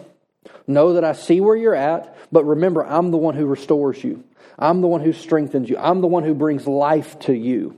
Know 0.68 0.94
that 0.94 1.04
I 1.04 1.14
see 1.14 1.40
where 1.40 1.56
you're 1.56 1.76
at, 1.76 2.16
but 2.32 2.44
remember, 2.46 2.86
I'm 2.86 3.12
the 3.12 3.18
one 3.18 3.36
who 3.36 3.46
restores 3.46 4.04
you. 4.04 4.24
I'm 4.58 4.82
the 4.82 4.88
one 4.88 5.02
who 5.02 5.14
strengthens 5.14 5.70
you. 5.70 5.78
I'm 5.78 6.02
the 6.02 6.08
one 6.08 6.24
who 6.24 6.34
brings 6.34 6.68
life 6.68 7.18
to 7.20 7.34
you. 7.34 7.78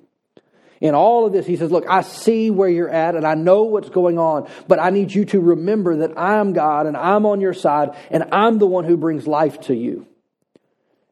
In 0.83 0.95
all 0.95 1.25
of 1.25 1.31
this, 1.31 1.47
he 1.47 1.55
says, 1.55 1.71
Look, 1.71 1.85
I 1.87 2.01
see 2.01 2.51
where 2.51 2.67
you're 2.67 2.89
at 2.89 3.15
and 3.15 3.25
I 3.25 3.35
know 3.35 3.63
what's 3.63 3.87
going 3.87 4.19
on, 4.19 4.49
but 4.67 4.79
I 4.79 4.89
need 4.89 5.13
you 5.13 5.23
to 5.27 5.39
remember 5.39 5.95
that 5.99 6.19
I'm 6.19 6.51
God 6.51 6.87
and 6.87 6.97
I'm 6.97 7.25
on 7.25 7.39
your 7.39 7.53
side 7.53 7.95
and 8.11 8.25
I'm 8.33 8.57
the 8.57 8.67
one 8.67 8.83
who 8.83 8.97
brings 8.97 9.25
life 9.25 9.61
to 9.61 9.73
you. 9.73 10.05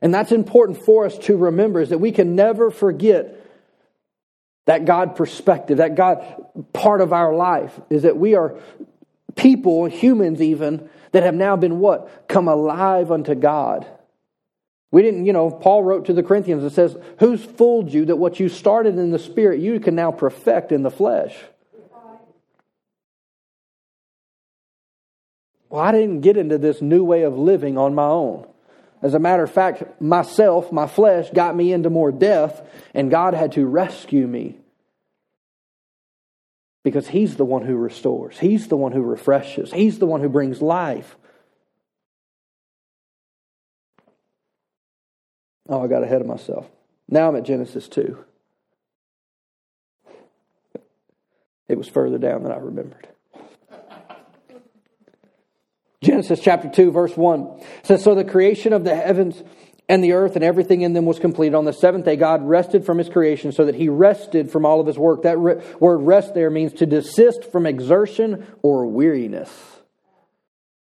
And 0.01 0.13
that's 0.13 0.33
important 0.33 0.83
for 0.83 1.05
us 1.05 1.17
to 1.19 1.37
remember 1.37 1.79
is 1.79 1.87
that 1.89 1.99
we 1.99 2.11
can 2.11 2.35
never 2.35 2.69
forget 2.69 3.47
that 4.65 4.83
God 4.83 5.15
perspective, 5.15 5.77
that 5.77 5.95
God 5.95 6.21
part 6.73 6.99
of 6.99 7.13
our 7.13 7.33
life 7.33 7.79
is 7.89 8.01
that 8.01 8.17
we 8.17 8.35
are 8.35 8.57
people, 9.37 9.85
humans 9.85 10.41
even, 10.41 10.89
that 11.13 11.23
have 11.23 11.33
now 11.33 11.55
been 11.55 11.79
what? 11.79 12.27
Come 12.27 12.49
alive 12.49 13.09
unto 13.09 13.35
God. 13.35 13.87
We 14.91 15.01
didn't, 15.01 15.25
you 15.25 15.31
know, 15.31 15.49
Paul 15.49 15.83
wrote 15.83 16.05
to 16.07 16.13
the 16.13 16.21
Corinthians 16.21 16.63
and 16.63 16.71
says, 16.71 16.97
Who's 17.19 17.43
fooled 17.43 17.93
you 17.93 18.05
that 18.05 18.17
what 18.17 18.39
you 18.39 18.49
started 18.49 18.97
in 18.97 19.11
the 19.11 19.19
spirit 19.19 19.61
you 19.61 19.79
can 19.79 19.95
now 19.95 20.11
perfect 20.11 20.73
in 20.73 20.83
the 20.83 20.91
flesh? 20.91 21.35
Well, 25.69 25.81
I 25.81 25.93
didn't 25.93 26.19
get 26.19 26.35
into 26.35 26.57
this 26.57 26.81
new 26.81 27.05
way 27.05 27.23
of 27.23 27.37
living 27.37 27.77
on 27.77 27.95
my 27.95 28.03
own. 28.03 28.45
As 29.01 29.13
a 29.13 29.19
matter 29.19 29.43
of 29.43 29.51
fact, 29.51 30.01
myself, 30.01 30.71
my 30.71 30.85
flesh, 30.85 31.29
got 31.33 31.55
me 31.55 31.71
into 31.71 31.89
more 31.89 32.11
death, 32.11 32.61
and 32.93 33.09
God 33.09 33.33
had 33.33 33.53
to 33.53 33.65
rescue 33.65 34.27
me. 34.27 34.57
Because 36.83 37.07
He's 37.07 37.37
the 37.37 37.45
one 37.45 37.65
who 37.65 37.77
restores, 37.77 38.37
He's 38.37 38.67
the 38.67 38.75
one 38.75 38.91
who 38.91 39.01
refreshes, 39.01 39.71
He's 39.71 39.99
the 39.99 40.05
one 40.05 40.19
who 40.19 40.29
brings 40.29 40.61
life. 40.61 41.15
Oh, 45.71 45.81
I 45.81 45.87
got 45.87 46.03
ahead 46.03 46.19
of 46.19 46.27
myself. 46.27 46.67
Now 47.07 47.29
I'm 47.29 47.35
at 47.37 47.43
Genesis 47.43 47.87
2. 47.87 48.17
It 51.69 51.77
was 51.77 51.87
further 51.87 52.17
down 52.17 52.43
than 52.43 52.51
I 52.51 52.57
remembered. 52.57 53.07
Genesis 56.03 56.41
chapter 56.41 56.67
2, 56.67 56.91
verse 56.91 57.15
1 57.15 57.63
says, 57.83 58.03
So 58.03 58.15
the 58.15 58.25
creation 58.25 58.73
of 58.73 58.83
the 58.83 58.93
heavens 58.93 59.41
and 59.87 60.03
the 60.03 60.11
earth 60.11 60.35
and 60.35 60.43
everything 60.43 60.81
in 60.81 60.91
them 60.91 61.05
was 61.05 61.19
completed. 61.19 61.55
On 61.55 61.63
the 61.63 61.71
seventh 61.71 62.03
day, 62.03 62.17
God 62.17 62.45
rested 62.45 62.85
from 62.85 62.97
his 62.97 63.07
creation 63.07 63.53
so 63.53 63.63
that 63.63 63.75
he 63.75 63.87
rested 63.87 64.51
from 64.51 64.65
all 64.65 64.81
of 64.81 64.87
his 64.87 64.99
work. 64.99 65.23
That 65.23 65.37
re- 65.37 65.63
word 65.79 65.99
rest 65.99 66.33
there 66.33 66.49
means 66.49 66.73
to 66.73 66.85
desist 66.85 67.45
from 67.49 67.65
exertion 67.65 68.45
or 68.61 68.87
weariness. 68.87 69.49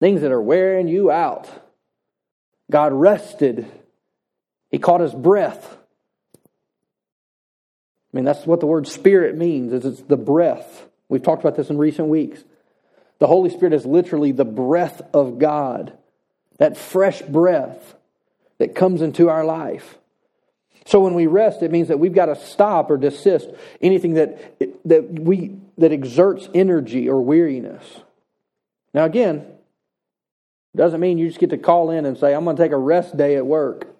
Things 0.01 0.19
that 0.21 0.31
are 0.33 0.41
wearing 0.41 0.89
you 0.89 1.09
out. 1.09 1.49
God 2.69 2.91
rested. 2.91 3.71
He 4.73 4.79
caught 4.79 5.01
his 5.01 5.13
breath. 5.13 5.77
I 6.35 6.39
mean, 8.11 8.25
that's 8.25 8.43
what 8.47 8.59
the 8.59 8.65
word 8.65 8.87
spirit 8.87 9.37
means, 9.37 9.71
is 9.71 9.85
it's 9.85 10.01
the 10.01 10.17
breath. 10.17 10.87
We've 11.09 11.21
talked 11.21 11.43
about 11.43 11.55
this 11.55 11.69
in 11.69 11.77
recent 11.77 12.07
weeks. 12.07 12.43
The 13.19 13.27
Holy 13.27 13.51
Spirit 13.51 13.75
is 13.75 13.85
literally 13.85 14.31
the 14.31 14.45
breath 14.45 14.99
of 15.13 15.37
God, 15.37 15.93
that 16.57 16.75
fresh 16.75 17.21
breath 17.21 17.93
that 18.57 18.73
comes 18.73 19.03
into 19.03 19.29
our 19.29 19.45
life. 19.45 19.99
So 20.87 21.01
when 21.01 21.13
we 21.13 21.27
rest, 21.27 21.61
it 21.61 21.69
means 21.69 21.89
that 21.89 21.99
we've 21.99 22.15
got 22.15 22.25
to 22.25 22.35
stop 22.35 22.89
or 22.89 22.97
desist 22.97 23.49
anything 23.79 24.15
that, 24.15 24.59
that, 24.85 25.07
we, 25.07 25.55
that 25.77 25.91
exerts 25.91 26.49
energy 26.55 27.07
or 27.07 27.21
weariness. 27.21 27.83
Now, 28.91 29.05
again, 29.05 29.45
doesn't 30.75 30.99
mean 30.99 31.19
you 31.19 31.27
just 31.27 31.39
get 31.39 31.51
to 31.51 31.59
call 31.59 31.91
in 31.91 32.07
and 32.07 32.17
say, 32.17 32.33
I'm 32.33 32.43
going 32.43 32.55
to 32.55 32.63
take 32.63 32.71
a 32.71 32.77
rest 32.77 33.15
day 33.15 33.35
at 33.35 33.45
work. 33.45 33.92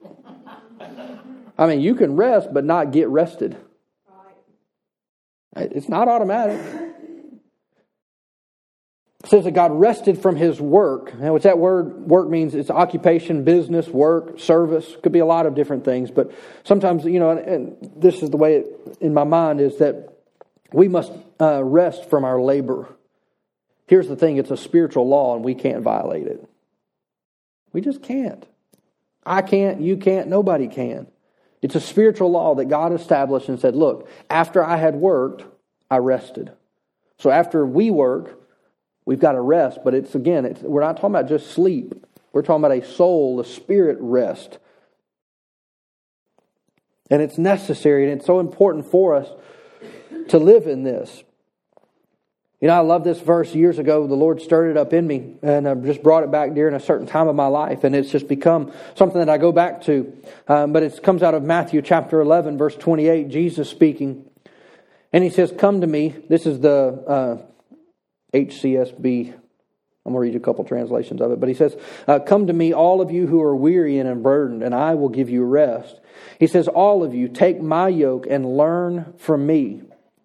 I 1.57 1.67
mean, 1.67 1.81
you 1.81 1.95
can 1.95 2.15
rest, 2.15 2.53
but 2.53 2.63
not 2.63 2.91
get 2.91 3.07
rested. 3.09 3.57
It's 5.55 5.87
not 5.87 6.07
automatic. 6.07 6.59
It 9.23 9.29
says 9.29 9.43
that 9.45 9.51
God 9.51 9.71
rested 9.71 10.21
from 10.21 10.35
his 10.35 10.59
work. 10.59 11.17
Now, 11.17 11.31
what 11.31 11.43
that 11.43 11.57
word? 11.57 12.07
Work 12.07 12.29
means 12.29 12.55
it's 12.55 12.69
occupation, 12.69 13.43
business, 13.43 13.87
work, 13.87 14.39
service. 14.39 14.97
Could 15.01 15.11
be 15.11 15.19
a 15.19 15.25
lot 15.25 15.45
of 15.45 15.55
different 15.55 15.85
things. 15.85 16.11
But 16.11 16.31
sometimes, 16.63 17.05
you 17.05 17.19
know, 17.19 17.29
and, 17.29 17.39
and 17.39 17.91
this 17.95 18.21
is 18.21 18.31
the 18.31 18.37
way 18.37 18.55
it, 18.57 18.97
in 18.99 19.13
my 19.13 19.23
mind 19.23 19.61
is 19.61 19.77
that 19.77 20.09
we 20.73 20.87
must 20.87 21.13
uh, 21.39 21.63
rest 21.63 22.09
from 22.09 22.25
our 22.25 22.41
labor. 22.41 22.89
Here's 23.87 24.07
the 24.07 24.15
thing 24.15 24.37
it's 24.37 24.51
a 24.51 24.57
spiritual 24.57 25.07
law, 25.07 25.35
and 25.35 25.45
we 25.45 25.55
can't 25.55 25.83
violate 25.83 26.27
it. 26.27 26.45
We 27.71 27.81
just 27.81 28.01
can't. 28.01 28.45
I 29.25 29.41
can't, 29.41 29.81
you 29.81 29.97
can't, 29.97 30.27
nobody 30.27 30.67
can. 30.67 31.07
It's 31.63 31.75
a 31.75 31.81
spiritual 31.81 32.29
law 32.29 32.53
that 32.55 32.65
God 32.65 32.93
established 32.93 33.49
and 33.49 33.59
said, 33.59 33.75
look, 33.75 34.07
after 34.29 34.63
I 34.63 34.77
had 34.77 34.95
worked, 34.95 35.45
I 35.89 35.97
rested. 35.97 36.51
So 37.17 37.31
after 37.31 37.65
we 37.65 37.89
work, 37.89 38.43
We've 39.05 39.19
got 39.19 39.33
to 39.33 39.41
rest, 39.41 39.79
but 39.83 39.93
it's 39.93 40.15
again, 40.15 40.45
it's, 40.45 40.61
we're 40.61 40.81
not 40.81 40.95
talking 40.95 41.11
about 41.11 41.27
just 41.27 41.51
sleep. 41.51 42.05
We're 42.31 42.41
talking 42.41 42.63
about 42.63 42.77
a 42.77 42.85
soul, 42.85 43.39
a 43.39 43.45
spirit 43.45 43.97
rest. 43.99 44.59
And 47.09 47.21
it's 47.21 47.37
necessary, 47.37 48.09
and 48.09 48.13
it's 48.17 48.25
so 48.25 48.39
important 48.39 48.89
for 48.89 49.15
us 49.15 49.27
to 50.29 50.37
live 50.37 50.67
in 50.67 50.83
this. 50.83 51.23
You 52.63 52.69
know, 52.69 52.75
I 52.75 52.79
love 52.79 53.03
this 53.03 53.19
verse 53.19 53.53
years 53.53 53.77
ago. 53.77 54.07
The 54.07 54.15
Lord 54.15 54.41
stirred 54.41 54.69
it 54.69 54.77
up 54.77 54.93
in 54.93 55.05
me, 55.05 55.35
and 55.41 55.67
I've 55.67 55.83
just 55.83 56.01
brought 56.01 56.23
it 56.23 56.31
back 56.31 56.53
during 56.53 56.73
a 56.73 56.79
certain 56.79 57.05
time 57.05 57.27
of 57.27 57.35
my 57.35 57.47
life, 57.47 57.83
and 57.83 57.93
it's 57.93 58.09
just 58.09 58.29
become 58.29 58.71
something 58.95 59.19
that 59.19 59.27
I 59.27 59.37
go 59.37 59.51
back 59.51 59.81
to. 59.81 60.17
Um, 60.47 60.71
but 60.71 60.81
it 60.81 61.03
comes 61.03 61.23
out 61.23 61.33
of 61.33 61.43
Matthew 61.43 61.81
chapter 61.81 62.21
11, 62.21 62.57
verse 62.57 62.73
28, 62.77 63.27
Jesus 63.27 63.69
speaking. 63.69 64.23
And 65.11 65.25
he 65.25 65.29
says, 65.29 65.53
Come 65.57 65.81
to 65.81 65.87
me. 65.87 66.15
This 66.29 66.45
is 66.45 66.61
the 66.61 67.03
uh, 67.05 67.37
HCSB. 68.33 69.33
I'm 70.05 70.13
going 70.13 70.15
to 70.15 70.19
read 70.19 70.31
you 70.31 70.39
a 70.39 70.41
couple 70.41 70.63
translations 70.63 71.19
of 71.19 71.33
it. 71.33 71.41
But 71.41 71.49
he 71.49 71.55
says, 71.55 71.75
uh, 72.07 72.19
Come 72.19 72.47
to 72.47 72.53
me, 72.53 72.71
all 72.71 73.01
of 73.01 73.11
you 73.11 73.27
who 73.27 73.41
are 73.41 73.57
weary 73.57 73.97
and 73.97 74.23
burdened, 74.23 74.63
and 74.63 74.73
I 74.73 74.95
will 74.95 75.09
give 75.09 75.29
you 75.29 75.43
rest. 75.43 75.99
He 76.39 76.47
says, 76.47 76.69
All 76.69 77.03
of 77.03 77.13
you, 77.13 77.27
take 77.27 77.61
my 77.61 77.89
yoke 77.89 78.25
and 78.29 78.55
learn 78.55 79.15
from 79.17 79.45
me. 79.45 79.81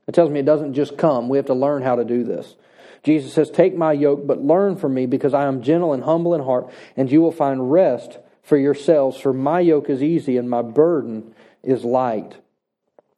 It 0.09 0.15
tells 0.15 0.31
me 0.31 0.41
it 0.41 0.47
doesn't 0.47 0.75
just 0.75 0.97
come, 0.97 1.29
we 1.29 1.37
have 1.37 1.47
to 1.47 1.55
learn 1.55 1.83
how 1.83 1.97
to 1.97 2.05
do 2.05 2.25
this. 2.25 2.57
Jesus 3.05 3.33
says, 3.33 3.51
Take 3.51 3.77
my 3.77 3.93
yoke, 3.93 4.27
but 4.27 4.43
learn 4.43 4.77
from 4.77 4.95
me, 4.95 5.07
because 5.07 5.35
I 5.35 5.45
am 5.45 5.63
gentle 5.63 5.93
and 5.93 6.03
humble 6.03 6.35
in 6.35 6.43
heart, 6.43 6.71
and 6.97 7.13
you 7.13 7.21
will 7.21 7.31
find 7.31 7.71
rest 7.71 8.19
for 8.43 8.57
yourselves. 8.57 9.21
For 9.21 9.33
my 9.33 9.61
yoke 9.61 9.91
is 9.91 10.03
easy 10.03 10.39
and 10.39 10.49
my 10.49 10.63
burden 10.63 11.35
is 11.63 11.85
light. 11.85 12.39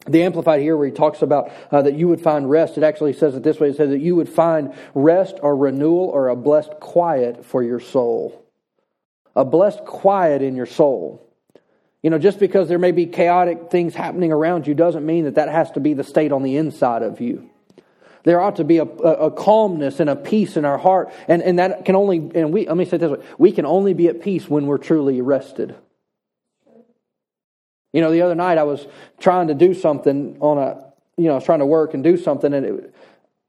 The 0.06 0.22
Amplified 0.22 0.60
here, 0.60 0.76
where 0.76 0.86
he 0.86 0.92
talks 0.92 1.22
about 1.22 1.52
uh, 1.70 1.82
that 1.82 1.94
you 1.94 2.08
would 2.08 2.20
find 2.20 2.50
rest, 2.50 2.76
it 2.76 2.82
actually 2.82 3.12
says 3.12 3.36
it 3.36 3.42
this 3.42 3.60
way 3.60 3.68
it 3.68 3.76
says 3.76 3.90
that 3.90 4.00
you 4.00 4.16
would 4.16 4.28
find 4.28 4.74
rest 4.94 5.36
or 5.42 5.56
renewal 5.56 6.08
or 6.08 6.28
a 6.28 6.36
blessed 6.36 6.72
quiet 6.80 7.44
for 7.44 7.62
your 7.62 7.80
soul. 7.80 8.44
A 9.36 9.44
blessed 9.44 9.84
quiet 9.84 10.42
in 10.42 10.56
your 10.56 10.66
soul. 10.66 11.29
You 12.02 12.10
know, 12.10 12.18
just 12.18 12.38
because 12.38 12.68
there 12.68 12.78
may 12.78 12.92
be 12.92 13.06
chaotic 13.06 13.70
things 13.70 13.94
happening 13.94 14.32
around 14.32 14.66
you 14.66 14.74
doesn't 14.74 15.04
mean 15.04 15.24
that 15.24 15.34
that 15.34 15.48
has 15.48 15.70
to 15.72 15.80
be 15.80 15.92
the 15.92 16.04
state 16.04 16.32
on 16.32 16.42
the 16.42 16.56
inside 16.56 17.02
of 17.02 17.20
you. 17.20 17.50
There 18.22 18.40
ought 18.40 18.56
to 18.56 18.64
be 18.64 18.78
a, 18.78 18.84
a, 18.84 19.26
a 19.26 19.30
calmness 19.30 20.00
and 20.00 20.10
a 20.10 20.16
peace 20.16 20.56
in 20.56 20.64
our 20.64 20.78
heart. 20.78 21.12
And, 21.28 21.42
and 21.42 21.58
that 21.58 21.84
can 21.84 21.96
only, 21.96 22.18
and 22.34 22.52
we, 22.52 22.66
let 22.66 22.76
me 22.76 22.84
say 22.84 22.96
it 22.96 23.00
this 23.00 23.10
way 23.10 23.24
we 23.38 23.52
can 23.52 23.66
only 23.66 23.94
be 23.94 24.08
at 24.08 24.22
peace 24.22 24.48
when 24.48 24.66
we're 24.66 24.78
truly 24.78 25.20
rested. 25.20 25.74
You 27.92 28.00
know, 28.00 28.12
the 28.12 28.22
other 28.22 28.34
night 28.34 28.58
I 28.58 28.62
was 28.62 28.86
trying 29.18 29.48
to 29.48 29.54
do 29.54 29.74
something 29.74 30.36
on 30.40 30.58
a, 30.58 30.92
you 31.16 31.26
know, 31.26 31.32
I 31.32 31.34
was 31.36 31.44
trying 31.44 31.58
to 31.58 31.66
work 31.66 31.92
and 31.92 32.04
do 32.04 32.16
something, 32.16 32.54
and 32.54 32.64
it, 32.64 32.94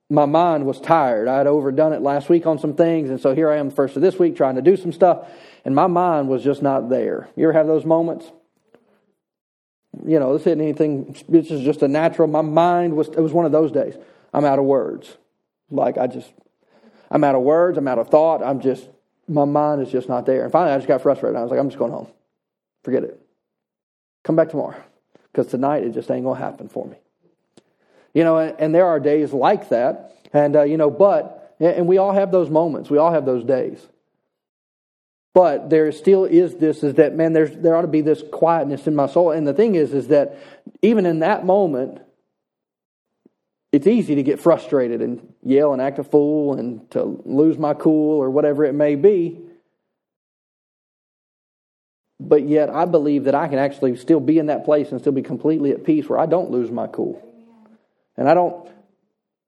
my 0.09 0.25
mind 0.25 0.65
was 0.65 0.81
tired. 0.81 1.27
I 1.27 1.37
had 1.37 1.47
overdone 1.47 1.93
it 1.93 2.01
last 2.01 2.27
week 2.27 2.47
on 2.47 2.57
some 2.57 2.73
things, 2.73 3.09
and 3.11 3.21
so 3.21 3.35
here 3.35 3.51
I 3.51 3.57
am 3.57 3.69
the 3.69 3.75
first 3.75 3.95
of 3.95 4.01
this 4.01 4.17
week 4.17 4.35
trying 4.35 4.55
to 4.55 4.61
do 4.61 4.75
some 4.75 4.91
stuff, 4.91 5.29
and 5.63 5.75
my 5.75 5.87
mind 5.87 6.27
was 6.27 6.43
just 6.43 6.61
not 6.61 6.89
there. 6.89 7.29
You 7.35 7.43
ever 7.43 7.53
have 7.53 7.67
those 7.67 7.85
moments? 7.85 8.25
You 10.05 10.19
know, 10.19 10.37
this 10.37 10.47
isn't 10.47 10.61
anything, 10.61 11.15
this 11.29 11.51
is 11.51 11.61
just 11.61 11.81
a 11.81 11.87
natural. 11.87 12.27
My 12.27 12.41
mind 12.41 12.95
was, 12.95 13.09
it 13.09 13.19
was 13.19 13.33
one 13.33 13.45
of 13.45 13.51
those 13.51 13.71
days. 13.71 13.95
I'm 14.33 14.45
out 14.45 14.59
of 14.59 14.65
words. 14.65 15.17
Like, 15.69 15.97
I 15.97 16.07
just, 16.07 16.31
I'm 17.09 17.23
out 17.23 17.35
of 17.35 17.41
words, 17.41 17.77
I'm 17.77 17.87
out 17.87 17.99
of 17.99 18.09
thought, 18.09 18.43
I'm 18.43 18.61
just, 18.61 18.87
my 19.27 19.45
mind 19.45 19.81
is 19.81 19.91
just 19.91 20.09
not 20.09 20.25
there. 20.25 20.43
And 20.43 20.51
finally, 20.51 20.73
I 20.73 20.77
just 20.77 20.87
got 20.87 21.01
frustrated. 21.01 21.37
I 21.37 21.41
was 21.41 21.51
like, 21.51 21.59
I'm 21.59 21.69
just 21.69 21.79
going 21.79 21.91
home. 21.91 22.07
Forget 22.83 23.03
it. 23.03 23.21
Come 24.23 24.35
back 24.35 24.49
tomorrow. 24.49 24.81
Because 25.31 25.47
tonight, 25.47 25.83
it 25.83 25.93
just 25.93 26.11
ain't 26.11 26.23
going 26.23 26.37
to 26.37 26.43
happen 26.43 26.67
for 26.67 26.85
me. 26.85 26.97
You 28.13 28.23
know, 28.23 28.37
and, 28.37 28.59
and 28.59 28.75
there 28.75 28.85
are 28.85 28.99
days 28.99 29.31
like 29.31 29.69
that. 29.69 30.13
And, 30.33 30.55
uh, 30.55 30.63
you 30.63 30.77
know, 30.77 30.89
but, 30.89 31.55
and 31.59 31.87
we 31.87 31.97
all 31.97 32.11
have 32.11 32.31
those 32.31 32.49
moments. 32.49 32.89
We 32.89 32.97
all 32.97 33.11
have 33.11 33.25
those 33.25 33.43
days. 33.43 33.85
But 35.33 35.69
there 35.69 35.91
still 35.91 36.25
is 36.25 36.55
this, 36.55 36.83
is 36.83 36.95
that, 36.95 37.15
man, 37.15 37.33
there's, 37.33 37.55
there 37.55 37.75
ought 37.75 37.83
to 37.83 37.87
be 37.87 38.01
this 38.01 38.21
quietness 38.31 38.85
in 38.85 38.95
my 38.95 39.07
soul. 39.07 39.31
And 39.31 39.47
the 39.47 39.53
thing 39.53 39.75
is, 39.75 39.93
is 39.93 40.09
that 40.09 40.37
even 40.81 41.05
in 41.05 41.19
that 41.19 41.45
moment, 41.45 42.01
it's 43.71 43.87
easy 43.87 44.15
to 44.15 44.23
get 44.23 44.41
frustrated 44.41 45.01
and 45.01 45.33
yell 45.41 45.71
and 45.71 45.81
act 45.81 45.99
a 45.99 46.03
fool 46.03 46.55
and 46.55 46.89
to 46.91 47.21
lose 47.25 47.57
my 47.57 47.73
cool 47.73 48.19
or 48.19 48.29
whatever 48.29 48.65
it 48.65 48.73
may 48.73 48.95
be. 48.95 49.39
But 52.19 52.47
yet, 52.47 52.69
I 52.69 52.85
believe 52.85 53.23
that 53.23 53.35
I 53.35 53.47
can 53.47 53.57
actually 53.57 53.95
still 53.95 54.19
be 54.19 54.37
in 54.37 54.47
that 54.47 54.65
place 54.65 54.91
and 54.91 54.99
still 54.99 55.13
be 55.13 55.23
completely 55.23 55.71
at 55.71 55.85
peace 55.85 56.07
where 56.09 56.19
I 56.19 56.25
don't 56.25 56.51
lose 56.51 56.69
my 56.69 56.87
cool. 56.87 57.25
And 58.17 58.29
I 58.29 58.33
don't 58.33 58.69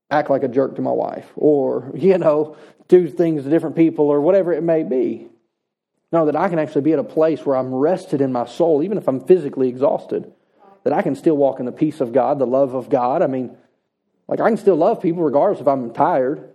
act 0.10 0.30
like 0.30 0.44
a 0.44 0.48
jerk 0.48 0.78
to 0.78 0.82
my 0.82 0.92
wife 0.92 1.30
or, 1.36 1.92
you 1.96 2.18
know, 2.18 2.56
do 2.88 3.10
things 3.10 3.44
to 3.44 3.50
different 3.50 3.76
people 3.76 4.06
or 4.06 4.22
whatever 4.22 4.54
it 4.54 4.64
may 4.64 4.84
be. 4.84 5.28
No, 6.14 6.28
that 6.28 6.36
I 6.36 6.48
can 6.48 6.60
actually 6.60 6.84
be 6.84 6.94
at 6.94 7.00
a 7.00 7.04
place 7.04 7.44
where 7.44 7.58
I'm 7.58 7.74
rested 7.74 8.22
in 8.22 8.32
my 8.32 8.46
soul, 8.46 8.84
even 8.84 9.00
if 9.00 9.08
I'm 9.08 9.26
physically 9.26 9.68
exhausted, 9.68 10.32
that 10.84 10.94
I 10.94 11.02
can 11.02 11.16
still 11.16 11.36
walk 11.36 11.60
in 11.60 11.66
the 11.66 11.72
peace 11.72 12.02
of 12.02 12.14
God, 12.14 12.38
the 12.38 12.46
love 12.46 12.76
of 12.76 12.88
God. 12.88 13.24
I 13.24 13.28
mean, 13.28 13.58
like 14.28 14.40
I 14.40 14.48
can 14.48 14.58
still 14.58 14.76
love 14.76 15.02
people 15.02 15.24
regardless 15.24 15.60
if 15.60 15.68
I'm 15.68 15.92
tired. 15.92 16.54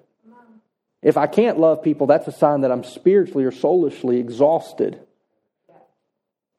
If 1.03 1.17
I 1.17 1.27
can't 1.27 1.59
love 1.59 1.83
people, 1.83 2.07
that's 2.07 2.29
a 2.29 2.33
sign 2.33 2.61
that 2.61 2.71
I'm 2.71 2.85
spiritually 2.85 3.45
or 3.45 3.51
soulishly 3.51 4.21
exhausted. 4.21 5.01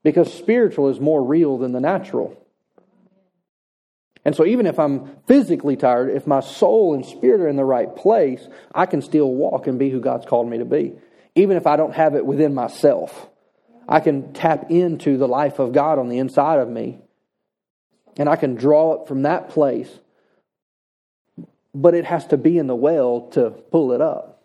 Because 0.03 0.33
spiritual 0.33 0.89
is 0.89 0.99
more 0.99 1.23
real 1.23 1.57
than 1.57 1.71
the 1.71 1.79
natural. 1.79 2.35
And 4.25 4.35
so, 4.35 4.45
even 4.45 4.65
if 4.65 4.77
I'm 4.77 5.15
physically 5.25 5.77
tired, 5.77 6.09
if 6.09 6.27
my 6.27 6.41
soul 6.41 6.93
and 6.93 7.05
spirit 7.05 7.39
are 7.39 7.47
in 7.47 7.55
the 7.55 7.63
right 7.63 7.95
place, 7.95 8.45
I 8.75 8.85
can 8.85 9.01
still 9.01 9.33
walk 9.33 9.67
and 9.67 9.79
be 9.79 9.89
who 9.89 10.01
God's 10.01 10.25
called 10.25 10.49
me 10.49 10.57
to 10.57 10.65
be. 10.65 10.95
Even 11.39 11.55
if 11.55 11.65
I 11.65 11.77
don't 11.77 11.93
have 11.93 12.15
it 12.15 12.25
within 12.25 12.53
myself, 12.53 13.29
I 13.87 14.01
can 14.01 14.33
tap 14.33 14.69
into 14.69 15.17
the 15.17 15.27
life 15.27 15.57
of 15.59 15.71
God 15.71 15.97
on 15.97 16.09
the 16.09 16.17
inside 16.19 16.59
of 16.59 16.67
me. 16.67 16.99
And 18.17 18.27
I 18.27 18.35
can 18.35 18.55
draw 18.55 18.95
it 18.95 19.07
from 19.07 19.21
that 19.21 19.49
place. 19.49 19.89
But 21.73 21.93
it 21.93 22.03
has 22.03 22.27
to 22.27 22.37
be 22.37 22.57
in 22.57 22.67
the 22.67 22.75
well 22.75 23.29
to 23.31 23.51
pull 23.51 23.93
it 23.93 24.01
up. 24.01 24.43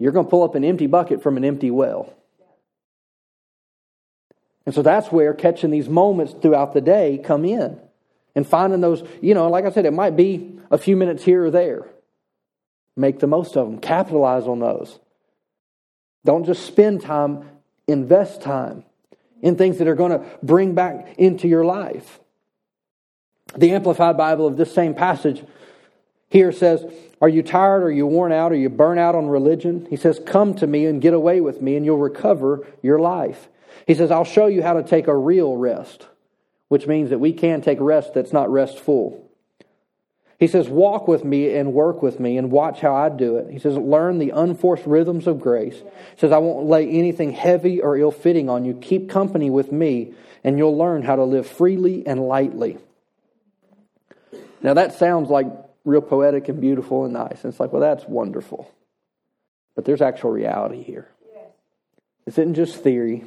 You're 0.00 0.10
going 0.10 0.26
to 0.26 0.30
pull 0.30 0.42
up 0.42 0.56
an 0.56 0.64
empty 0.64 0.88
bucket 0.88 1.22
from 1.22 1.36
an 1.36 1.44
empty 1.44 1.70
well. 1.70 2.12
And 4.66 4.74
so 4.74 4.82
that's 4.82 5.12
where 5.12 5.32
catching 5.32 5.70
these 5.70 5.88
moments 5.88 6.34
throughout 6.42 6.74
the 6.74 6.80
day 6.80 7.20
come 7.22 7.44
in 7.44 7.78
and 8.34 8.44
finding 8.44 8.80
those, 8.80 9.04
you 9.22 9.34
know, 9.34 9.48
like 9.48 9.64
I 9.64 9.70
said, 9.70 9.86
it 9.86 9.92
might 9.92 10.16
be 10.16 10.58
a 10.72 10.76
few 10.76 10.96
minutes 10.96 11.22
here 11.22 11.44
or 11.44 11.52
there. 11.52 11.86
Make 12.96 13.20
the 13.20 13.28
most 13.28 13.56
of 13.56 13.70
them, 13.70 13.78
capitalize 13.78 14.48
on 14.48 14.58
those. 14.58 14.98
Don't 16.26 16.44
just 16.44 16.66
spend 16.66 17.00
time, 17.00 17.48
invest 17.86 18.42
time 18.42 18.84
in 19.40 19.56
things 19.56 19.78
that 19.78 19.88
are 19.88 19.94
going 19.94 20.12
to 20.12 20.24
bring 20.42 20.74
back 20.74 21.14
into 21.16 21.48
your 21.48 21.64
life. 21.64 22.20
The 23.56 23.72
Amplified 23.72 24.16
Bible 24.16 24.46
of 24.46 24.56
this 24.56 24.74
same 24.74 24.94
passage 24.94 25.42
here 26.28 26.52
says, 26.52 26.84
Are 27.22 27.28
you 27.28 27.42
tired? 27.42 27.82
Are 27.82 27.90
you 27.90 28.06
worn 28.06 28.32
out? 28.32 28.52
Are 28.52 28.56
you 28.56 28.68
burnt 28.68 29.00
out 29.00 29.14
on 29.14 29.28
religion? 29.28 29.86
He 29.88 29.96
says, 29.96 30.20
Come 30.26 30.54
to 30.56 30.66
me 30.66 30.84
and 30.84 31.00
get 31.00 31.14
away 31.14 31.40
with 31.40 31.62
me, 31.62 31.76
and 31.76 31.86
you'll 31.86 31.96
recover 31.96 32.66
your 32.82 32.98
life. 32.98 33.48
He 33.86 33.94
says, 33.94 34.10
I'll 34.10 34.24
show 34.24 34.46
you 34.46 34.62
how 34.62 34.74
to 34.74 34.82
take 34.82 35.06
a 35.06 35.16
real 35.16 35.56
rest 35.56 36.06
which 36.68 36.86
means 36.86 37.10
that 37.10 37.18
we 37.18 37.32
can 37.32 37.60
take 37.60 37.78
rest 37.80 38.14
that's 38.14 38.32
not 38.32 38.50
restful. 38.50 39.25
He 40.38 40.46
says, 40.46 40.68
Walk 40.68 41.08
with 41.08 41.24
me 41.24 41.54
and 41.54 41.72
work 41.72 42.02
with 42.02 42.20
me 42.20 42.36
and 42.36 42.50
watch 42.50 42.80
how 42.80 42.94
I 42.94 43.08
do 43.08 43.36
it. 43.38 43.50
He 43.50 43.58
says, 43.58 43.76
Learn 43.76 44.18
the 44.18 44.30
unforced 44.30 44.84
rhythms 44.86 45.26
of 45.26 45.40
grace. 45.40 45.76
He 45.76 46.18
says, 46.20 46.32
I 46.32 46.38
won't 46.38 46.66
lay 46.66 46.88
anything 46.88 47.32
heavy 47.32 47.80
or 47.80 47.96
ill 47.96 48.10
fitting 48.10 48.50
on 48.50 48.64
you. 48.64 48.74
Keep 48.74 49.08
company 49.08 49.48
with 49.48 49.72
me, 49.72 50.12
and 50.44 50.58
you'll 50.58 50.76
learn 50.76 51.02
how 51.02 51.16
to 51.16 51.24
live 51.24 51.46
freely 51.46 52.06
and 52.06 52.20
lightly. 52.20 52.78
Now, 54.62 54.74
that 54.74 54.94
sounds 54.94 55.30
like 55.30 55.46
real 55.84 56.02
poetic 56.02 56.48
and 56.48 56.60
beautiful 56.60 57.04
and 57.04 57.14
nice. 57.14 57.44
And 57.44 57.52
it's 57.52 57.60
like, 57.60 57.72
well, 57.72 57.80
that's 57.80 58.04
wonderful. 58.04 58.70
But 59.74 59.84
there's 59.84 60.02
actual 60.02 60.30
reality 60.30 60.82
here. 60.82 61.08
This 62.24 62.38
isn't 62.38 62.54
just 62.54 62.82
theory, 62.82 63.24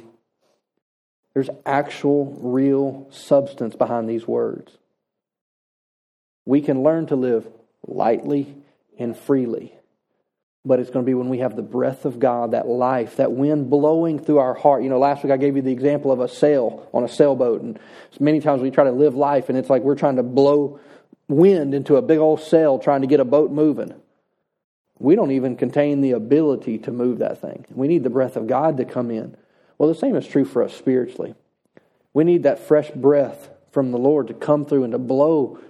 there's 1.32 1.48
actual, 1.64 2.36
real 2.40 3.06
substance 3.10 3.74
behind 3.74 4.08
these 4.08 4.28
words. 4.28 4.76
We 6.50 6.62
can 6.62 6.82
learn 6.82 7.06
to 7.06 7.14
live 7.14 7.46
lightly 7.86 8.56
and 8.98 9.16
freely. 9.16 9.72
But 10.64 10.80
it's 10.80 10.90
going 10.90 11.04
to 11.04 11.08
be 11.08 11.14
when 11.14 11.28
we 11.28 11.38
have 11.38 11.54
the 11.54 11.62
breath 11.62 12.04
of 12.04 12.18
God, 12.18 12.50
that 12.50 12.66
life, 12.66 13.18
that 13.18 13.30
wind 13.30 13.70
blowing 13.70 14.18
through 14.18 14.38
our 14.38 14.54
heart. 14.54 14.82
You 14.82 14.90
know, 14.90 14.98
last 14.98 15.22
week 15.22 15.32
I 15.32 15.36
gave 15.36 15.54
you 15.54 15.62
the 15.62 15.70
example 15.70 16.10
of 16.10 16.18
a 16.18 16.26
sail 16.26 16.88
on 16.92 17.04
a 17.04 17.08
sailboat. 17.08 17.62
And 17.62 17.78
many 18.18 18.40
times 18.40 18.62
we 18.62 18.72
try 18.72 18.82
to 18.82 18.90
live 18.90 19.14
life, 19.14 19.48
and 19.48 19.56
it's 19.56 19.70
like 19.70 19.82
we're 19.82 19.94
trying 19.94 20.16
to 20.16 20.24
blow 20.24 20.80
wind 21.28 21.72
into 21.72 21.94
a 21.94 22.02
big 22.02 22.18
old 22.18 22.40
sail 22.40 22.80
trying 22.80 23.02
to 23.02 23.06
get 23.06 23.20
a 23.20 23.24
boat 23.24 23.52
moving. 23.52 23.94
We 24.98 25.14
don't 25.14 25.30
even 25.30 25.54
contain 25.54 26.00
the 26.00 26.10
ability 26.10 26.78
to 26.78 26.90
move 26.90 27.18
that 27.18 27.40
thing. 27.40 27.64
We 27.70 27.86
need 27.86 28.02
the 28.02 28.10
breath 28.10 28.34
of 28.34 28.48
God 28.48 28.76
to 28.78 28.84
come 28.84 29.12
in. 29.12 29.36
Well, 29.78 29.88
the 29.88 29.94
same 29.94 30.16
is 30.16 30.26
true 30.26 30.44
for 30.44 30.64
us 30.64 30.74
spiritually. 30.74 31.36
We 32.12 32.24
need 32.24 32.42
that 32.42 32.58
fresh 32.58 32.90
breath 32.90 33.50
from 33.70 33.92
the 33.92 33.98
Lord 33.98 34.26
to 34.26 34.34
come 34.34 34.66
through 34.66 34.82
and 34.82 34.92
to 34.94 34.98
blow 34.98 35.60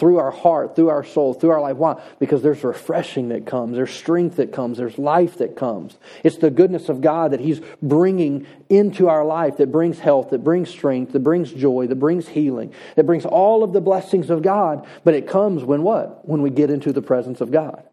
through 0.00 0.18
our 0.18 0.30
heart, 0.30 0.74
through 0.74 0.88
our 0.88 1.04
soul, 1.04 1.34
through 1.34 1.50
our 1.50 1.60
life. 1.60 1.76
Why? 1.76 2.02
Because 2.18 2.42
there's 2.42 2.64
refreshing 2.64 3.28
that 3.28 3.46
comes, 3.46 3.76
there's 3.76 3.92
strength 3.92 4.36
that 4.36 4.50
comes, 4.50 4.78
there's 4.78 4.98
life 4.98 5.36
that 5.38 5.56
comes. 5.56 5.98
It's 6.24 6.38
the 6.38 6.50
goodness 6.50 6.88
of 6.88 7.02
God 7.02 7.32
that 7.32 7.40
He's 7.40 7.60
bringing 7.82 8.46
into 8.70 9.08
our 9.08 9.24
life 9.24 9.58
that 9.58 9.70
brings 9.70 9.98
health, 9.98 10.30
that 10.30 10.42
brings 10.42 10.70
strength, 10.70 11.12
that 11.12 11.20
brings 11.20 11.52
joy, 11.52 11.86
that 11.86 11.96
brings 11.96 12.26
healing, 12.28 12.72
that 12.96 13.04
brings 13.04 13.26
all 13.26 13.62
of 13.62 13.74
the 13.74 13.80
blessings 13.82 14.30
of 14.30 14.40
God. 14.40 14.86
But 15.04 15.12
it 15.12 15.28
comes 15.28 15.62
when 15.62 15.82
what? 15.82 16.26
When 16.26 16.40
we 16.40 16.48
get 16.48 16.70
into 16.70 16.92
the 16.92 17.02
presence 17.02 17.42
of 17.42 17.50
God. 17.50 17.84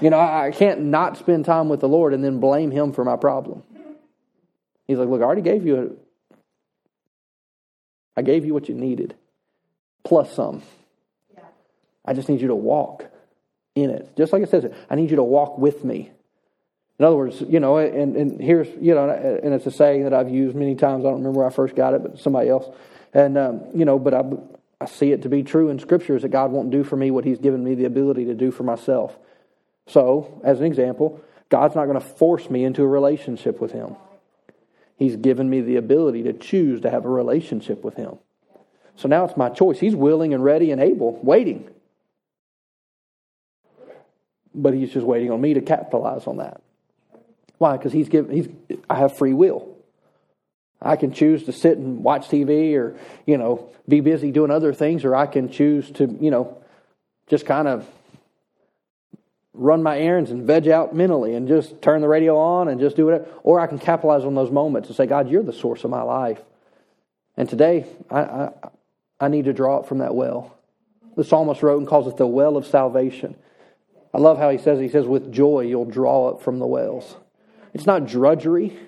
You 0.00 0.08
know, 0.10 0.18
I 0.18 0.52
can't 0.52 0.84
not 0.84 1.18
spend 1.18 1.44
time 1.44 1.68
with 1.68 1.80
the 1.80 1.88
Lord 1.88 2.14
and 2.14 2.24
then 2.24 2.40
blame 2.40 2.70
Him 2.70 2.92
for 2.92 3.04
my 3.04 3.16
problem. 3.16 3.62
He's 4.86 4.96
like, 4.96 5.08
look, 5.08 5.20
I 5.20 5.24
already 5.24 5.42
gave 5.42 5.66
you 5.66 5.98
I 8.16 8.22
gave 8.22 8.44
you 8.44 8.52
what 8.52 8.68
you 8.68 8.74
needed, 8.74 9.14
plus 10.04 10.32
some. 10.34 10.62
I 12.04 12.14
just 12.14 12.28
need 12.28 12.40
you 12.40 12.48
to 12.48 12.54
walk 12.54 13.04
in 13.74 13.90
it. 13.90 14.16
Just 14.16 14.32
like 14.32 14.42
it 14.42 14.48
says, 14.48 14.72
I 14.88 14.94
need 14.94 15.10
you 15.10 15.16
to 15.16 15.22
walk 15.22 15.58
with 15.58 15.84
me. 15.84 16.10
In 16.98 17.04
other 17.04 17.16
words, 17.16 17.40
you 17.46 17.60
know, 17.60 17.76
and, 17.76 18.16
and 18.16 18.40
here's, 18.40 18.66
you 18.80 18.94
know, 18.94 19.08
and 19.08 19.54
it's 19.54 19.66
a 19.66 19.70
saying 19.70 20.04
that 20.04 20.12
I've 20.12 20.30
used 20.30 20.56
many 20.56 20.74
times. 20.74 21.04
I 21.04 21.08
don't 21.08 21.18
remember 21.18 21.38
where 21.40 21.46
I 21.46 21.52
first 21.52 21.76
got 21.76 21.94
it, 21.94 22.02
but 22.02 22.18
somebody 22.18 22.48
else. 22.48 22.66
And, 23.14 23.38
um, 23.38 23.60
you 23.74 23.84
know, 23.84 23.98
but 23.98 24.14
I, 24.14 24.24
I 24.80 24.86
see 24.86 25.12
it 25.12 25.22
to 25.22 25.28
be 25.28 25.42
true 25.42 25.68
in 25.68 25.78
Scripture 25.78 26.16
is 26.16 26.22
that 26.22 26.30
God 26.30 26.50
won't 26.50 26.70
do 26.70 26.82
for 26.82 26.96
me 26.96 27.10
what 27.10 27.24
He's 27.24 27.38
given 27.38 27.62
me 27.62 27.74
the 27.74 27.84
ability 27.84 28.24
to 28.26 28.34
do 28.34 28.50
for 28.50 28.64
myself. 28.64 29.16
So, 29.86 30.40
as 30.44 30.58
an 30.58 30.66
example, 30.66 31.20
God's 31.50 31.74
not 31.74 31.86
going 31.86 32.00
to 32.00 32.06
force 32.06 32.50
me 32.50 32.64
into 32.64 32.82
a 32.82 32.86
relationship 32.86 33.60
with 33.60 33.72
Him. 33.72 33.96
He's 34.96 35.16
given 35.16 35.48
me 35.48 35.60
the 35.60 35.76
ability 35.76 36.24
to 36.24 36.32
choose 36.32 36.80
to 36.80 36.90
have 36.90 37.04
a 37.04 37.08
relationship 37.08 37.84
with 37.84 37.94
Him. 37.94 38.18
So 38.98 39.06
now 39.06 39.24
it's 39.24 39.36
my 39.36 39.48
choice. 39.48 39.78
He's 39.78 39.94
willing 39.94 40.34
and 40.34 40.42
ready 40.42 40.72
and 40.72 40.80
able, 40.80 41.18
waiting. 41.22 41.70
But 44.52 44.74
He's 44.74 44.92
just 44.92 45.06
waiting 45.06 45.30
on 45.30 45.40
me 45.40 45.54
to 45.54 45.60
capitalize 45.60 46.26
on 46.26 46.38
that. 46.38 46.60
Why? 47.58 47.76
Because 47.76 47.92
He's 47.92 48.08
given. 48.08 48.34
He's. 48.34 48.48
I 48.90 48.96
have 48.96 49.16
free 49.16 49.32
will. 49.32 49.68
I 50.82 50.96
can 50.96 51.12
choose 51.12 51.44
to 51.44 51.52
sit 51.52 51.78
and 51.78 52.02
watch 52.02 52.28
TV 52.28 52.74
or, 52.74 52.96
you 53.24 53.36
know, 53.36 53.70
be 53.88 54.00
busy 54.00 54.32
doing 54.32 54.50
other 54.50 54.72
things, 54.72 55.04
or 55.04 55.14
I 55.14 55.26
can 55.26 55.48
choose 55.48 55.90
to, 55.92 56.18
you 56.20 56.30
know, 56.30 56.56
just 57.28 57.46
kind 57.46 57.66
of 57.66 57.86
run 59.54 59.82
my 59.82 59.98
errands 59.98 60.30
and 60.30 60.44
veg 60.44 60.68
out 60.68 60.94
mentally 60.94 61.34
and 61.34 61.48
just 61.48 61.82
turn 61.82 62.00
the 62.00 62.08
radio 62.08 62.36
on 62.36 62.68
and 62.68 62.80
just 62.80 62.96
do 62.96 63.08
it. 63.10 63.32
Or 63.42 63.60
I 63.60 63.66
can 63.68 63.78
capitalize 63.78 64.24
on 64.24 64.34
those 64.34 64.50
moments 64.50 64.88
and 64.88 64.96
say, 64.96 65.06
God, 65.06 65.28
you're 65.28 65.42
the 65.42 65.52
source 65.52 65.84
of 65.84 65.90
my 65.90 66.02
life. 66.02 66.40
And 67.36 67.48
today, 67.48 67.86
I, 68.10 68.20
I, 68.20 68.50
I 69.20 69.28
need 69.28 69.46
to 69.46 69.52
draw 69.52 69.80
it 69.80 69.86
from 69.86 69.98
that 69.98 70.14
well. 70.14 70.56
the 71.16 71.24
psalmist 71.24 71.62
wrote 71.64 71.78
and 71.78 71.88
calls 71.88 72.06
it 72.06 72.16
the 72.16 72.26
well 72.26 72.56
of 72.56 72.64
salvation. 72.64 73.34
I 74.14 74.18
love 74.18 74.38
how 74.38 74.50
he 74.50 74.58
says, 74.58 74.78
he 74.78 74.88
says, 74.88 75.06
with 75.06 75.32
joy 75.32 75.62
you'll 75.62 75.84
draw 75.84 76.28
up 76.28 76.42
from 76.42 76.60
the 76.60 76.66
wells. 76.66 77.16
It's 77.74 77.86
not 77.86 78.06
drudgery. 78.06 78.78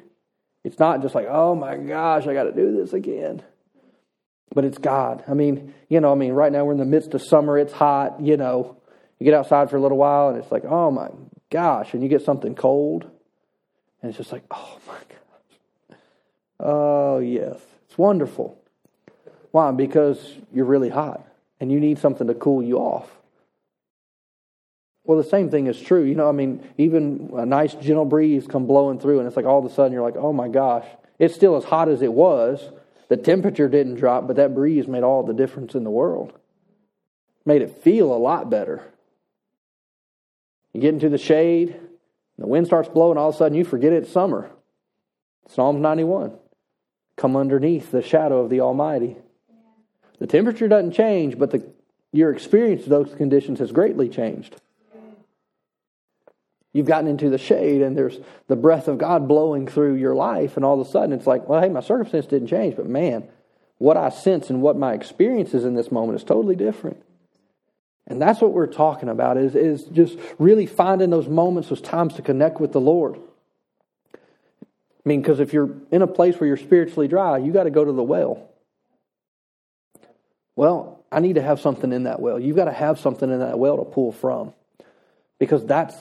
It's 0.62 0.78
not 0.78 1.02
just 1.02 1.14
like, 1.14 1.26
oh 1.28 1.54
my 1.54 1.76
gosh, 1.76 2.26
I 2.26 2.34
got 2.34 2.44
to 2.44 2.52
do 2.52 2.76
this 2.76 2.92
again. 2.92 3.42
But 4.54 4.64
it's 4.64 4.78
God. 4.78 5.24
I 5.28 5.34
mean, 5.34 5.74
you 5.88 6.00
know, 6.00 6.12
I 6.12 6.14
mean, 6.14 6.32
right 6.32 6.52
now 6.52 6.64
we're 6.64 6.72
in 6.72 6.78
the 6.78 6.84
midst 6.84 7.14
of 7.14 7.22
summer. 7.22 7.58
It's 7.58 7.72
hot, 7.72 8.20
you 8.20 8.36
know. 8.36 8.76
You 9.18 9.24
get 9.24 9.34
outside 9.34 9.70
for 9.70 9.76
a 9.76 9.80
little 9.80 9.98
while 9.98 10.28
and 10.28 10.38
it's 10.38 10.52
like, 10.52 10.64
oh 10.64 10.90
my 10.90 11.08
gosh. 11.50 11.94
And 11.94 12.02
you 12.02 12.08
get 12.08 12.22
something 12.22 12.54
cold. 12.54 13.10
And 14.02 14.08
it's 14.08 14.18
just 14.18 14.32
like, 14.32 14.44
oh 14.50 14.78
my 14.86 14.94
gosh. 14.94 15.98
Oh, 16.60 17.18
yes. 17.18 17.58
It's 17.88 17.98
wonderful. 17.98 18.59
Why? 19.50 19.70
Because 19.72 20.36
you're 20.52 20.64
really 20.64 20.88
hot 20.88 21.26
and 21.60 21.70
you 21.70 21.80
need 21.80 21.98
something 21.98 22.26
to 22.26 22.34
cool 22.34 22.62
you 22.62 22.78
off. 22.78 23.10
Well, 25.04 25.18
the 25.18 25.28
same 25.28 25.50
thing 25.50 25.66
is 25.66 25.80
true. 25.80 26.04
You 26.04 26.14
know, 26.14 26.28
I 26.28 26.32
mean, 26.32 26.66
even 26.78 27.30
a 27.34 27.44
nice 27.44 27.74
gentle 27.74 28.04
breeze 28.04 28.46
come 28.46 28.66
blowing 28.66 29.00
through, 29.00 29.18
and 29.18 29.26
it's 29.26 29.36
like 29.36 29.46
all 29.46 29.58
of 29.58 29.64
a 29.64 29.74
sudden 29.74 29.92
you're 29.92 30.02
like, 30.02 30.16
oh 30.16 30.32
my 30.32 30.48
gosh, 30.48 30.86
it's 31.18 31.34
still 31.34 31.56
as 31.56 31.64
hot 31.64 31.88
as 31.88 32.02
it 32.02 32.12
was. 32.12 32.70
The 33.08 33.16
temperature 33.16 33.68
didn't 33.68 33.96
drop, 33.96 34.26
but 34.26 34.36
that 34.36 34.54
breeze 34.54 34.86
made 34.86 35.02
all 35.02 35.22
the 35.22 35.34
difference 35.34 35.74
in 35.74 35.84
the 35.84 35.90
world. 35.90 36.32
Made 37.44 37.62
it 37.62 37.82
feel 37.82 38.12
a 38.12 38.16
lot 38.16 38.50
better. 38.50 38.84
You 40.72 40.80
get 40.80 40.94
into 40.94 41.08
the 41.08 41.18
shade, 41.18 41.74
the 42.38 42.46
wind 42.46 42.66
starts 42.66 42.88
blowing, 42.88 43.18
all 43.18 43.30
of 43.30 43.34
a 43.34 43.38
sudden 43.38 43.58
you 43.58 43.64
forget 43.64 43.92
it's 43.92 44.12
summer. 44.12 44.50
Psalms 45.48 45.80
91. 45.80 46.38
Come 47.16 47.36
underneath 47.36 47.90
the 47.90 48.02
shadow 48.02 48.38
of 48.38 48.50
the 48.50 48.60
Almighty. 48.60 49.16
The 50.20 50.26
temperature 50.26 50.68
doesn't 50.68 50.92
change, 50.92 51.38
but 51.38 51.50
the, 51.50 51.66
your 52.12 52.30
experience 52.30 52.84
of 52.84 52.90
those 52.90 53.14
conditions 53.14 53.58
has 53.58 53.72
greatly 53.72 54.08
changed. 54.08 54.54
You've 56.72 56.86
gotten 56.86 57.08
into 57.08 57.30
the 57.30 57.38
shade 57.38 57.82
and 57.82 57.96
there's 57.96 58.18
the 58.46 58.54
breath 58.54 58.86
of 58.86 58.98
God 58.98 59.26
blowing 59.26 59.66
through 59.66 59.94
your 59.94 60.14
life, 60.14 60.56
and 60.56 60.64
all 60.64 60.80
of 60.80 60.86
a 60.86 60.90
sudden 60.90 61.12
it's 61.12 61.26
like, 61.26 61.48
well, 61.48 61.60
hey, 61.60 61.68
my 61.68 61.80
circumstance 61.80 62.26
didn't 62.26 62.46
change, 62.46 62.76
but 62.76 62.86
man, 62.86 63.24
what 63.78 63.96
I 63.96 64.10
sense 64.10 64.50
and 64.50 64.62
what 64.62 64.76
my 64.76 64.92
experience 64.92 65.54
is 65.54 65.64
in 65.64 65.74
this 65.74 65.90
moment 65.90 66.16
is 66.18 66.24
totally 66.24 66.54
different. 66.54 67.02
And 68.06 68.20
that's 68.20 68.40
what 68.40 68.52
we're 68.52 68.66
talking 68.66 69.08
about 69.08 69.36
is, 69.36 69.54
is 69.56 69.84
just 69.84 70.18
really 70.38 70.66
finding 70.66 71.10
those 71.10 71.28
moments, 71.28 71.70
those 71.70 71.80
times 71.80 72.14
to 72.14 72.22
connect 72.22 72.60
with 72.60 72.72
the 72.72 72.80
Lord. 72.80 73.18
I 74.14 74.18
mean, 75.08 75.22
because 75.22 75.40
if 75.40 75.52
you're 75.52 75.74
in 75.90 76.02
a 76.02 76.06
place 76.06 76.38
where 76.38 76.46
you're 76.46 76.56
spiritually 76.58 77.08
dry, 77.08 77.38
you 77.38 77.52
got 77.52 77.64
to 77.64 77.70
go 77.70 77.84
to 77.84 77.92
the 77.92 78.02
well. 78.02 78.49
Well, 80.56 81.04
I 81.10 81.20
need 81.20 81.34
to 81.34 81.42
have 81.42 81.60
something 81.60 81.92
in 81.92 82.04
that 82.04 82.20
well. 82.20 82.38
You've 82.38 82.56
got 82.56 82.66
to 82.66 82.72
have 82.72 82.98
something 82.98 83.30
in 83.30 83.40
that 83.40 83.58
well 83.58 83.78
to 83.78 83.84
pull 83.84 84.12
from 84.12 84.52
because 85.38 85.64
that's 85.64 85.96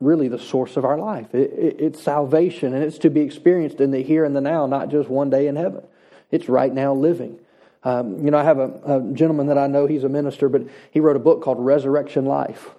really 0.00 0.28
the 0.28 0.38
source 0.38 0.76
of 0.76 0.84
our 0.84 0.98
life. 0.98 1.34
It, 1.34 1.52
it, 1.52 1.76
it's 1.78 2.02
salvation, 2.02 2.74
and 2.74 2.82
it's 2.82 2.98
to 2.98 3.10
be 3.10 3.20
experienced 3.20 3.80
in 3.80 3.90
the 3.90 4.02
here 4.02 4.24
and 4.24 4.34
the 4.34 4.40
now, 4.40 4.66
not 4.66 4.90
just 4.90 5.08
one 5.08 5.30
day 5.30 5.46
in 5.46 5.56
heaven. 5.56 5.84
It's 6.30 6.48
right 6.48 6.72
now 6.72 6.94
living. 6.94 7.38
Um, 7.82 8.24
you 8.24 8.30
know, 8.30 8.38
I 8.38 8.44
have 8.44 8.58
a, 8.58 8.80
a, 8.84 9.12
gentleman 9.12 9.46
that 9.46 9.58
I 9.58 9.66
know, 9.66 9.86
he's 9.86 10.04
a 10.04 10.08
minister, 10.08 10.48
but 10.48 10.62
he 10.90 11.00
wrote 11.00 11.16
a 11.16 11.20
book 11.20 11.42
called 11.42 11.58
Resurrection 11.60 12.26
Life. 12.26 12.70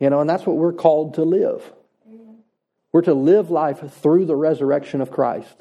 You 0.00 0.10
know, 0.10 0.20
and 0.20 0.28
that's 0.28 0.44
what 0.44 0.56
we're 0.56 0.72
called 0.72 1.14
to 1.14 1.22
live. 1.22 1.72
We're 2.92 3.02
to 3.02 3.14
live 3.14 3.50
life 3.50 3.80
through 4.00 4.26
the 4.26 4.36
resurrection 4.36 5.00
of 5.00 5.10
Christ. 5.10 5.54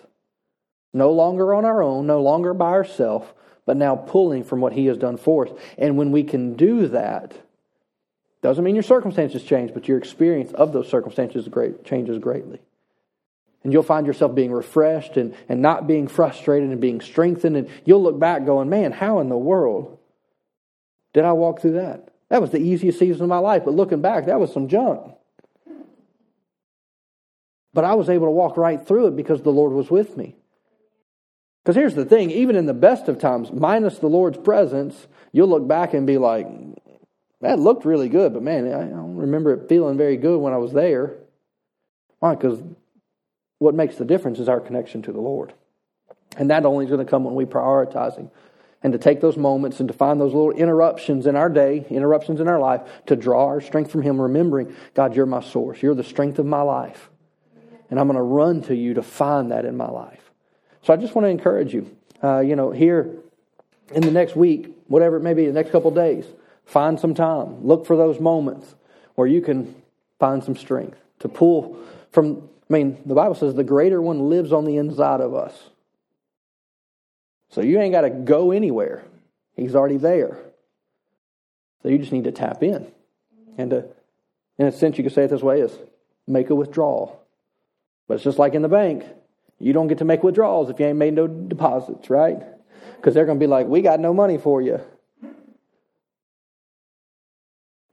No 0.93 1.11
longer 1.11 1.53
on 1.53 1.65
our 1.65 1.83
own, 1.83 2.07
no 2.07 2.21
longer 2.21 2.53
by 2.53 2.71
ourselves, 2.71 3.27
but 3.65 3.77
now 3.77 3.95
pulling 3.95 4.43
from 4.43 4.61
what 4.61 4.73
he 4.73 4.85
has 4.85 4.97
done 4.97 5.17
for 5.17 5.47
us. 5.47 5.53
And 5.77 5.97
when 5.97 6.11
we 6.11 6.23
can 6.23 6.55
do 6.55 6.87
that, 6.89 7.33
doesn't 8.41 8.63
mean 8.63 8.75
your 8.75 8.83
circumstances 8.83 9.43
change, 9.43 9.73
but 9.73 9.87
your 9.87 9.97
experience 9.97 10.51
of 10.51 10.71
those 10.71 10.87
circumstances 10.87 11.47
great, 11.47 11.83
changes 11.83 12.19
greatly. 12.19 12.59
And 13.63 13.73
you'll 13.73 13.81
find 13.81 14.05
yourself 14.05 14.35
being 14.35 14.51
refreshed 14.51 15.17
and, 15.17 15.33
and 15.49 15.63
not 15.63 15.87
being 15.87 16.07
frustrated 16.07 16.69
and 16.69 16.79
being 16.79 17.01
strengthened. 17.01 17.57
And 17.57 17.69
you'll 17.83 18.03
look 18.03 18.19
back 18.19 18.45
going, 18.45 18.69
man, 18.69 18.91
how 18.91 19.19
in 19.19 19.29
the 19.29 19.37
world 19.37 19.97
did 21.15 21.25
I 21.25 21.31
walk 21.31 21.61
through 21.61 21.73
that? 21.73 22.09
That 22.29 22.41
was 22.41 22.51
the 22.51 22.59
easiest 22.59 22.99
season 22.99 23.23
of 23.23 23.29
my 23.29 23.39
life. 23.39 23.63
But 23.65 23.73
looking 23.73 24.01
back, 24.01 24.27
that 24.27 24.39
was 24.39 24.53
some 24.53 24.67
junk. 24.67 25.11
But 27.73 27.83
I 27.83 27.95
was 27.95 28.09
able 28.09 28.27
to 28.27 28.31
walk 28.31 28.57
right 28.57 28.85
through 28.85 29.07
it 29.07 29.15
because 29.15 29.41
the 29.41 29.51
Lord 29.51 29.73
was 29.73 29.89
with 29.89 30.15
me. 30.15 30.35
Because 31.65 31.77
here's 31.77 31.95
the 31.95 32.05
thing 32.05 32.29
even 32.29 32.55
in 32.55 32.67
the 32.67 32.75
best 32.75 33.07
of 33.07 33.17
times, 33.17 33.51
minus 33.51 33.97
the 33.97 34.07
Lord's 34.07 34.37
presence, 34.37 35.07
you'll 35.31 35.47
look 35.47 35.67
back 35.67 35.95
and 35.95 36.05
be 36.05 36.19
like, 36.19 36.47
that 37.41 37.57
looked 37.57 37.85
really 37.85 38.07
good, 38.07 38.33
but 38.33 38.43
man, 38.43 38.67
I 38.67 38.85
don't 38.85 39.15
remember 39.15 39.51
it 39.51 39.67
feeling 39.67 39.97
very 39.97 40.15
good 40.15 40.39
when 40.39 40.53
I 40.53 40.57
was 40.57 40.73
there. 40.73 41.15
Why? 42.19 42.35
Because 42.35 42.61
what 43.57 43.73
makes 43.73 43.95
the 43.95 44.05
difference 44.05 44.37
is 44.37 44.47
our 44.47 44.59
connection 44.59 45.01
to 45.03 45.11
the 45.11 45.19
Lord. 45.19 45.53
And 46.37 46.51
that 46.51 46.67
only 46.67 46.85
is 46.85 46.91
going 46.91 47.03
to 47.03 47.09
come 47.09 47.23
when 47.23 47.33
we 47.33 47.45
prioritize 47.45 48.15
Him. 48.15 48.29
And 48.83 48.93
to 48.93 48.99
take 48.99 49.19
those 49.19 49.35
moments 49.35 49.79
and 49.79 49.89
to 49.89 49.93
find 49.93 50.21
those 50.21 50.35
little 50.35 50.51
interruptions 50.51 51.25
in 51.25 51.35
our 51.35 51.49
day, 51.49 51.83
interruptions 51.89 52.41
in 52.41 52.47
our 52.47 52.59
life, 52.59 52.81
to 53.07 53.15
draw 53.15 53.47
our 53.47 53.59
strength 53.59 53.91
from 53.91 54.03
Him, 54.03 54.21
remembering, 54.21 54.75
God, 54.93 55.15
you're 55.15 55.25
my 55.25 55.41
source. 55.41 55.81
You're 55.81 55.95
the 55.95 56.03
strength 56.03 56.37
of 56.37 56.45
my 56.45 56.61
life. 56.61 57.09
And 57.89 57.99
I'm 57.99 58.05
going 58.05 58.17
to 58.17 58.21
run 58.21 58.61
to 58.63 58.75
you 58.75 58.93
to 58.93 59.01
find 59.01 59.49
that 59.49 59.65
in 59.65 59.75
my 59.75 59.89
life. 59.89 60.24
So 60.85 60.93
I 60.93 60.97
just 60.97 61.15
want 61.15 61.25
to 61.25 61.29
encourage 61.29 61.73
you, 61.73 61.95
uh, 62.23 62.39
you 62.39 62.55
know, 62.55 62.71
here 62.71 63.11
in 63.91 64.01
the 64.01 64.11
next 64.11 64.35
week, 64.35 64.73
whatever 64.87 65.17
it 65.17 65.23
may 65.23 65.33
be, 65.33 65.45
the 65.45 65.51
next 65.51 65.71
couple 65.71 65.91
days, 65.91 66.25
Find 66.65 66.99
some 66.99 67.13
time. 67.13 67.65
Look 67.65 67.85
for 67.85 67.95
those 67.95 68.19
moments 68.19 68.75
where 69.13 69.27
you 69.27 69.41
can 69.41 69.75
find 70.19 70.43
some 70.43 70.55
strength 70.55 70.97
to 71.19 71.29
pull 71.29 71.77
from. 72.11 72.49
I 72.69 72.73
mean, 72.73 72.97
the 73.05 73.13
Bible 73.13 73.35
says 73.35 73.53
the 73.53 73.63
greater 73.63 74.01
one 74.01 74.29
lives 74.29 74.51
on 74.51 74.65
the 74.65 74.77
inside 74.77 75.21
of 75.21 75.35
us. 75.35 75.69
So 77.49 77.61
you 77.61 77.79
ain't 77.79 77.91
got 77.91 78.01
to 78.01 78.09
go 78.09 78.51
anywhere, 78.51 79.05
He's 79.55 79.75
already 79.75 79.97
there. 79.97 80.39
So 81.83 81.89
you 81.89 81.99
just 81.99 82.11
need 82.11 82.23
to 82.23 82.31
tap 82.31 82.63
in. 82.63 82.91
And 83.57 83.69
to, 83.69 83.85
in 84.57 84.65
a 84.65 84.71
sense, 84.71 84.97
you 84.97 85.03
could 85.03 85.13
say 85.13 85.25
it 85.25 85.29
this 85.29 85.43
way 85.43 85.61
is 85.61 85.71
make 86.27 86.49
a 86.49 86.55
withdrawal. 86.55 87.21
But 88.07 88.15
it's 88.15 88.23
just 88.23 88.39
like 88.39 88.55
in 88.55 88.63
the 88.63 88.67
bank. 88.67 89.05
You 89.59 89.73
don't 89.73 89.87
get 89.87 89.99
to 89.99 90.05
make 90.05 90.23
withdrawals 90.23 90.69
if 90.69 90.79
you 90.79 90.85
ain't 90.85 90.97
made 90.97 91.13
no 91.13 91.27
deposits, 91.27 92.09
right? 92.09 92.37
Because 92.97 93.13
they're 93.13 93.25
going 93.25 93.39
to 93.39 93.43
be 93.43 93.47
like, 93.47 93.67
we 93.67 93.81
got 93.81 93.99
no 93.99 94.13
money 94.13 94.37
for 94.37 94.61
you. 94.61 94.81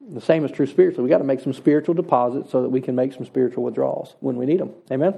The 0.00 0.20
same 0.20 0.44
is 0.44 0.50
true 0.50 0.66
spiritually. 0.66 1.04
we 1.04 1.10
got 1.10 1.18
to 1.18 1.24
make 1.24 1.40
some 1.40 1.52
spiritual 1.52 1.94
deposits 1.94 2.50
so 2.50 2.62
that 2.62 2.68
we 2.68 2.80
can 2.80 2.94
make 2.94 3.12
some 3.12 3.24
spiritual 3.24 3.62
withdrawals 3.62 4.16
when 4.20 4.36
we 4.36 4.46
need 4.46 4.60
them. 4.60 4.74
Amen? 4.90 5.14